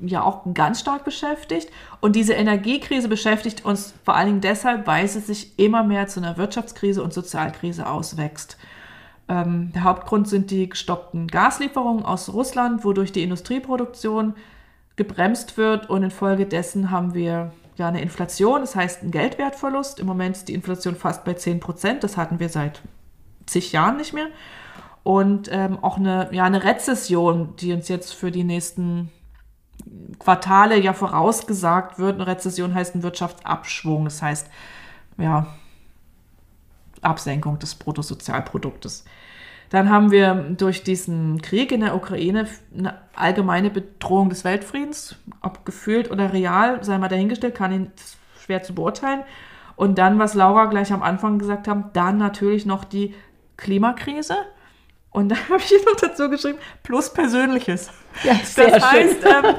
[0.00, 1.68] ja auch ganz stark beschäftigt.
[2.00, 6.20] Und diese Energiekrise beschäftigt uns vor allen Dingen deshalb, weil sie sich immer mehr zu
[6.20, 8.56] einer Wirtschaftskrise und Sozialkrise auswächst.
[9.30, 14.34] Ähm, der Hauptgrund sind die gestoppten Gaslieferungen aus Russland, wodurch die Industrieproduktion
[14.96, 20.00] gebremst wird und infolgedessen haben wir ja eine Inflation, das heißt einen Geldwertverlust.
[20.00, 22.82] Im Moment ist die Inflation fast bei 10 Prozent, das hatten wir seit
[23.46, 24.26] zig Jahren nicht mehr.
[25.04, 29.10] Und ähm, auch eine, ja, eine Rezession, die uns jetzt für die nächsten
[30.18, 32.16] Quartale ja vorausgesagt wird.
[32.16, 34.50] Eine Rezession heißt ein Wirtschaftsabschwung, das heißt,
[35.18, 35.46] ja,
[37.00, 39.04] Absenkung des Bruttosozialproduktes.
[39.70, 42.46] Dann haben wir durch diesen Krieg in der Ukraine
[42.76, 47.92] eine allgemeine Bedrohung des Weltfriedens, ob gefühlt oder real, sei mal dahingestellt, kann ihn
[48.44, 49.22] schwer zu beurteilen.
[49.76, 53.14] Und dann, was Laura gleich am Anfang gesagt hat, dann natürlich noch die
[53.56, 54.34] Klimakrise.
[55.10, 57.90] Und da habe ich noch dazu geschrieben, plus Persönliches.
[58.24, 59.54] Ja, sehr das heißt, ähm,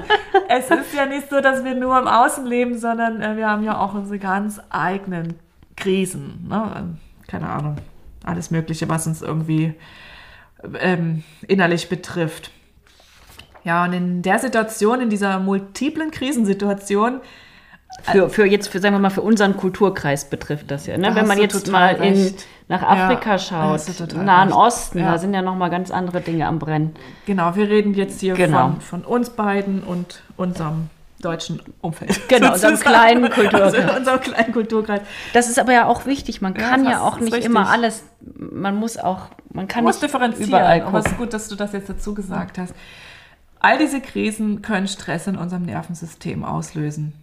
[0.49, 3.63] es ist ja nicht so, dass wir nur im Außen leben, sondern äh, wir haben
[3.63, 5.39] ja auch unsere ganz eigenen
[5.77, 6.47] Krisen.
[6.49, 6.97] Ne?
[7.27, 7.77] Keine Ahnung,
[8.23, 9.73] alles Mögliche, was uns irgendwie
[10.79, 12.51] ähm, innerlich betrifft.
[13.63, 17.21] Ja, und in der Situation, in dieser multiplen Krisensituation,
[18.03, 20.97] für, für jetzt, für, sagen wir mal, für unseren Kulturkreis betrifft das ja.
[20.97, 21.13] Ne?
[21.13, 22.33] Wenn man jetzt mal in,
[22.67, 24.57] nach Afrika ja, schaut, im Nahen recht.
[24.57, 25.11] Osten, ja.
[25.11, 26.95] da sind ja nochmal ganz andere Dinge am Brennen.
[27.25, 28.69] Genau, wir reden jetzt hier genau.
[28.69, 30.89] von, von uns beiden und unserem
[31.21, 32.19] deutschen Umfeld.
[32.27, 33.73] Genau, unserem kleinen Kulturkreis.
[33.73, 35.01] Also unserem kleinen Kulturkreis.
[35.33, 36.41] Das ist aber ja auch wichtig.
[36.41, 37.45] Man kann ja, ja auch nicht richtig.
[37.45, 38.03] immer alles,
[38.35, 40.49] man muss auch, man kann man muss differenzieren.
[40.49, 40.95] Überall gucken.
[40.95, 42.73] Aber es ist gut, dass du das jetzt dazu gesagt hast.
[43.59, 47.13] All diese Krisen können Stress in unserem Nervensystem auslösen.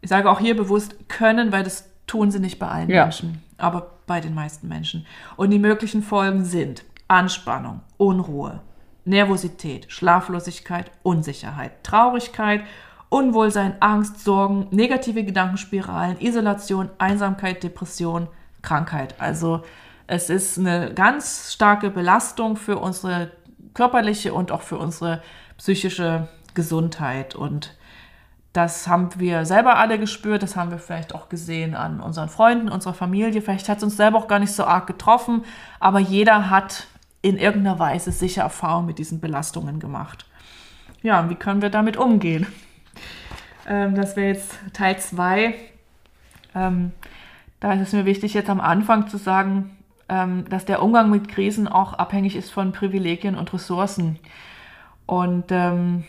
[0.00, 3.04] Ich sage auch hier bewusst können, weil das tun sie nicht bei allen ja.
[3.04, 5.06] Menschen, aber bei den meisten Menschen.
[5.36, 8.60] Und die möglichen Folgen sind Anspannung, Unruhe,
[9.04, 12.62] Nervosität, Schlaflosigkeit, Unsicherheit, Traurigkeit,
[13.10, 18.28] Unwohlsein, Angst, Sorgen, negative Gedankenspiralen, Isolation, Einsamkeit, Depression,
[18.62, 19.16] Krankheit.
[19.18, 19.62] Also
[20.06, 23.32] es ist eine ganz starke Belastung für unsere
[23.74, 25.22] körperliche und auch für unsere
[25.58, 27.34] psychische Gesundheit.
[27.34, 27.76] Und
[28.52, 32.68] das haben wir selber alle gespürt, das haben wir vielleicht auch gesehen an unseren Freunden,
[32.68, 33.42] unserer Familie.
[33.42, 35.44] Vielleicht hat es uns selber auch gar nicht so arg getroffen,
[35.78, 36.86] aber jeder hat
[37.22, 40.26] in irgendeiner Weise sicher Erfahrung mit diesen Belastungen gemacht.
[41.02, 42.46] Ja, und wie können wir damit umgehen?
[43.70, 45.54] Ähm, das wäre jetzt Teil 2.
[46.54, 46.92] Ähm,
[47.60, 51.28] da ist es mir wichtig, jetzt am Anfang zu sagen, ähm, dass der Umgang mit
[51.28, 54.18] Krisen auch abhängig ist von Privilegien und Ressourcen.
[55.06, 56.04] Und ähm,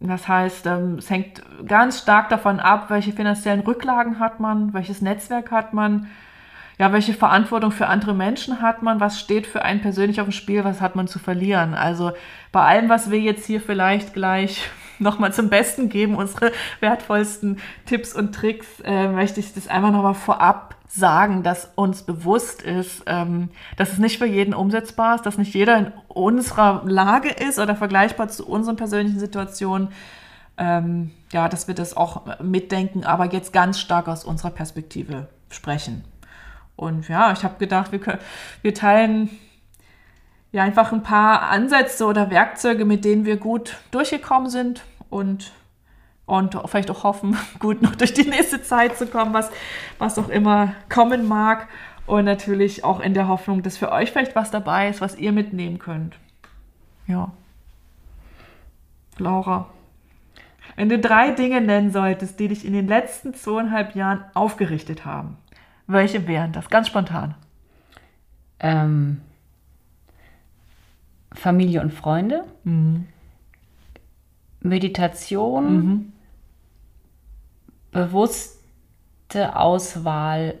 [0.00, 5.00] das heißt, ähm, es hängt ganz stark davon ab, welche finanziellen Rücklagen hat man, welches
[5.00, 6.08] Netzwerk hat man,
[6.78, 10.32] ja, welche Verantwortung für andere Menschen hat man, was steht für einen persönlich auf dem
[10.32, 11.74] Spiel, was hat man zu verlieren.
[11.74, 12.12] Also
[12.50, 14.68] bei allem, was wir jetzt hier vielleicht gleich
[14.98, 20.14] nochmal zum Besten geben, unsere wertvollsten Tipps und Tricks, äh, möchte ich das einfach nochmal
[20.14, 25.38] vorab sagen, dass uns bewusst ist, ähm, dass es nicht für jeden umsetzbar ist, dass
[25.38, 29.88] nicht jeder in unserer Lage ist oder vergleichbar zu unseren persönlichen Situationen.
[30.58, 36.04] Ähm, ja, dass wir das auch mitdenken, aber jetzt ganz stark aus unserer Perspektive sprechen.
[36.76, 38.18] Und ja, ich habe gedacht, wir, können,
[38.60, 39.30] wir teilen
[40.52, 45.52] ja einfach ein paar Ansätze oder Werkzeuge, mit denen wir gut durchgekommen sind und,
[46.26, 49.50] und vielleicht auch hoffen, gut noch durch die nächste Zeit zu kommen, was,
[49.98, 51.68] was auch immer kommen mag.
[52.04, 55.32] Und natürlich auch in der Hoffnung, dass für euch vielleicht was dabei ist, was ihr
[55.32, 56.16] mitnehmen könnt.
[57.06, 57.30] Ja.
[59.18, 59.70] Laura,
[60.74, 65.36] wenn du drei Dinge nennen solltest, die dich in den letzten zweieinhalb Jahren aufgerichtet haben,
[65.86, 66.70] welche wären das?
[66.70, 67.34] Ganz spontan.
[68.58, 69.20] Ähm,
[71.34, 72.44] Familie und Freunde.
[72.64, 73.06] Mhm.
[74.60, 76.12] Meditation, mhm.
[77.90, 80.54] bewusste Auswahl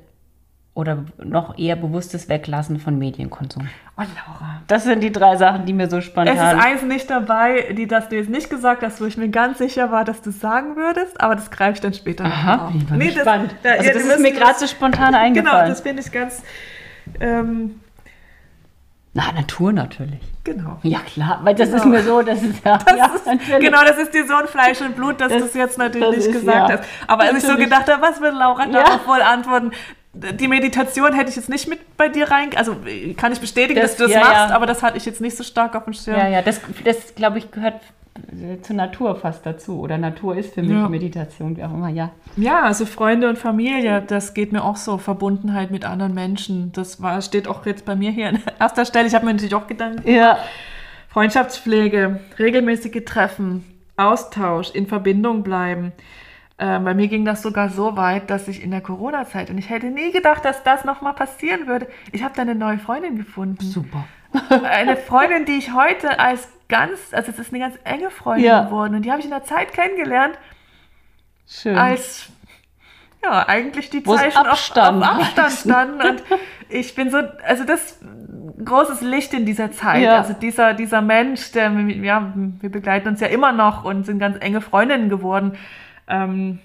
[0.74, 3.68] oder noch eher bewusstes Weglassen von Medienkonsum.
[3.98, 4.62] Oh, Laura.
[4.68, 6.34] Das sind die drei Sachen, die mir so spontan.
[6.34, 9.28] Es ist eins nicht dabei, die das du jetzt nicht gesagt hast, wo ich mir
[9.28, 12.56] ganz sicher war, dass du es sagen würdest, aber das greife ich dann später Aha,
[12.56, 12.90] noch auf.
[12.96, 13.54] Nee, spannend.
[13.62, 15.56] Das, also das ist mir gerade so spontan eingefallen.
[15.56, 16.42] Genau, das finde ich ganz.
[17.20, 17.80] Ähm,
[19.12, 20.31] na, Natur natürlich.
[20.44, 20.78] Genau.
[20.82, 21.82] Ja, klar, weil das genau.
[21.82, 22.76] ist mir so, das ist ja.
[22.78, 25.54] Das ja ist, genau, das ist dir so ein Fleisch und Blut, dass du es
[25.54, 26.78] jetzt natürlich nicht gesagt ja.
[26.78, 26.88] hast.
[27.06, 28.82] Aber als ich so gedacht habe, was wird Laura ja.
[28.82, 29.70] darauf wohl antworten,
[30.14, 32.50] die Meditation hätte ich jetzt nicht mit bei dir rein.
[32.56, 32.76] Also
[33.16, 35.36] kann ich bestätigen, das, dass du das ja, machst, aber das hatte ich jetzt nicht
[35.36, 36.18] so stark auf dem Schirm.
[36.18, 37.80] Ja, ja, das, das glaube ich, gehört
[38.62, 39.80] zur Natur fast dazu.
[39.80, 40.88] Oder Natur ist für mich ja.
[40.88, 42.10] Meditation, wie auch immer, ja.
[42.36, 44.98] Ja, also Freunde und Familie, das geht mir auch so.
[44.98, 46.72] Verbundenheit mit anderen Menschen.
[46.72, 49.06] Das war, steht auch jetzt bei mir hier an erster Stelle.
[49.06, 50.08] Ich habe mir natürlich auch Gedanken.
[50.10, 50.38] Ja.
[51.08, 53.64] Freundschaftspflege, regelmäßige Treffen,
[53.96, 55.92] Austausch, in Verbindung bleiben.
[56.56, 59.68] Äh, bei mir ging das sogar so weit, dass ich in der Corona-Zeit, und ich
[59.68, 63.62] hätte nie gedacht, dass das nochmal passieren würde, ich habe da eine neue Freundin gefunden.
[63.62, 64.04] Super.
[64.64, 68.64] eine Freundin, die ich heute als ganz, also es ist eine ganz enge Freundin ja.
[68.64, 70.38] geworden und die habe ich in der Zeit kennengelernt.
[71.46, 71.76] Schön.
[71.76, 72.30] Als
[73.22, 76.00] ja, eigentlich die Wo Zeichen Abstand auf, auf Abstand standen.
[76.00, 76.22] Und
[76.70, 78.00] ich bin so, also das
[78.64, 80.02] großes Licht in dieser Zeit.
[80.02, 80.16] Ja.
[80.16, 84.38] Also dieser, dieser Mensch, der, ja, wir begleiten uns ja immer noch und sind ganz
[84.40, 85.58] enge Freundinnen geworden.
[86.08, 86.58] Ähm,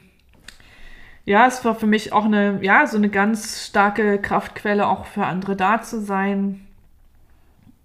[1.25, 5.25] ja, es war für mich auch eine, ja, so eine ganz starke Kraftquelle, auch für
[5.25, 6.66] andere da zu sein.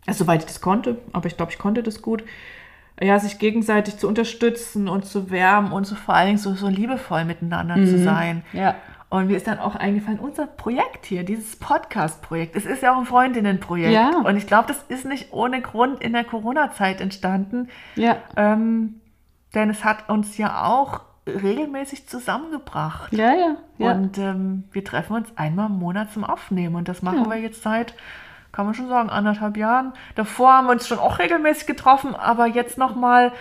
[0.07, 2.25] Also, soweit ich das konnte, aber ich glaube, ich konnte das gut.
[3.01, 6.69] Ja, sich gegenseitig zu unterstützen und zu wärmen und so vor allen Dingen so, so
[6.69, 7.87] liebevoll miteinander mhm.
[7.87, 8.45] zu sein.
[8.53, 8.77] Ja.
[9.13, 12.99] Und mir ist dann auch eingefallen, unser Projekt hier, dieses Podcast-Projekt, es ist ja auch
[12.99, 13.93] ein Freundinnen-Projekt.
[13.93, 14.17] Ja.
[14.25, 17.69] Und ich glaube, das ist nicht ohne Grund in der Corona-Zeit entstanden.
[17.95, 18.17] Ja.
[18.37, 19.01] Ähm,
[19.55, 23.13] denn es hat uns ja auch regelmäßig zusammengebracht.
[23.13, 23.57] Ja, ja.
[23.77, 23.93] ja.
[23.93, 26.75] Und ähm, wir treffen uns einmal im Monat zum Aufnehmen.
[26.75, 27.31] Und das machen ja.
[27.31, 27.95] wir jetzt seit,
[28.53, 29.93] kann man schon sagen, anderthalb Jahren.
[30.15, 33.33] Davor haben wir uns schon auch regelmäßig getroffen, aber jetzt nochmal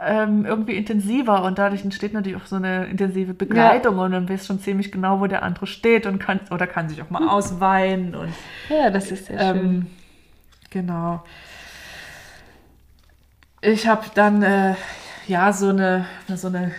[0.00, 1.42] ähm, irgendwie intensiver.
[1.42, 3.96] Und dadurch entsteht natürlich auch so eine intensive Begleitung.
[3.96, 4.04] Ja.
[4.04, 7.02] Und dann weißt schon ziemlich genau, wo der andere steht und kann oder kann sich
[7.02, 8.14] auch mal ausweinen.
[8.14, 8.32] Und,
[8.68, 9.86] ja, das ist sehr ähm, schön.
[10.70, 11.24] Genau.
[13.60, 14.74] Ich habe dann äh,
[15.26, 16.72] ja so eine, so eine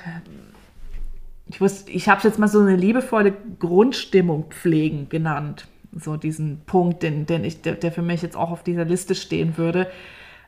[1.48, 5.68] ich, ich habe es jetzt mal so eine liebevolle Grundstimmung pflegen genannt.
[5.92, 9.16] So diesen Punkt, den, den ich, der, der für mich jetzt auch auf dieser Liste
[9.16, 9.90] stehen würde.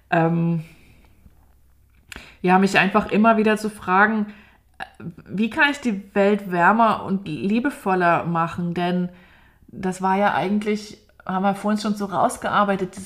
[0.09, 0.63] Ähm,
[2.41, 4.27] ja, mich einfach immer wieder zu fragen,
[5.27, 8.73] wie kann ich die Welt wärmer und liebevoller machen?
[8.73, 9.09] Denn
[9.67, 12.97] das war ja eigentlich, haben wir vorhin schon so rausgearbeitet,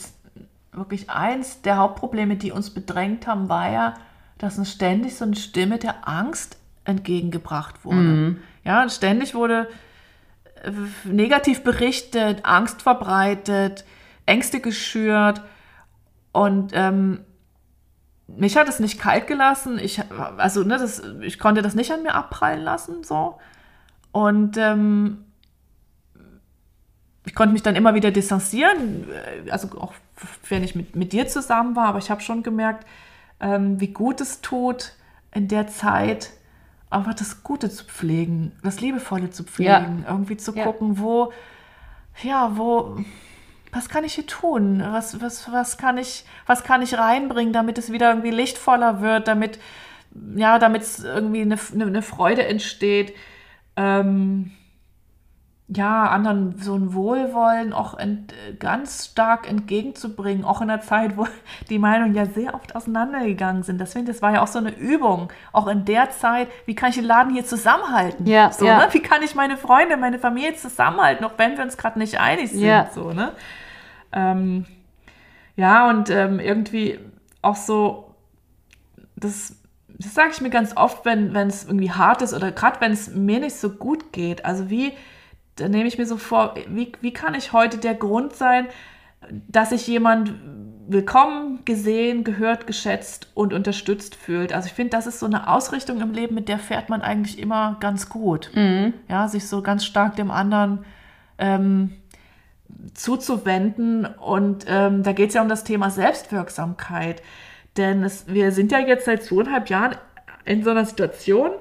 [0.72, 3.94] wirklich eins der Hauptprobleme, die uns bedrängt haben, war ja,
[4.38, 7.98] dass uns ständig so eine Stimme der Angst entgegengebracht wurde.
[7.98, 8.38] Mhm.
[8.64, 9.85] Ja, ständig wurde äh,
[11.04, 13.86] negativ berichtet, Angst verbreitet,
[14.26, 15.42] Ängste geschürt
[16.32, 17.22] und ähm,
[18.28, 19.78] mich hat es nicht kalt gelassen.
[19.80, 20.02] Ich,
[20.38, 23.38] also, ne, das, ich konnte das nicht an mir abprallen lassen, so.
[24.12, 25.26] Und ähm,
[27.26, 29.06] ich konnte mich dann immer wieder distanzieren,
[29.46, 29.94] äh, also auch
[30.50, 32.86] wenn ich mit, mit dir zusammen war, aber ich habe schon gemerkt,
[33.40, 34.94] ähm, wie gut es tut,
[35.34, 36.32] in der Zeit
[36.96, 40.12] einfach das Gute zu pflegen, das Liebevolle zu pflegen, ja.
[40.12, 41.32] irgendwie zu gucken, wo,
[42.24, 42.98] ja, wo,
[43.72, 44.82] was kann ich hier tun?
[44.82, 49.28] Was, was, was, kann ich, was kann ich reinbringen, damit es wieder irgendwie lichtvoller wird,
[49.28, 49.60] damit,
[50.36, 53.14] ja, damit es irgendwie eine, eine, Freude entsteht.
[53.76, 54.52] Ähm,
[55.68, 61.28] ja, anderen so ein Wohlwollen auch ent, ganz stark entgegenzubringen, auch in einer Zeit, wo
[61.70, 63.82] die Meinungen ja sehr oft auseinandergegangen sind.
[63.82, 66.96] Deswegen, das war ja auch so eine Übung, auch in der Zeit, wie kann ich
[66.96, 68.28] den Laden hier zusammenhalten?
[68.28, 68.86] Ja, so, ja.
[68.86, 68.88] Ne?
[68.92, 72.52] Wie kann ich meine Freunde, meine Familie zusammenhalten, auch wenn wir uns gerade nicht einig
[72.52, 72.62] sind.
[72.62, 72.92] Ja.
[72.94, 73.32] So, ne?
[74.12, 74.66] Ähm,
[75.56, 77.00] ja, und ähm, irgendwie
[77.42, 78.14] auch so,
[79.16, 79.56] das,
[79.88, 83.16] das sage ich mir ganz oft, wenn es irgendwie hart ist oder gerade wenn es
[83.16, 84.46] mir nicht so gut geht.
[84.46, 84.94] Also wie
[85.56, 88.68] da nehme ich mir so vor, wie, wie kann ich heute der Grund sein,
[89.48, 90.34] dass sich jemand
[90.88, 94.54] willkommen, gesehen, gehört, geschätzt und unterstützt fühlt.
[94.54, 97.40] Also ich finde, das ist so eine Ausrichtung im Leben, mit der fährt man eigentlich
[97.40, 98.52] immer ganz gut.
[98.54, 98.94] Mhm.
[99.08, 100.86] Ja, sich so ganz stark dem anderen
[101.38, 101.94] ähm,
[102.94, 104.06] zuzuwenden.
[104.06, 107.24] Und ähm, da geht es ja um das Thema Selbstwirksamkeit.
[107.78, 109.96] Denn es, wir sind ja jetzt seit zweieinhalb Jahren
[110.46, 111.52] in so einer Situation,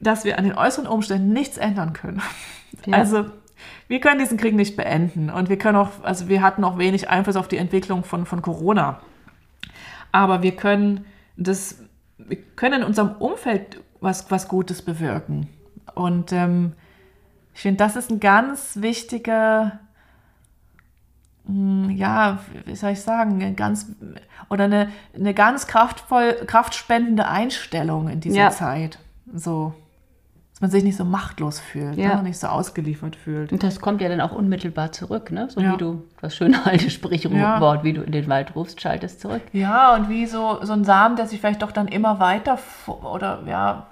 [0.00, 2.22] dass wir an den äußeren Umständen nichts ändern können.
[2.86, 2.98] Ja.
[2.98, 3.26] Also
[3.88, 7.08] wir können diesen Krieg nicht beenden und wir können auch, also wir hatten auch wenig
[7.08, 9.00] Einfluss auf die Entwicklung von, von Corona.
[10.12, 11.06] Aber wir können
[11.36, 11.82] das,
[12.18, 15.48] wir können in unserem Umfeld was, was Gutes bewirken.
[15.94, 16.74] Und ähm,
[17.54, 19.80] ich finde, das ist ein ganz wichtiger,
[21.46, 23.86] hm, ja, wie soll ich sagen, ganz
[24.48, 28.50] oder eine, eine ganz kraftvoll, kraftspendende Einstellung in dieser ja.
[28.50, 28.98] Zeit.
[29.34, 29.74] So
[30.58, 32.16] dass man sich nicht so machtlos fühlt, ja.
[32.16, 32.24] ne?
[32.24, 33.52] nicht so ausgeliefert fühlt.
[33.52, 35.48] Und das kommt ja dann auch unmittelbar zurück, ne?
[35.48, 35.72] So ja.
[35.72, 37.84] wie du, das schöne alte Sprichwort, ja.
[37.84, 39.42] wie du in den Wald rufst, schaltest zurück.
[39.52, 42.58] Ja, und wie so, so ein Samen, der sich vielleicht doch dann immer weiter
[43.04, 43.86] oder ja,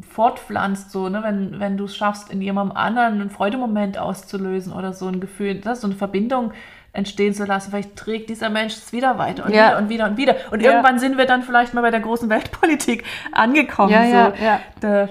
[0.00, 4.94] fortpflanzt, so, ne, wenn, wenn du es schaffst, in jemandem anderen einen Freudemoment auszulösen oder
[4.94, 6.50] so ein Gefühl, das, so eine Verbindung
[6.92, 7.70] entstehen zu lassen.
[7.70, 9.68] Vielleicht trägt dieser Mensch es wieder weiter und ja.
[9.68, 10.34] wieder und wieder und wieder.
[10.50, 10.70] Und ja.
[10.70, 13.92] irgendwann sind wir dann vielleicht mal bei der großen Weltpolitik angekommen.
[13.92, 14.42] Ja, so.
[14.42, 15.08] ja, ja.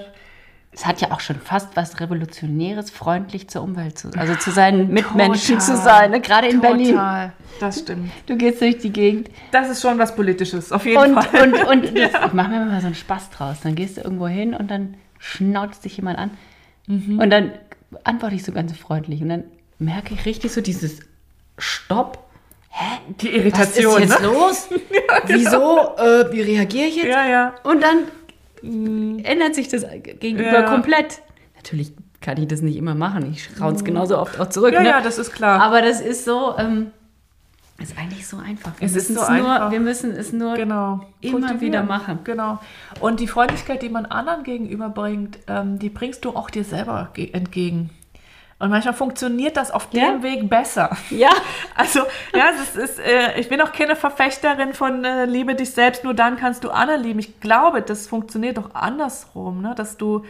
[0.74, 4.92] Es hat ja auch schon fast was Revolutionäres, freundlich zur Umwelt zu, also zu seinen
[4.92, 5.76] Mitmenschen Total.
[5.76, 6.20] zu sein, ne?
[6.20, 6.76] gerade in Total.
[6.76, 7.32] Berlin.
[7.60, 8.10] Das stimmt.
[8.26, 9.30] Du gehst durch die Gegend.
[9.52, 11.42] Das ist schon was Politisches, auf jeden und, Fall.
[11.42, 13.58] Und, und das, ich mache mir mal so einen Spaß draus.
[13.62, 16.30] Dann gehst du irgendwo hin und dann schnauzt dich jemand an.
[16.88, 17.20] Mhm.
[17.20, 17.52] Und dann
[18.02, 19.22] antworte ich so ganz freundlich.
[19.22, 19.44] Und dann
[19.78, 21.00] merke ich richtig so dieses
[21.56, 22.18] Stopp.
[22.70, 22.98] Hä?
[23.20, 23.94] Die Irritation.
[23.94, 24.26] Was ist jetzt ne?
[24.26, 24.68] los?
[24.90, 25.38] ja, genau.
[25.38, 25.96] Wieso?
[25.96, 27.06] Äh, wie reagiere ich jetzt?
[27.06, 27.54] Ja, ja.
[27.62, 27.98] Und dann
[28.64, 29.18] mhm.
[29.24, 29.84] ändert sich das
[30.20, 30.62] gegenüber ja.
[30.62, 31.22] komplett.
[31.56, 33.32] Natürlich kann ich das nicht immer machen.
[33.32, 33.86] Ich raun's mhm.
[33.86, 34.72] genauso oft auch zurück.
[34.72, 34.88] Ja, ne?
[34.88, 35.60] ja, das ist klar.
[35.60, 36.56] Aber das ist so.
[36.58, 36.90] Ähm,
[37.82, 38.72] ist eigentlich so einfach.
[38.78, 39.60] Wir es ist so es einfach.
[39.62, 41.00] Nur, wir müssen es nur genau.
[41.20, 42.20] immer wieder machen.
[42.22, 42.60] Genau.
[43.00, 47.90] Und die Freundlichkeit, die man anderen gegenüberbringt, ähm, die bringst du auch dir selber entgegen.
[48.64, 50.10] Und manchmal funktioniert das auf ja.
[50.10, 50.96] dem Weg besser.
[51.10, 51.28] Ja.
[51.74, 52.00] Also,
[52.32, 56.14] ja, es ist, äh, ich bin auch keine Verfechterin von äh, Liebe dich selbst, nur
[56.14, 57.18] dann kannst du andere lieben.
[57.18, 59.74] Ich glaube, das funktioniert doch andersrum, ne?
[59.74, 60.24] dass du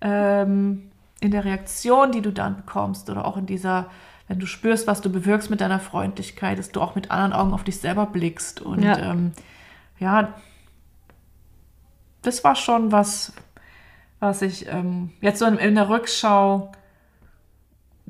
[0.00, 0.90] ähm,
[1.20, 3.90] in der Reaktion, die du dann bekommst oder auch in dieser,
[4.28, 7.52] wenn du spürst, was du bewirkst mit deiner Freundlichkeit, dass du auch mit anderen Augen
[7.52, 8.62] auf dich selber blickst.
[8.62, 9.32] Und ja, ähm,
[9.98, 10.32] ja
[12.22, 13.34] das war schon was,
[14.20, 16.72] was ich ähm, jetzt so in, in der Rückschau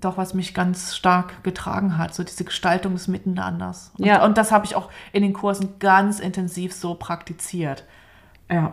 [0.04, 3.92] doch, was mich ganz stark getragen hat, so diese Gestaltung des Miteinanders.
[3.98, 4.24] Und, ja.
[4.24, 7.84] und das habe ich auch in den Kursen ganz intensiv so praktiziert.
[8.50, 8.72] Ja.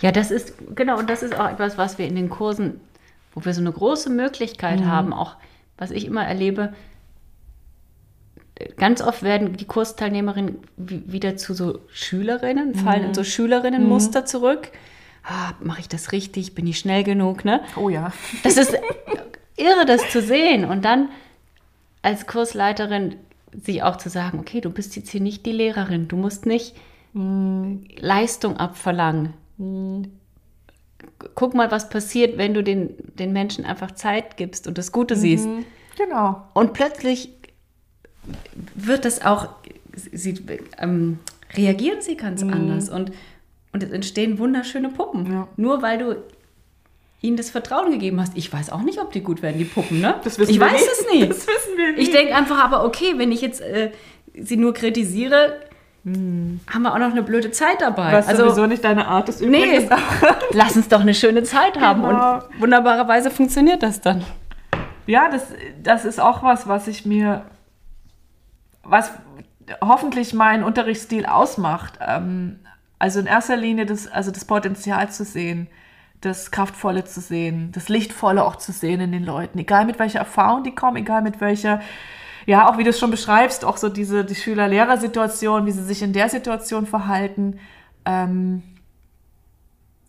[0.00, 2.80] Ja, das ist, genau, und das ist auch etwas, was wir in den Kursen,
[3.34, 4.86] wo wir so eine große Möglichkeit mhm.
[4.86, 5.36] haben, auch
[5.76, 6.72] was ich immer erlebe,
[8.76, 13.08] ganz oft werden die Kursteilnehmerinnen wieder zu so Schülerinnen, fallen mhm.
[13.08, 14.26] in so Schülerinnenmuster mhm.
[14.26, 14.70] zurück.
[15.22, 16.54] Ah, Mache ich das richtig?
[16.54, 17.44] Bin ich schnell genug?
[17.44, 17.60] Ne?
[17.76, 18.12] Oh ja.
[18.42, 18.74] Das ist
[19.60, 20.64] irre, das zu sehen.
[20.64, 21.08] Und dann
[22.02, 23.16] als Kursleiterin
[23.52, 26.74] sich auch zu sagen, okay, du bist jetzt hier nicht die Lehrerin, du musst nicht
[27.12, 27.76] mm.
[27.98, 29.34] Leistung abverlangen.
[29.58, 30.02] Mm.
[31.34, 35.16] Guck mal, was passiert, wenn du den, den Menschen einfach Zeit gibst und das Gute
[35.16, 35.20] mhm.
[35.20, 35.48] siehst.
[35.96, 36.42] Genau.
[36.54, 37.30] Und plötzlich
[38.74, 39.48] wird das auch,
[39.94, 40.40] sie,
[40.78, 41.18] ähm,
[41.54, 42.50] reagieren sie ganz mm.
[42.50, 43.12] anders und,
[43.72, 45.30] und es entstehen wunderschöne Puppen.
[45.32, 45.48] Ja.
[45.56, 46.16] Nur weil du
[47.22, 48.36] ihnen das Vertrauen gegeben hast.
[48.36, 50.14] Ich weiß auch nicht, ob die gut werden, die Puppen, ne?
[50.24, 50.90] Das wissen ich wir weiß nicht.
[50.90, 51.30] es nicht.
[51.30, 52.08] Das wissen wir nicht.
[52.08, 53.92] Ich denke einfach, aber okay, wenn ich jetzt äh,
[54.34, 55.60] sie nur kritisiere,
[56.04, 56.60] hm.
[56.72, 58.12] haben wir auch noch eine blöde Zeit dabei.
[58.12, 59.90] Was also sowieso nicht deine Art ist übrigens.
[59.90, 59.96] Nee,
[60.52, 62.34] lass uns doch eine schöne Zeit haben genau.
[62.34, 64.24] und wunderbarerweise funktioniert das dann.
[65.06, 65.48] Ja, das,
[65.82, 67.44] das ist auch was, was ich mir,
[68.82, 69.10] was
[69.82, 71.98] hoffentlich meinen Unterrichtsstil ausmacht.
[72.00, 72.60] Ähm,
[72.98, 75.68] also in erster Linie das, also das Potenzial zu sehen
[76.20, 80.18] das Kraftvolle zu sehen, das Lichtvolle auch zu sehen in den Leuten, egal mit welcher
[80.18, 81.80] Erfahrung die kommen, egal mit welcher,
[82.46, 86.02] ja, auch wie du es schon beschreibst, auch so diese die Schüler-Lehrer-Situation, wie sie sich
[86.02, 87.58] in der Situation verhalten.
[88.04, 88.62] Ähm,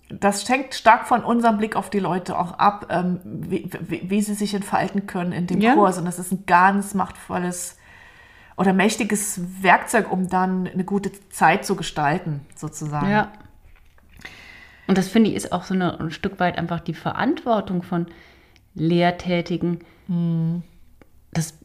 [0.09, 4.21] das schenkt stark von unserem Blick auf die Leute auch ab, ähm, wie, wie, wie,
[4.21, 5.73] sie sich entfalten können in dem ja.
[5.73, 5.97] Kurs.
[5.97, 7.77] Und das ist ein ganz machtvolles
[8.57, 13.09] oder mächtiges Werkzeug, um dann eine gute Zeit zu gestalten, sozusagen.
[13.09, 13.31] Ja.
[14.91, 18.07] Und das finde ich ist auch so eine, ein Stück weit einfach die Verantwortung von
[18.76, 20.63] Lehrtätigen, mhm.
[21.31, 21.57] das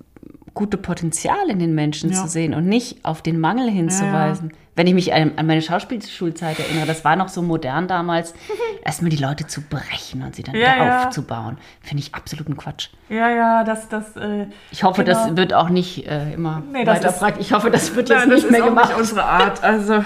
[0.54, 2.22] gute Potenzial in den Menschen ja.
[2.22, 4.50] zu sehen und nicht auf den Mangel hinzuweisen.
[4.50, 4.60] Ja, ja.
[4.76, 8.32] Wenn ich mich an, an meine Schauspielschulzeit erinnere, das war noch so modern damals,
[8.84, 11.58] erstmal die Leute zu brechen und sie dann wieder aufzubauen.
[11.80, 12.90] Finde ich absoluten Quatsch.
[13.08, 14.14] Ja, ja, das, das.
[14.14, 15.26] Äh, ich hoffe, genau.
[15.26, 17.44] das wird auch nicht äh, immer nee, weiter praktisch.
[17.44, 18.92] Ich hoffe, das wird jetzt Nein, nicht mehr gemacht.
[18.92, 19.64] Das ist unsere Art.
[19.64, 20.04] Also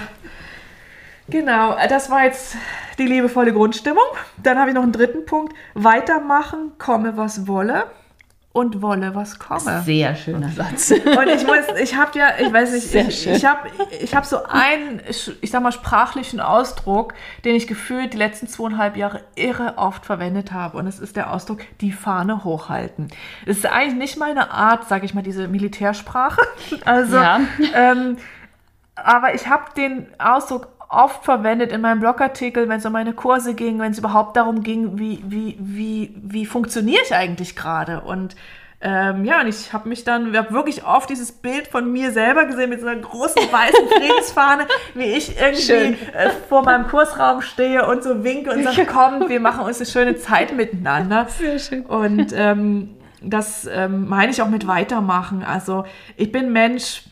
[1.29, 2.55] Genau, das war jetzt
[2.97, 4.03] die liebevolle Grundstimmung.
[4.41, 5.53] Dann habe ich noch einen dritten Punkt.
[5.73, 7.85] Weitermachen, komme was wolle
[8.53, 9.81] und wolle was komme.
[9.85, 10.91] Sehr schöner Satz.
[10.91, 13.69] Und ich muss, ich habe ja, ich weiß nicht, Sehr ich, ich habe
[14.01, 17.13] ich hab so einen, ich sag mal, sprachlichen Ausdruck,
[17.45, 20.77] den ich gefühlt die letzten zweieinhalb Jahre irre oft verwendet habe.
[20.77, 23.07] Und es ist der Ausdruck, die Fahne hochhalten.
[23.45, 26.41] Es ist eigentlich nicht meine Art, sage ich mal, diese Militärsprache.
[26.85, 27.41] Also, ja.
[27.75, 28.17] ähm,
[28.95, 33.53] aber ich habe den Ausdruck oft verwendet in meinem Blogartikel, wenn es um meine Kurse
[33.53, 38.01] ging, wenn es überhaupt darum ging, wie, wie, wie, wie funktioniere ich eigentlich gerade.
[38.01, 38.35] Und
[38.83, 42.11] ähm, ja, und ich habe mich dann, ich habe wirklich oft dieses Bild von mir
[42.11, 47.41] selber gesehen mit so einer großen weißen Friedensfahne, wie ich irgendwie äh, vor meinem Kursraum
[47.41, 51.27] stehe und so winke und sage, komm, wir machen uns eine schöne Zeit miteinander.
[51.29, 51.85] Sehr schön.
[51.85, 55.43] Und ähm, das ähm, meine ich auch mit weitermachen.
[55.43, 55.85] Also
[56.17, 57.03] ich bin Mensch,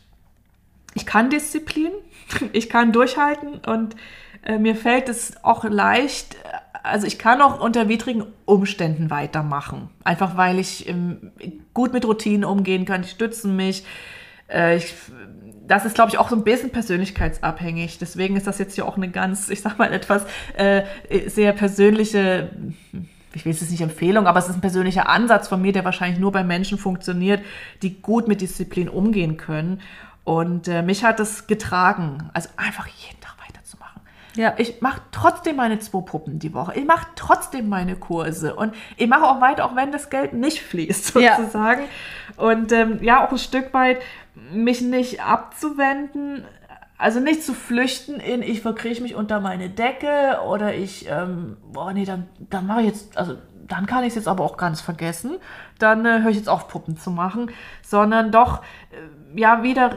[0.96, 1.92] ich kann Disziplin,
[2.54, 3.96] ich kann durchhalten und
[4.44, 6.38] äh, mir fällt es auch leicht,
[6.84, 9.90] also ich kann auch unter widrigen Umständen weitermachen.
[10.04, 11.32] Einfach weil ich ähm,
[11.74, 13.84] gut mit Routinen umgehen kann, die stützen mich.
[14.50, 14.94] Äh, ich,
[15.68, 18.00] das ist, glaube ich, auch so ein bisschen persönlichkeitsabhängig.
[18.00, 20.26] Deswegen ist das jetzt hier auch eine ganz, ich sag mal, etwas
[20.56, 20.84] äh,
[21.28, 22.50] sehr persönliche,
[23.34, 26.20] ich will es nicht Empfehlung, aber es ist ein persönlicher Ansatz von mir, der wahrscheinlich
[26.20, 27.42] nur bei Menschen funktioniert,
[27.84, 29.82] die gut mit Disziplin umgehen können.
[30.30, 32.30] Und äh, mich hat es getragen.
[32.36, 34.00] Also einfach jeden Tag weiterzumachen.
[34.36, 34.54] Ja.
[34.58, 36.76] Ich mache trotzdem meine zwei Puppen die Woche.
[36.76, 38.54] Ich mache trotzdem meine Kurse.
[38.54, 41.82] Und ich mache auch weiter, auch wenn das Geld nicht fließt, sozusagen.
[42.38, 42.46] Ja.
[42.46, 44.04] Und ähm, ja, auch ein Stück weit
[44.52, 46.46] mich nicht abzuwenden,
[47.00, 51.92] also nicht zu flüchten in, ich verkrieche mich unter meine Decke oder ich, ähm, boah,
[51.92, 53.38] nee, dann, dann mache ich jetzt, also
[53.70, 55.38] dann kann ich es jetzt aber auch ganz vergessen.
[55.78, 57.52] Dann äh, höre ich jetzt auf, Puppen zu machen,
[57.82, 59.96] sondern doch, äh, ja, wieder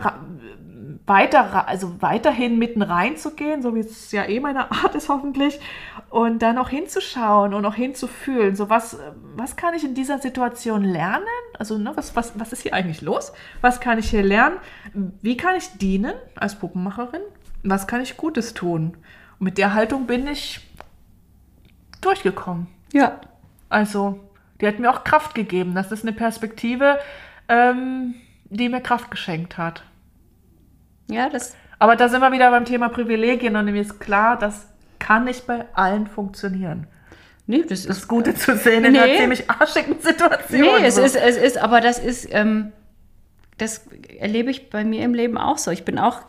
[1.06, 5.60] weiter, also weiterhin mitten reinzugehen, so wie es ja eh meine Art ist hoffentlich,
[6.10, 8.54] und dann auch hinzuschauen und auch hinzufühlen.
[8.54, 8.98] So was,
[9.36, 11.24] was kann ich in dieser Situation lernen?
[11.58, 13.32] Also ne, was, was, was ist hier eigentlich los?
[13.60, 14.58] Was kann ich hier lernen?
[15.22, 17.22] Wie kann ich dienen als Puppenmacherin?
[17.62, 18.96] Was kann ich Gutes tun?
[19.38, 20.60] Und mit der Haltung bin ich
[22.00, 22.68] durchgekommen.
[22.92, 23.20] Ja.
[23.72, 24.20] Also,
[24.60, 25.74] die hat mir auch Kraft gegeben.
[25.74, 26.98] Das ist eine Perspektive,
[27.48, 29.82] ähm, die mir Kraft geschenkt hat.
[31.10, 31.56] Ja, das.
[31.78, 34.66] Aber da sind wir wieder beim Thema Privilegien und mir ist klar, das
[34.98, 36.86] kann nicht bei allen funktionieren.
[37.46, 39.00] Nee, das, das ist Gute zu sehen in nee.
[39.00, 40.60] einer ziemlich arschigen Situation.
[40.60, 42.72] Nee, es ist, es ist, aber das ist, ähm,
[43.58, 43.86] das
[44.18, 45.70] erlebe ich bei mir im Leben auch so.
[45.70, 46.20] Ich bin auch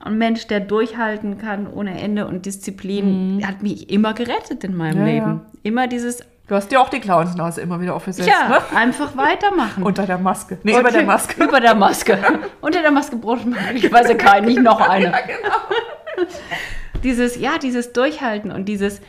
[0.00, 3.46] ein Mensch, der durchhalten kann ohne Ende und Disziplin mhm.
[3.46, 5.26] hat mich immer gerettet in meinem ja, Leben.
[5.26, 5.46] Ja.
[5.62, 8.28] Immer dieses Du hast dir auch die Clownsnase immer wieder aufgesetzt.
[8.28, 8.76] Ja, ne?
[8.76, 9.84] einfach weitermachen.
[9.84, 10.58] Unter der Maske.
[10.64, 10.80] Nee, okay.
[10.80, 11.44] über der Maske.
[11.44, 12.18] Über der Maske.
[12.60, 15.12] Unter der Maske braucht man möglicherweise keinen, nicht noch eine.
[15.12, 16.26] Ja, genau.
[17.04, 19.00] dieses, ja, dieses Durchhalten und dieses.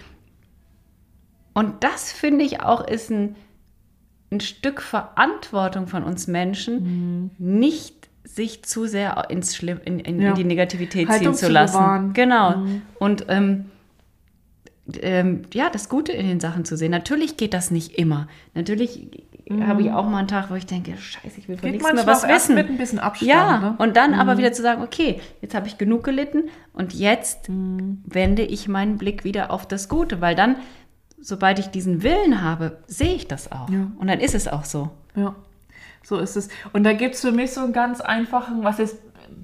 [1.55, 3.35] Und das finde ich auch ist ein,
[4.31, 7.31] ein Stück Verantwortung von uns Menschen, mhm.
[7.39, 10.29] nicht sich zu sehr ins Schlimm, in, in, ja.
[10.29, 11.73] in die Negativität Haltung ziehen zu lassen.
[11.73, 12.13] Bewahren.
[12.13, 12.57] Genau.
[12.57, 12.81] Mhm.
[12.99, 13.70] Und ähm,
[15.01, 16.91] ähm, ja, das Gute in den Sachen zu sehen.
[16.91, 18.27] Natürlich geht das nicht immer.
[18.53, 19.07] Natürlich
[19.47, 19.67] mhm.
[19.67, 22.05] habe ich auch mal einen Tag, wo ich denke, scheiße, ich will von nichts mehr
[22.07, 22.55] was wissen.
[22.55, 23.29] mit ein bisschen Abstand.
[23.29, 23.75] Ja, ne?
[23.77, 24.19] und dann mhm.
[24.19, 28.03] aber wieder zu sagen, okay, jetzt habe ich genug gelitten und jetzt mhm.
[28.05, 30.55] wende ich meinen Blick wieder auf das Gute, weil dann,
[31.19, 33.69] sobald ich diesen Willen habe, sehe ich das auch.
[33.69, 33.91] Ja.
[33.97, 34.89] Und dann ist es auch so.
[35.15, 35.35] Ja,
[36.03, 36.49] so ist es.
[36.73, 38.97] Und da gibt es für mich so einen ganz einfachen, was ist,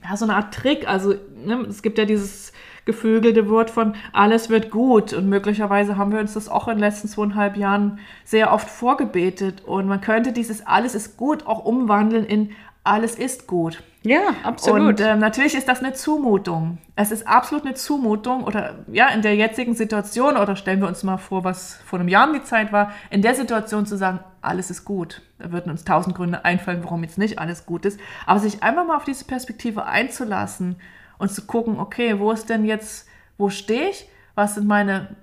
[0.03, 0.87] ja, so eine Art Trick.
[0.87, 1.15] Also,
[1.45, 2.51] ne, es gibt ja dieses
[2.87, 5.13] geflügelte Wort von alles wird gut.
[5.13, 9.63] Und möglicherweise haben wir uns das auch in den letzten zweieinhalb Jahren sehr oft vorgebetet.
[9.63, 12.49] Und man könnte dieses alles ist gut auch umwandeln in
[12.83, 13.83] alles ist gut.
[14.03, 14.87] Ja, absolut.
[14.87, 16.77] Und äh, natürlich ist das eine Zumutung.
[16.95, 21.03] Es ist absolut eine Zumutung oder ja, in der jetzigen Situation oder stellen wir uns
[21.03, 24.71] mal vor, was vor einem Jahr die Zeit war, in der Situation zu sagen, alles
[24.71, 25.21] ist gut.
[25.39, 27.99] Da würden uns tausend Gründe einfallen, warum jetzt nicht alles gut ist.
[28.25, 30.77] Aber sich einfach mal auf diese Perspektive einzulassen
[31.17, 33.07] und zu gucken, okay, wo ist denn jetzt,
[33.37, 34.07] wo stehe ich?
[34.35, 35.15] Was sind meine,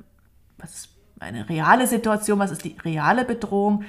[0.59, 0.89] was ist
[1.19, 2.39] meine reale Situation?
[2.39, 3.85] Was ist die reale Bedrohung?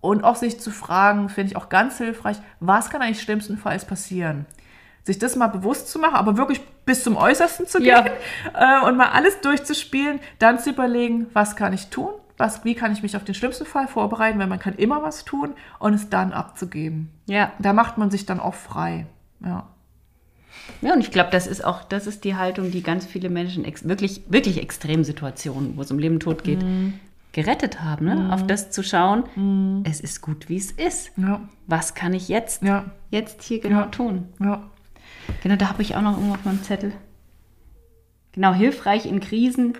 [0.00, 4.46] Und auch sich zu fragen, finde ich auch ganz hilfreich, was kann eigentlich schlimmstenfalls passieren?
[5.04, 8.06] Sich das mal bewusst zu machen, aber wirklich bis zum Äußersten zu gehen
[8.54, 8.80] ja.
[8.82, 12.12] äh, und mal alles durchzuspielen, dann zu überlegen, was kann ich tun?
[12.38, 15.26] Was, wie kann ich mich auf den schlimmsten Fall vorbereiten, weil man kann immer was
[15.26, 17.10] tun und es dann abzugeben.
[17.26, 17.52] Ja.
[17.58, 19.06] Da macht man sich dann auch frei.
[19.44, 19.66] Ja.
[20.82, 23.64] Ja, und ich glaube, das ist auch, das ist die Haltung, die ganz viele Menschen
[23.84, 26.94] wirklich, wirklich Extremsituationen, wo es um Leben und Tod geht, mm.
[27.32, 28.06] gerettet haben.
[28.06, 28.16] Ne?
[28.16, 28.30] Mm.
[28.30, 29.84] Auf das zu schauen, mm.
[29.84, 31.12] es ist gut, wie es ist.
[31.16, 31.40] Ja.
[31.66, 32.86] Was kann ich jetzt, ja.
[33.10, 33.86] jetzt hier genau ja.
[33.86, 34.28] tun?
[35.42, 36.92] Genau, da habe ich auch noch irgendwo auf meinem Zettel.
[38.32, 39.74] Genau, hilfreich in Krisen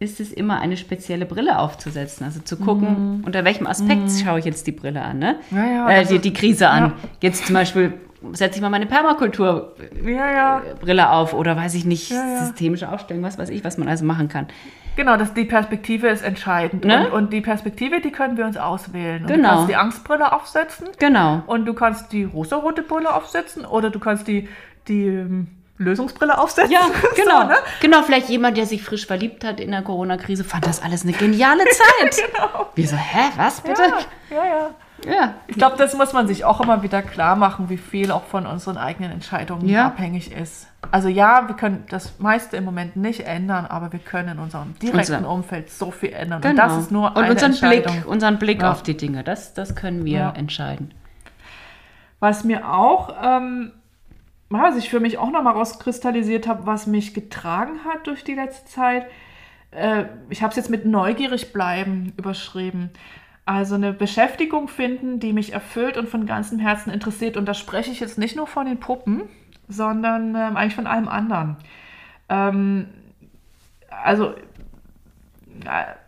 [0.00, 2.24] ist es immer eine spezielle Brille aufzusetzen.
[2.24, 3.24] Also zu gucken, mm.
[3.24, 4.18] unter welchem Aspekt mm.
[4.24, 5.40] schaue ich jetzt die Brille an, ne?
[5.50, 6.92] Ja, ja, äh, die, die Krise an.
[7.20, 7.94] Jetzt zum Beispiel
[8.32, 11.10] setze ich mal meine Permakulturbrille ja, ja.
[11.10, 14.28] auf oder weiß ich nicht, ja, systemische Aufstellung, was weiß ich, was man also machen
[14.28, 14.48] kann.
[14.96, 16.84] Genau, das, die Perspektive ist entscheidend.
[16.84, 17.06] Ne?
[17.06, 19.22] Und, und, die Perspektive, die können wir uns auswählen.
[19.22, 19.48] Und genau.
[19.48, 20.88] Du kannst die Angstbrille aufsetzen.
[20.98, 21.42] Genau.
[21.46, 24.48] Und du kannst die rosarote Brille aufsetzen oder du kannst die,
[24.88, 25.46] die ähm,
[25.76, 26.72] Lösungsbrille aufsetzen.
[26.72, 26.80] Ja,
[27.14, 27.42] genau.
[27.42, 27.56] so, ne?
[27.80, 31.12] Genau, vielleicht jemand, der sich frisch verliebt hat in der Corona-Krise, fand das alles eine
[31.12, 31.62] geniale
[32.00, 32.20] Zeit.
[32.32, 32.66] genau.
[32.74, 33.82] Wir so, hä, was bitte?
[34.30, 34.70] Ja, ja, ja.
[35.06, 35.34] Ja.
[35.46, 38.46] Ich glaube, das muss man sich auch immer wieder klar machen, wie viel auch von
[38.46, 39.86] unseren eigenen Entscheidungen ja.
[39.86, 40.68] abhängig ist.
[40.90, 44.78] Also ja, wir können das meiste im Moment nicht ändern, aber wir können in unserem
[44.78, 45.30] direkten Unser.
[45.30, 46.40] Umfeld so viel ändern.
[46.40, 46.50] Genau.
[46.50, 47.92] Und das ist nur Und eine unseren Entscheidung.
[47.92, 48.70] Blick, unseren Blick ja.
[48.70, 50.30] auf die Dinge, das, das können wir ja.
[50.30, 50.94] entscheiden.
[52.20, 53.72] Was mir auch ähm,
[54.50, 58.66] was ich für mich auch nochmal rauskristallisiert habe, was mich getragen hat durch die letzte
[58.66, 59.06] Zeit,
[59.70, 62.90] äh, ich habe es jetzt mit neugierig bleiben überschrieben.
[63.48, 67.38] Also eine Beschäftigung finden, die mich erfüllt und von ganzem Herzen interessiert.
[67.38, 69.22] Und da spreche ich jetzt nicht nur von den Puppen,
[69.68, 71.56] sondern ähm, eigentlich von allem anderen.
[72.28, 72.88] Ähm,
[73.88, 74.34] also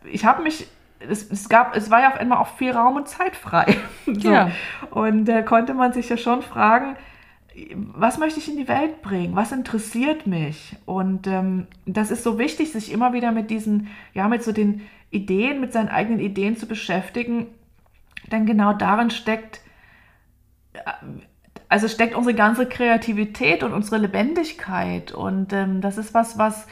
[0.05, 0.67] ich habe mich
[0.99, 3.75] es, es, gab, es war ja auf einmal auch viel Raum und Zeit frei.
[4.05, 4.31] so.
[4.31, 4.51] ja.
[4.91, 6.95] Und da äh, konnte man sich ja schon fragen,
[7.75, 9.35] was möchte ich in die Welt bringen?
[9.35, 10.77] Was interessiert mich?
[10.85, 14.83] Und ähm, das ist so wichtig, sich immer wieder mit diesen, ja, mit so den
[15.11, 17.49] Ideen, mit seinen eigenen Ideen zu beschäftigen.
[18.31, 19.61] Denn genau darin steckt,
[20.73, 20.81] äh,
[21.69, 25.13] also steckt unsere ganze Kreativität und unsere Lebendigkeit.
[25.13, 26.67] Und ähm, das ist was, was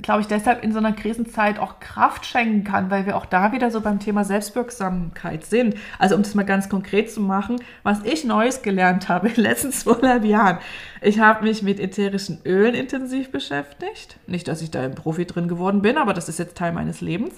[0.00, 3.52] glaube ich, deshalb in so einer Krisenzeit auch Kraft schenken kann, weil wir auch da
[3.52, 5.74] wieder so beim Thema Selbstwirksamkeit sind.
[5.98, 9.44] Also um das mal ganz konkret zu machen, was ich Neues gelernt habe in den
[9.44, 10.58] letzten zwölf Jahren.
[11.02, 14.18] Ich habe mich mit ätherischen Ölen intensiv beschäftigt.
[14.26, 17.00] Nicht, dass ich da ein Profi drin geworden bin, aber das ist jetzt Teil meines
[17.00, 17.34] Lebens.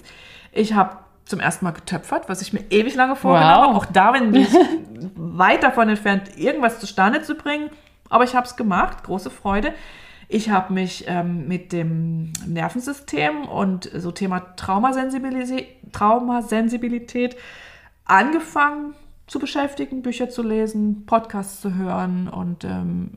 [0.51, 3.67] Ich habe zum ersten Mal getöpfert, was ich mir ewig lange vorgenommen wow.
[3.67, 3.75] habe.
[3.77, 4.47] Auch da bin ich
[5.15, 7.69] weit davon entfernt, irgendwas zustande zu bringen.
[8.09, 9.73] Aber ich habe es gemacht, große Freude.
[10.27, 17.35] Ich habe mich ähm, mit dem Nervensystem und so Thema Traumasensibilität, Traumasensibilität
[18.05, 18.95] angefangen
[19.27, 23.11] zu beschäftigen, Bücher zu lesen, Podcasts zu hören und ähm,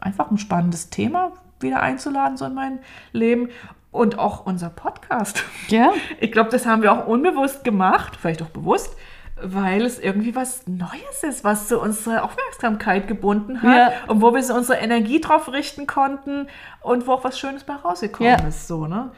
[0.00, 2.78] einfach ein spannendes Thema wieder einzuladen so in mein
[3.12, 3.48] Leben.
[3.90, 5.44] Und auch unser Podcast.
[5.68, 5.92] Ja.
[6.20, 8.94] Ich glaube, das haben wir auch unbewusst gemacht, vielleicht auch bewusst,
[9.42, 13.92] weil es irgendwie was Neues ist, was zu unserer Aufmerksamkeit gebunden hat ja.
[14.06, 16.48] und wo wir so unsere Energie drauf richten konnten
[16.80, 18.46] und wo auch was Schönes bei rausgekommen ja.
[18.46, 18.68] ist.
[18.68, 19.10] So, ne?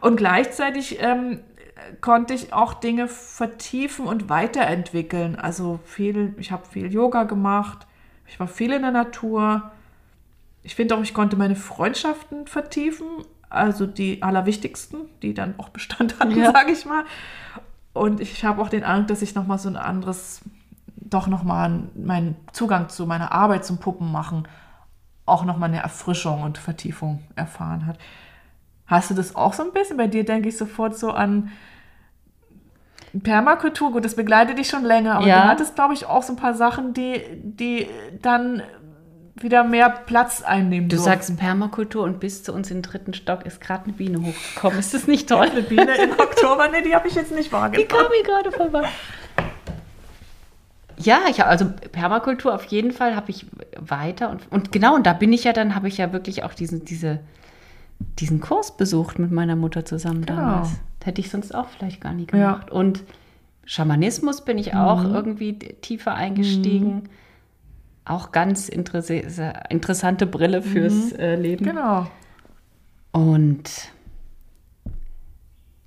[0.00, 1.40] Und gleichzeitig ähm,
[2.00, 5.36] konnte ich auch Dinge vertiefen und weiterentwickeln.
[5.36, 7.86] Also viel, ich habe viel Yoga gemacht,
[8.26, 9.70] ich war viel in der Natur.
[10.62, 13.06] Ich finde auch, ich konnte meine Freundschaften vertiefen,
[13.48, 16.52] also die allerwichtigsten, die dann auch Bestand hatten, ja.
[16.52, 17.04] sage ich mal.
[17.96, 20.42] Und ich habe auch den Eindruck, dass ich nochmal so ein anderes,
[20.96, 24.46] doch nochmal meinen Zugang zu meiner Arbeit zum Puppen machen,
[25.24, 27.98] auch nochmal eine Erfrischung und Vertiefung erfahren hat.
[28.86, 29.96] Hast du das auch so ein bisschen?
[29.96, 31.50] Bei dir denke ich sofort so an
[33.22, 33.92] Permakultur.
[33.92, 35.42] Gut, das begleitet dich schon länger, aber ja.
[35.42, 37.88] du hattest, glaube ich, auch so ein paar Sachen, die, die
[38.22, 38.62] dann
[39.42, 41.12] wieder mehr Platz einnehmen Du durften.
[41.12, 44.78] sagst Permakultur und bis zu uns im dritten Stock ist gerade eine Biene hochgekommen.
[44.78, 45.50] Ist das nicht toll?
[45.50, 46.68] eine Biene im Oktober?
[46.68, 47.86] Nee, die habe ich jetzt nicht wahrgenommen.
[47.88, 48.88] Die kam mir gerade vorbei.
[50.98, 53.44] Ja, ich habe also Permakultur auf jeden Fall habe ich
[53.78, 56.54] weiter und, und genau, und da bin ich ja dann, habe ich ja wirklich auch
[56.54, 57.20] diesen, diese,
[58.18, 60.40] diesen Kurs besucht mit meiner Mutter zusammen genau.
[60.40, 60.70] damals.
[61.00, 62.68] Das hätte ich sonst auch vielleicht gar nie gemacht.
[62.68, 62.72] Ja.
[62.72, 63.04] Und
[63.66, 65.14] Schamanismus bin ich auch mhm.
[65.14, 66.94] irgendwie tiefer eingestiegen.
[66.94, 67.08] Mhm
[68.06, 71.18] auch ganz interessante Brille fürs mhm.
[71.18, 71.64] äh, Leben.
[71.64, 72.06] Genau.
[73.12, 73.90] Und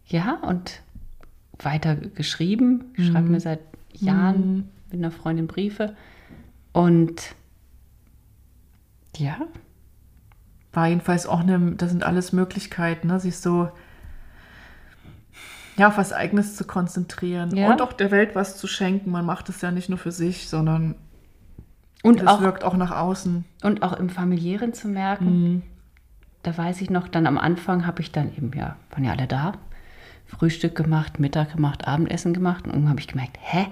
[0.06, 0.82] ja, und
[1.60, 2.92] weiter geschrieben.
[2.96, 3.12] Ich mhm.
[3.12, 3.62] schreibe mir seit
[3.94, 4.70] Jahren mhm.
[4.92, 5.96] mit einer Freundin Briefe.
[6.74, 7.36] Und
[9.16, 9.38] ja.
[10.72, 13.20] War jedenfalls auch eine, das sind alles Möglichkeiten, ne?
[13.20, 13.72] sich so
[15.78, 17.72] ja, auf was Eigenes zu konzentrieren ja.
[17.72, 19.10] und auch der Welt was zu schenken.
[19.10, 20.96] Man macht es ja nicht nur für sich, sondern
[22.04, 23.46] und das auch, wirkt auch nach außen.
[23.64, 25.26] Und auch im Familiären zu merken.
[25.26, 25.62] Mhm.
[26.44, 29.28] Da weiß ich noch, dann am Anfang habe ich dann eben, ja, waren ja alle
[29.28, 29.54] da,
[30.26, 32.66] Frühstück gemacht, Mittag gemacht, Abendessen gemacht.
[32.66, 33.68] Und irgendwann habe ich gemerkt, hä,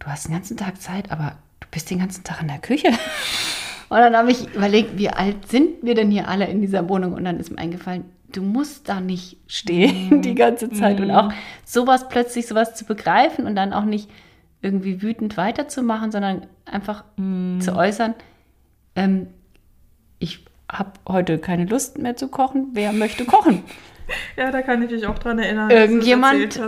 [0.00, 2.88] du hast den ganzen Tag Zeit, aber du bist den ganzen Tag in der Küche.
[3.88, 7.12] Und dann habe ich überlegt, wie alt sind wir denn hier alle in dieser Wohnung?
[7.12, 10.22] Und dann ist mir eingefallen, du musst da nicht stehen mm.
[10.22, 10.98] die ganze Zeit.
[10.98, 11.02] Mm.
[11.02, 11.14] Und mhm.
[11.14, 11.32] auch
[11.64, 14.10] sowas plötzlich, sowas zu begreifen und dann auch nicht
[14.64, 17.60] irgendwie wütend weiterzumachen, sondern einfach mm.
[17.60, 18.14] zu äußern,
[18.96, 19.28] ähm,
[20.18, 23.62] ich habe heute keine Lust mehr zu kochen, wer möchte kochen?
[24.36, 25.70] ja, da kann ich mich auch dran erinnern.
[25.70, 26.58] Irgendjemand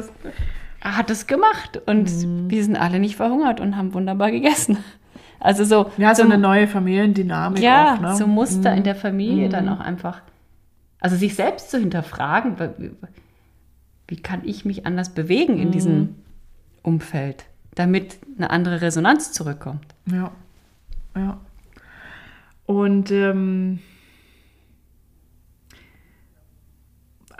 [0.82, 2.50] hat es gemacht und mm.
[2.50, 4.78] wir sind alle nicht verhungert und haben wunderbar gegessen.
[5.40, 5.90] Also so.
[5.96, 7.62] Ja, so, so eine neue Familiendynamik.
[7.62, 8.16] Ja, auch, ne?
[8.16, 8.78] so Muster mm.
[8.78, 9.68] in der Familie dann mm.
[9.70, 10.20] auch einfach.
[11.00, 12.90] Also sich selbst zu hinterfragen, wie,
[14.08, 16.14] wie kann ich mich anders bewegen in diesem mm.
[16.82, 17.46] Umfeld?
[17.76, 19.94] Damit eine andere Resonanz zurückkommt.
[20.06, 20.32] Ja,
[21.14, 21.38] ja.
[22.64, 23.78] Und ähm,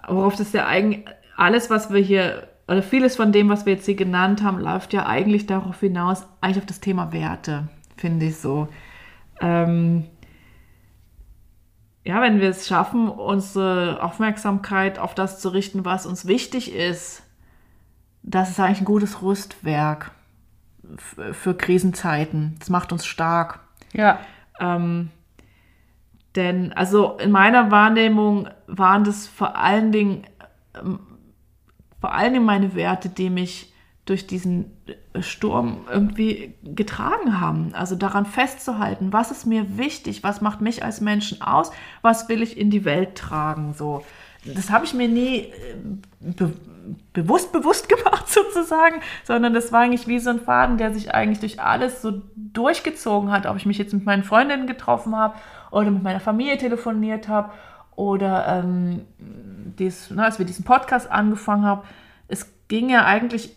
[0.07, 1.05] worauf das ja eigentlich,
[1.37, 4.93] alles, was wir hier, oder vieles von dem, was wir jetzt hier genannt haben, läuft
[4.93, 8.69] ja eigentlich darauf hinaus, eigentlich auf das Thema Werte, finde ich so.
[9.41, 10.05] Ähm,
[12.05, 17.23] ja, wenn wir es schaffen, unsere Aufmerksamkeit auf das zu richten, was uns wichtig ist,
[18.23, 20.13] das ist eigentlich ein gutes Rüstwerk
[21.33, 22.57] für Krisenzeiten.
[22.59, 23.61] Das macht uns stark.
[23.93, 24.21] Ja.
[24.61, 25.11] Ähm,
[26.35, 30.25] Denn, also in meiner Wahrnehmung waren das vor allen Dingen,
[30.75, 31.01] ähm,
[32.01, 33.73] vor allen Dingen meine Werte, die mich
[34.05, 34.71] durch diesen
[35.19, 37.75] Sturm irgendwie getragen haben.
[37.75, 41.73] Also daran festzuhalten, was ist mir wichtig, was macht mich als Menschen aus,
[42.03, 43.73] was will ich in die Welt tragen.
[43.73, 44.05] So,
[44.55, 45.53] das habe ich mir nie äh,
[46.21, 46.53] be
[47.13, 51.41] bewusst bewusst gemacht sozusagen, sondern das war eigentlich wie so ein Faden, der sich eigentlich
[51.41, 55.35] durch alles so durchgezogen hat, ob ich mich jetzt mit meinen Freundinnen getroffen habe
[55.73, 57.51] oder mit meiner Familie telefoniert habe
[57.97, 61.83] oder ähm, dies, na, als wir diesen Podcast angefangen haben.
[62.29, 63.57] Es ging ja eigentlich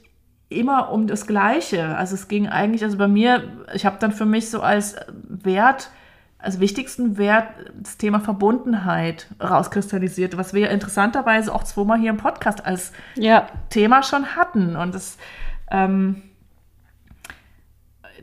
[0.50, 1.96] immer um das Gleiche.
[1.96, 3.44] Also es ging eigentlich, also bei mir,
[3.74, 4.96] ich habe dann für mich so als
[5.28, 5.92] Wert,
[6.40, 12.66] als wichtigsten Wert das Thema Verbundenheit rauskristallisiert, was wir interessanterweise auch zweimal hier im Podcast
[12.66, 13.48] als ja.
[13.70, 14.78] Thema schon hatten.
[14.78, 15.18] Und das,
[15.70, 16.22] ähm,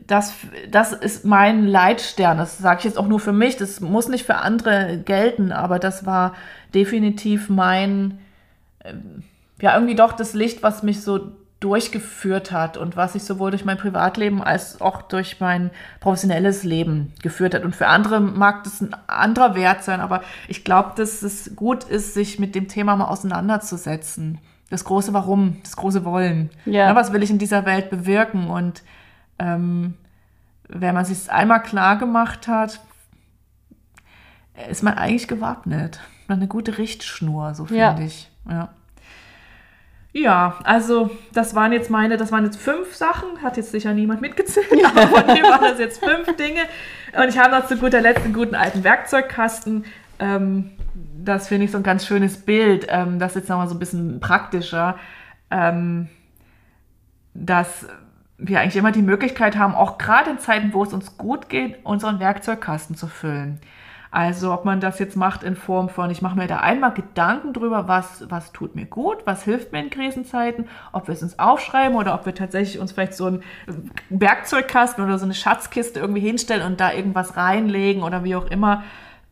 [0.07, 0.33] das,
[0.69, 2.39] das ist mein Leitstern.
[2.39, 3.55] Das sage ich jetzt auch nur für mich.
[3.55, 6.33] Das muss nicht für andere gelten, aber das war
[6.73, 8.17] definitiv mein,
[8.79, 8.93] äh,
[9.61, 13.65] ja, irgendwie doch das Licht, was mich so durchgeführt hat und was sich sowohl durch
[13.65, 17.63] mein Privatleben als auch durch mein professionelles Leben geführt hat.
[17.63, 21.83] Und für andere mag das ein anderer Wert sein, aber ich glaube, dass es gut
[21.83, 24.37] ist, sich mit dem Thema mal auseinanderzusetzen.
[24.69, 26.51] Das große Warum, das große Wollen.
[26.65, 26.89] Ja.
[26.89, 28.49] ja was will ich in dieser Welt bewirken?
[28.49, 28.83] Und
[29.39, 29.95] ähm,
[30.67, 32.81] wenn man sich einmal klar gemacht hat,
[34.69, 36.01] ist man eigentlich gewappnet.
[36.27, 37.99] Eine gute Richtschnur, so finde ja.
[37.99, 38.29] ich.
[38.47, 38.69] Ja.
[40.17, 44.19] Ja, also das waren jetzt meine, das waren jetzt fünf Sachen, hat jetzt sicher niemand
[44.19, 46.61] mitgezählt, aber von dem waren das jetzt fünf Dinge.
[47.15, 49.85] Und ich habe noch zu guter Letzt einen guten alten Werkzeugkasten.
[50.19, 50.71] Ähm,
[51.23, 52.87] das finde ich so ein ganz schönes Bild.
[52.89, 54.97] Ähm, das ist jetzt nochmal so ein bisschen praktischer,
[55.51, 56.07] ähm,
[57.35, 57.85] dass
[58.39, 61.85] wir eigentlich immer die Möglichkeit haben, auch gerade in Zeiten, wo es uns gut geht,
[61.85, 63.59] unseren Werkzeugkasten zu füllen.
[64.11, 67.53] Also ob man das jetzt macht in Form von, ich mache mir da einmal Gedanken
[67.53, 71.39] drüber, was, was tut mir gut, was hilft mir in Krisenzeiten, ob wir es uns
[71.39, 73.43] aufschreiben oder ob wir tatsächlich uns vielleicht so einen
[74.09, 78.83] Werkzeugkasten oder so eine Schatzkiste irgendwie hinstellen und da irgendwas reinlegen oder wie auch immer.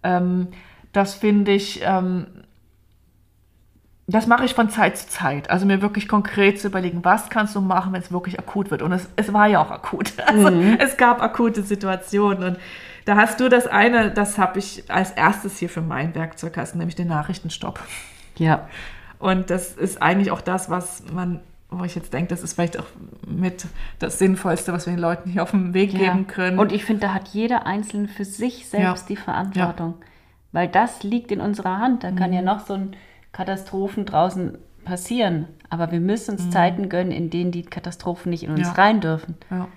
[0.03, 0.49] Ähm,
[0.91, 2.27] das finde ich, ähm,
[4.07, 5.49] das mache ich von Zeit zu Zeit.
[5.49, 8.81] Also mir wirklich konkret zu überlegen, was kannst du machen, wenn es wirklich akut wird.
[8.81, 10.14] Und es, es war ja auch akut.
[10.26, 10.77] Also mhm.
[10.80, 12.57] es gab akute Situationen und
[13.06, 16.95] da hast du das eine, das habe ich als erstes hier für meinen Werkzeugkasten, nämlich
[16.95, 17.80] den Nachrichtenstopp.
[18.38, 18.68] Ja.
[19.19, 22.80] Und das ist eigentlich auch das, was man, wo ich jetzt denke, das ist vielleicht
[22.80, 22.88] auch
[23.26, 23.68] mit
[23.99, 25.99] das Sinnvollste, was wir den Leuten hier auf den Weg ja.
[25.99, 26.57] geben können.
[26.57, 29.15] Und ich finde, da hat jeder Einzelne für sich selbst ja.
[29.15, 29.95] die Verantwortung.
[29.99, 30.07] Ja.
[30.52, 32.03] Weil das liegt in unserer Hand.
[32.03, 32.15] Da mhm.
[32.15, 32.95] kann ja noch so ein
[33.32, 35.48] Katastrophen draußen passieren.
[35.69, 36.52] Aber wir müssen uns mhm.
[36.52, 39.36] Zeiten gönnen, in denen die Katastrophen nicht in uns rein dürfen.
[39.52, 39.68] Ja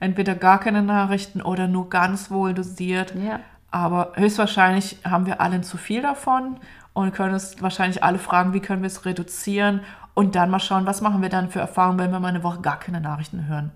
[0.00, 3.14] entweder gar keine Nachrichten oder nur ganz wohl dosiert.
[3.14, 3.40] Ja.
[3.70, 6.56] Aber höchstwahrscheinlich haben wir allen zu viel davon
[6.94, 9.80] und können es wahrscheinlich alle fragen, wie können wir es reduzieren
[10.14, 12.60] und dann mal schauen, was machen wir dann für Erfahrungen, wenn wir mal eine Woche
[12.60, 13.70] gar keine Nachrichten hören.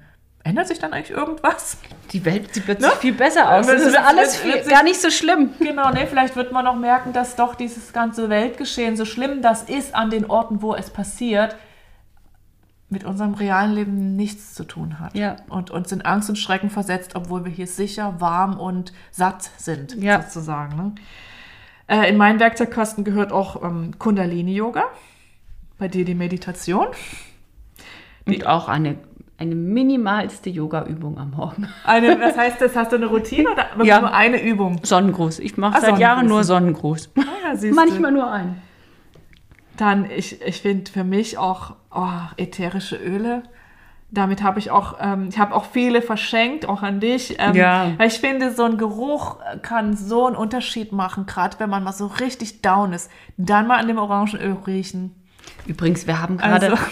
[0.45, 1.77] Ändert sich dann eigentlich irgendwas?
[2.11, 2.97] Die Welt sieht plötzlich ne?
[2.99, 3.69] viel besser aus.
[3.69, 5.51] Das ist alles viel, gar nicht so schlimm.
[5.61, 9.63] Genau, ne, vielleicht wird man auch merken, dass doch dieses ganze Weltgeschehen, so schlimm das
[9.63, 11.55] ist an den Orten, wo es passiert,
[12.93, 15.17] mit unserem realen Leben nichts zu tun hat.
[15.17, 15.37] Ja.
[15.49, 19.97] Und uns in Angst und Schrecken versetzt, obwohl wir hier sicher, warm und satt sind,
[20.01, 20.23] ja.
[20.23, 20.77] sozusagen.
[20.77, 20.95] Ne?
[21.89, 24.85] Äh, in meinen Werkzeugkasten gehört auch ähm, Kundalini-Yoga,
[25.79, 26.89] bei dir die Meditation.
[28.29, 28.99] Die und auch eine,
[29.39, 31.69] eine minimalste Yoga-Übung am Morgen.
[31.85, 34.01] Eine, das heißt, das hast du eine Routine oder ja.
[34.01, 34.81] nur eine Übung?
[34.85, 35.41] Sonnengruß.
[35.41, 37.11] Ich mache ah, seit Jahren nur Sonnengruß.
[37.19, 38.63] Ah, ja, Manchmal nur einen.
[39.83, 42.07] Dann, ich, ich finde für mich auch oh,
[42.37, 43.43] ätherische Öle.
[44.13, 47.35] Damit habe ich auch, ähm, ich habe auch viele verschenkt, auch an dich.
[47.41, 47.91] Ähm, ja.
[47.97, 51.91] Weil ich finde, so ein Geruch kann so einen Unterschied machen, gerade wenn man mal
[51.91, 53.11] so richtig down ist.
[53.39, 55.17] Dann mal an dem Orangenöl riechen.
[55.67, 56.83] Übrigens, wir haben gerade also,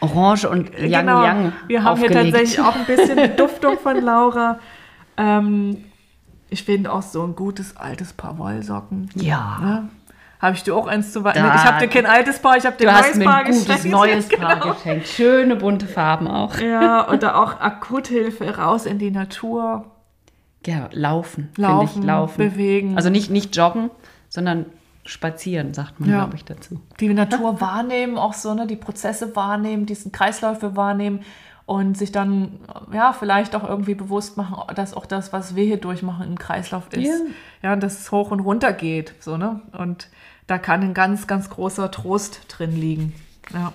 [0.00, 1.52] Orange und Yang genau, Yang.
[1.66, 2.14] Wir haben aufgelegt.
[2.14, 4.58] hier tatsächlich auch ein bisschen Duftung von Laura.
[5.18, 5.84] Ähm,
[6.48, 9.10] ich finde auch so ein gutes altes Paar Wollsocken.
[9.16, 9.58] Ja.
[9.60, 9.88] Ne?
[10.42, 11.56] Habe ich dir auch eins zu Weihnachten?
[11.56, 13.64] Ich habe dir kein altes Paar, ich habe dir ein neues mir Paar ein gutes,
[13.64, 13.90] geschenkt.
[13.90, 14.74] neues Paar genau.
[14.74, 15.06] geschenkt.
[15.06, 16.58] Schöne bunte Farben auch.
[16.58, 19.84] Ja, und da auch Akuthilfe raus in die Natur.
[20.66, 21.50] Ja, laufen.
[21.56, 22.38] Laufen, ich, laufen.
[22.38, 22.96] bewegen.
[22.96, 23.90] Also nicht, nicht joggen,
[24.28, 24.66] sondern
[25.04, 26.18] spazieren, sagt man, ja.
[26.18, 26.80] glaube ich, dazu.
[26.98, 31.20] Die Natur wahrnehmen, auch so, ne, die Prozesse wahrnehmen, diesen Kreisläufe wahrnehmen
[31.66, 32.58] und sich dann,
[32.92, 36.92] ja, vielleicht auch irgendwie bewusst machen, dass auch das, was wir hier durchmachen, im Kreislauf
[36.92, 37.06] ist.
[37.06, 37.14] Ja,
[37.62, 39.60] ja und dass es hoch und runter geht, so, ne?
[39.78, 40.08] Und
[40.52, 43.14] da kann ein ganz, ganz großer Trost drin liegen.
[43.52, 43.72] Ja.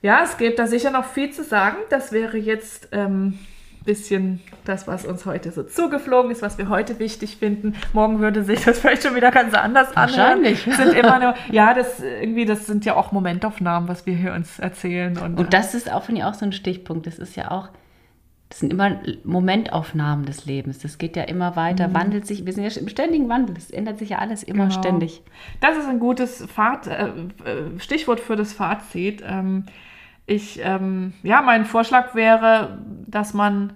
[0.00, 1.76] Ja, es gibt da sicher noch viel zu sagen.
[1.90, 3.38] Das wäre jetzt, ähm,
[3.84, 7.74] bisschen das, was uns heute so zugeflogen ist, was wir heute wichtig finden.
[7.94, 10.44] Morgen würde sich das vielleicht schon wieder ganz anders anhören.
[10.44, 10.60] Wahrscheinlich.
[10.62, 14.58] Sind immer nur, ja, das irgendwie, das sind ja auch Momentaufnahmen, was wir hier uns
[14.58, 15.16] erzählen.
[15.16, 17.06] Und, und das ist auch, finde ich, auch so ein Stichpunkt.
[17.06, 17.68] Das ist ja auch,
[18.48, 20.78] das sind immer Momentaufnahmen des Lebens.
[20.78, 21.94] Das geht ja immer weiter, mhm.
[21.94, 22.46] wandelt sich.
[22.46, 23.56] Wir sind ja im ständigen Wandel.
[23.56, 24.78] Es ändert sich ja alles immer genau.
[24.78, 25.22] ständig.
[25.60, 29.22] Das ist ein gutes Fahrt, äh, äh, Stichwort für das Fazit.
[29.26, 29.66] Ähm,
[30.24, 33.74] ich, ähm, ja, mein Vorschlag wäre, dass man,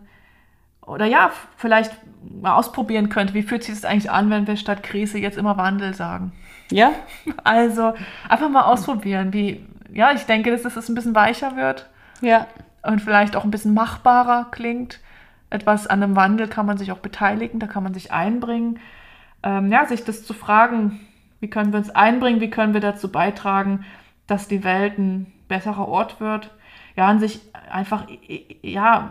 [0.87, 1.93] oder ja, vielleicht
[2.41, 5.59] mal ausprobieren könnte, wie fühlt sich das eigentlich an, wenn wir statt Krise jetzt immer
[5.59, 6.33] Wandel sagen?
[6.71, 6.93] Ja.
[7.45, 7.93] Also
[8.27, 11.91] einfach mal ausprobieren, wie, ja, ich denke, dass es ein bisschen weicher wird.
[12.23, 12.47] Ja
[12.83, 15.01] und vielleicht auch ein bisschen machbarer klingt.
[15.51, 18.81] Etwas an einem Wandel kann man sich auch beteiligen, da kann man sich einbringen.
[19.43, 21.01] Ähm, ja, sich das zu fragen,
[21.41, 23.85] wie können wir uns einbringen, wie können wir dazu beitragen,
[24.27, 26.51] dass die Welt ein besserer Ort wird.
[26.97, 27.41] Ja, an sich
[27.71, 28.07] einfach,
[28.63, 29.11] ja,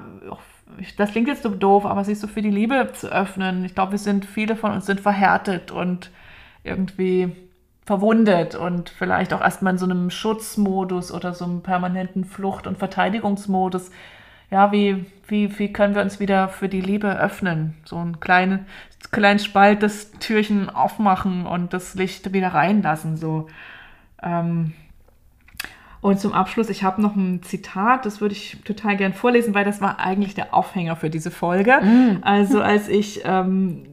[0.98, 3.66] das klingt jetzt so doof, aber sich so für die Liebe zu öffnen.
[3.66, 6.12] Ich glaube, wir sind, viele von uns sind verhärtet und
[6.64, 7.36] irgendwie
[7.92, 12.78] verwundet und vielleicht auch erstmal in so einem Schutzmodus oder so einem permanenten Flucht- und
[12.78, 13.92] Verteidigungsmodus.
[14.50, 17.74] Ja, wie, wie, wie können wir uns wieder für die Liebe öffnen?
[17.84, 18.66] So ein kleine,
[19.12, 23.18] kleinen Spalt, das Türchen aufmachen und das Licht wieder reinlassen.
[23.18, 23.48] So.
[24.24, 24.72] Ähm,
[26.00, 29.66] und zum Abschluss, ich habe noch ein Zitat, das würde ich total gern vorlesen, weil
[29.66, 31.74] das war eigentlich der Aufhänger für diese Folge.
[31.82, 32.20] Mm.
[32.22, 33.84] Also als ich ähm,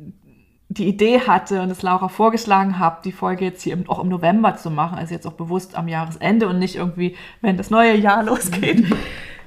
[0.69, 4.57] die Idee hatte und es Laura vorgeschlagen habe, die Folge jetzt hier auch im November
[4.57, 8.23] zu machen, also jetzt auch bewusst am Jahresende und nicht irgendwie, wenn das neue Jahr
[8.25, 8.85] losgeht.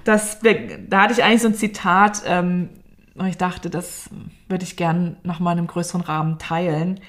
[0.03, 2.69] Das, da hatte ich eigentlich so ein Zitat ähm,
[3.15, 4.09] und ich dachte, das
[4.47, 6.99] würde ich gern nach meinem größeren Rahmen teilen.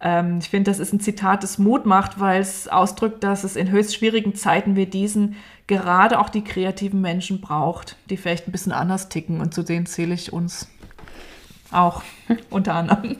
[0.00, 3.56] Ähm, ich finde, das ist ein Zitat, das Mut macht, weil es ausdrückt, dass es
[3.56, 8.52] in höchst schwierigen Zeiten wie diesen gerade auch die kreativen Menschen braucht, die vielleicht ein
[8.52, 10.68] bisschen anders ticken und zu denen zähle ich uns
[11.72, 12.02] auch
[12.50, 13.16] unter anderem.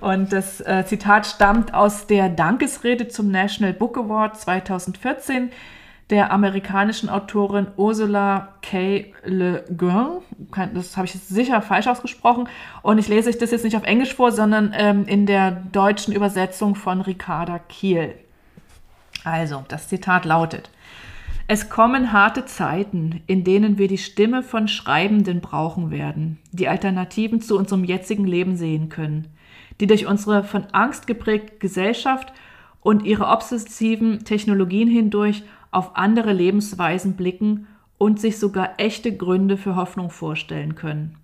[0.00, 5.50] Und das äh, Zitat stammt aus der Dankesrede zum National Book Award 2014
[6.10, 9.12] der amerikanischen Autorin Ursula K.
[9.24, 10.18] Le Guin.
[10.74, 12.48] Das habe ich sicher falsch ausgesprochen.
[12.82, 16.12] Und ich lese euch das jetzt nicht auf Englisch vor, sondern ähm, in der deutschen
[16.12, 18.14] Übersetzung von Ricarda Kiel.
[19.24, 20.68] Also, das Zitat lautet.
[21.48, 27.40] Es kommen harte Zeiten, in denen wir die Stimme von Schreibenden brauchen werden, die Alternativen
[27.40, 29.28] zu unserem jetzigen Leben sehen können,
[29.80, 32.32] die durch unsere von Angst geprägte Gesellschaft
[32.80, 37.66] und ihre obsessiven Technologien hindurch auf andere Lebensweisen blicken
[37.98, 41.16] und sich sogar echte Gründe für Hoffnung vorstellen können.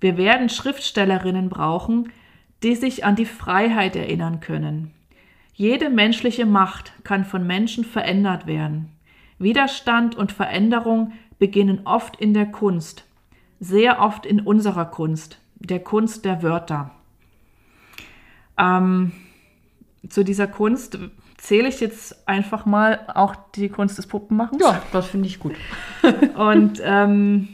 [0.00, 2.10] Wir werden Schriftstellerinnen brauchen,
[2.62, 4.90] die sich an die Freiheit erinnern können.
[5.54, 8.93] Jede menschliche Macht kann von Menschen verändert werden.
[9.38, 13.04] Widerstand und Veränderung beginnen oft in der Kunst,
[13.60, 16.90] sehr oft in unserer Kunst, der Kunst der Wörter.
[18.58, 19.12] Ähm,
[20.08, 20.98] zu dieser Kunst
[21.36, 24.62] zähle ich jetzt einfach mal auch die Kunst des Puppenmachens.
[24.62, 25.54] Ja, das finde ich gut.
[26.36, 27.48] und ähm,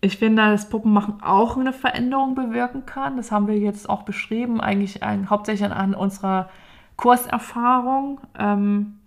[0.00, 3.16] ich finde, dass Puppenmachen auch eine Veränderung bewirken kann.
[3.16, 6.48] Das haben wir jetzt auch beschrieben, eigentlich ein, hauptsächlich an unserer
[6.96, 8.20] Kurserfahrung.
[8.38, 9.00] Ähm,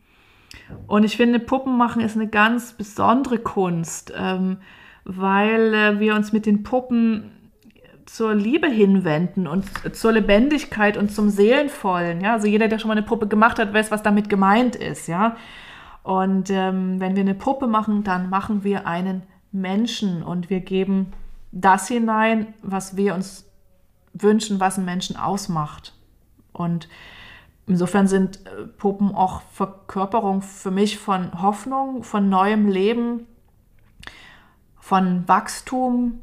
[0.88, 4.58] und ich finde, Puppen machen ist eine ganz besondere Kunst, ähm,
[5.04, 7.32] weil äh, wir uns mit den Puppen
[8.06, 9.66] zur Liebe hinwenden und
[9.96, 12.22] zur Lebendigkeit und zum Seelenvollen.
[12.22, 12.34] Ja?
[12.34, 15.08] Also jeder, der schon mal eine Puppe gemacht hat, weiß, was damit gemeint ist.
[15.08, 15.38] Ja?
[16.02, 21.14] Und ähm, wenn wir eine Puppe machen, dann machen wir einen Menschen und wir geben
[21.52, 23.46] das hinein, was wir uns
[24.14, 25.94] wünschen, was einen Menschen ausmacht.
[26.52, 26.90] Und
[27.70, 33.28] Insofern sind äh, Puppen auch Verkörperung für mich von Hoffnung, von neuem Leben,
[34.80, 36.22] von Wachstum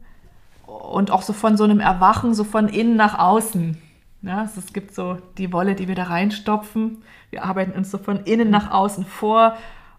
[0.66, 3.78] und auch so von so einem Erwachen, so von innen nach außen.
[4.22, 7.04] Ja, also es gibt so die Wolle, die wir da reinstopfen.
[7.30, 9.56] Wir arbeiten uns so von innen nach außen vor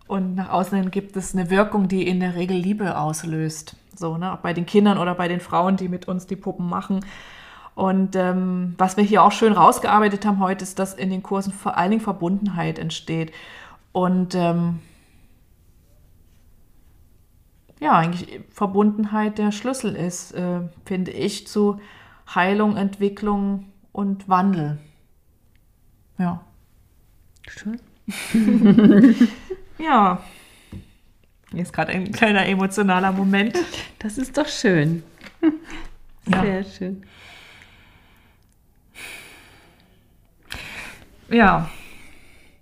[0.07, 3.78] und nach außen gibt es eine Wirkung, die in der Regel Liebe auslöst.
[3.95, 4.38] So, ne?
[4.41, 7.06] Bei den Kindern oder bei den Frauen, die mit uns die Puppen machen.
[7.78, 11.54] Und ähm, was wir hier auch schön rausgearbeitet haben heute, ist, dass in den Kursen
[11.54, 13.32] vor allen Dingen Verbundenheit entsteht.
[13.91, 14.80] Und ähm,
[17.80, 21.80] ja, eigentlich Verbundenheit der Schlüssel ist, äh, finde ich, zu
[22.34, 24.80] Heilung, Entwicklung und Wandel.
[26.18, 26.44] Ja.
[27.48, 27.80] Schön.
[29.78, 30.24] ja.
[31.52, 33.56] Hier ist gerade ein kleiner emotionaler Moment.
[33.99, 35.04] Das ist doch schön.
[36.26, 36.64] Sehr ja.
[36.64, 37.04] schön.
[41.30, 41.70] Ja.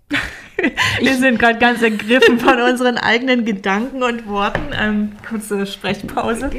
[1.00, 4.72] Wir sind gerade ganz ergriffen von unseren eigenen Gedanken und Worten.
[4.72, 6.50] Ähm, kurze Sprechpause.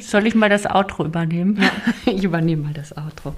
[0.00, 1.58] Soll ich mal das Outro übernehmen?
[1.60, 1.70] Ja.
[2.12, 3.34] Ich übernehme mal das Outro.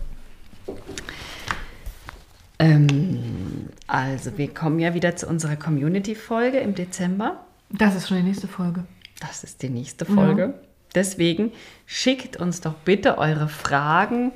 [2.59, 7.45] Ähm, also, wir kommen ja wieder zu unserer Community-Folge im Dezember.
[7.71, 8.85] Das ist schon die nächste Folge.
[9.21, 10.43] Das ist die nächste Folge.
[10.43, 10.55] Ja.
[10.95, 11.53] Deswegen
[11.87, 14.33] schickt uns doch bitte eure Fragen,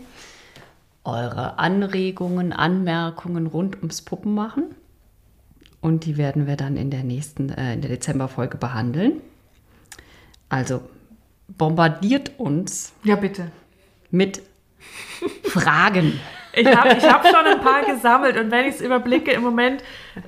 [1.09, 4.75] eure Anregungen, Anmerkungen rund ums Puppenmachen.
[5.81, 9.21] Und die werden wir dann in der nächsten, äh, in der Dezemberfolge behandeln.
[10.49, 10.83] Also
[11.49, 12.93] bombardiert uns.
[13.05, 13.51] Ja, bitte.
[14.11, 14.43] Mit
[15.45, 16.21] Fragen.
[16.53, 19.83] Ich habe ich hab schon ein paar gesammelt und wenn ich es überblicke, im Moment,
[20.17, 20.21] äh,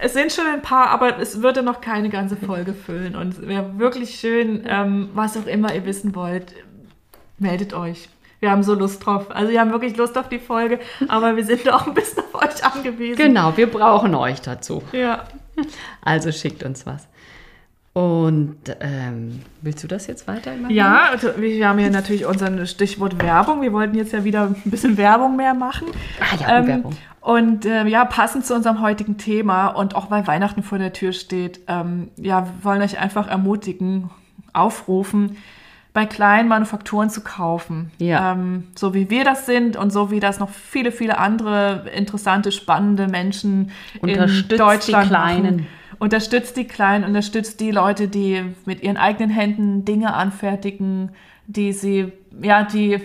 [0.00, 3.16] es sind schon ein paar, aber es würde noch keine ganze Folge füllen.
[3.16, 6.54] Und es wäre wirklich schön, ähm, was auch immer ihr wissen wollt,
[7.38, 8.08] meldet euch.
[8.40, 9.26] Wir haben so Lust drauf.
[9.30, 10.78] Also wir haben wirklich Lust auf die Folge,
[11.08, 13.16] aber wir sind auch ein bisschen auf euch angewiesen.
[13.16, 14.82] Genau, wir brauchen euch dazu.
[14.92, 15.24] Ja.
[16.02, 17.08] Also schickt uns was.
[17.94, 20.72] Und ähm, willst du das jetzt weiter machen?
[20.72, 23.60] Ja, also wir haben hier natürlich unser Stichwort Werbung.
[23.60, 25.88] Wir wollten jetzt ja wieder ein bisschen Werbung mehr machen.
[26.20, 26.96] Ah ja, ähm, Werbung.
[27.20, 31.12] Und äh, ja, passend zu unserem heutigen Thema und auch weil Weihnachten vor der Tür
[31.12, 34.10] steht, ähm, ja, wir wollen euch einfach ermutigen,
[34.52, 35.36] aufrufen,
[35.92, 37.90] bei kleinen Manufakturen zu kaufen.
[37.98, 38.32] Ja.
[38.32, 42.52] Ähm, so wie wir das sind und so wie das noch viele, viele andere interessante,
[42.52, 43.70] spannende Menschen
[44.02, 44.16] in
[44.48, 45.56] Deutschland die Kleinen.
[45.56, 45.66] Machen
[45.98, 51.10] unterstützt die Kleinen, unterstützt die Leute, die mit ihren eigenen Händen Dinge anfertigen,
[51.46, 53.00] die sie, ja, die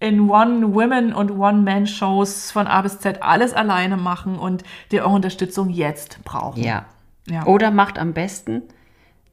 [0.00, 5.70] in One-Women- und One-Man-Shows von A bis Z alles alleine machen und die eure Unterstützung
[5.70, 6.62] jetzt brauchen.
[6.62, 6.86] Ja.
[7.28, 7.44] ja.
[7.46, 8.62] Oder macht am besten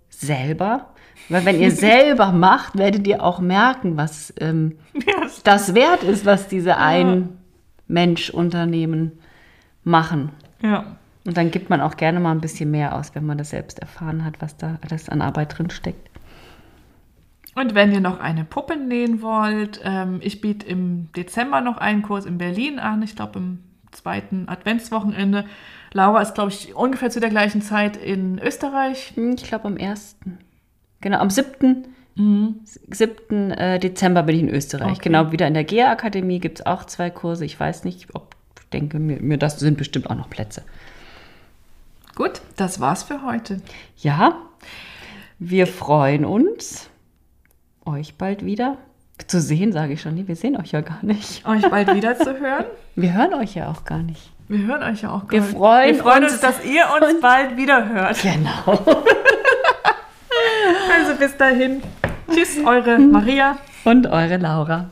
[0.10, 0.88] selber.
[1.30, 6.26] Weil wenn ihr selber macht, werdet ihr auch merken, was ähm, ja, das wert ist,
[6.26, 6.78] was diese ja.
[6.78, 9.14] Ein-Mensch-Unternehmen
[9.84, 10.30] machen.
[10.62, 10.98] Ja.
[11.26, 13.80] Und dann gibt man auch gerne mal ein bisschen mehr aus, wenn man das selbst
[13.80, 16.10] erfahren hat, was da alles an Arbeit drin steckt.
[17.56, 22.02] Und wenn ihr noch eine Puppe nähen wollt, ähm, ich biete im Dezember noch einen
[22.02, 23.60] Kurs in Berlin an, ich glaube im
[23.92, 25.46] zweiten Adventswochenende.
[25.94, 29.14] Laura ist, glaube ich, ungefähr zu der gleichen Zeit in Österreich.
[29.16, 30.18] Hm, ich glaube am 1.
[31.06, 31.86] Genau, am 7.
[32.16, 32.62] Mhm.
[32.90, 33.52] 7.
[33.52, 34.94] Äh, Dezember bin ich in Österreich.
[34.94, 35.02] Okay.
[35.04, 37.46] Genau, wieder in der GEA-Akademie gibt es auch zwei Kurse.
[37.46, 40.64] Ich weiß nicht, ob ich denke, mir, mir das sind bestimmt auch noch Plätze.
[42.16, 43.62] Gut, das war's für heute.
[43.98, 44.36] Ja,
[45.38, 46.90] wir freuen uns,
[47.86, 48.80] euch bald wieder
[49.28, 50.16] zu sehen, sage ich schon.
[50.16, 51.46] Nee, wir sehen euch ja gar nicht.
[51.48, 52.66] Euch bald wieder zu hören?
[52.96, 54.32] Wir hören euch ja auch gar nicht.
[54.48, 55.56] Wir hören euch ja auch gar wir nicht.
[55.56, 58.20] Freuen wir freuen uns, uns, dass ihr uns bald wieder hört.
[58.24, 59.04] Genau.
[60.92, 61.82] also bis dahin.
[62.34, 63.58] Tschüss, eure Maria.
[63.84, 64.90] Und eure Laura.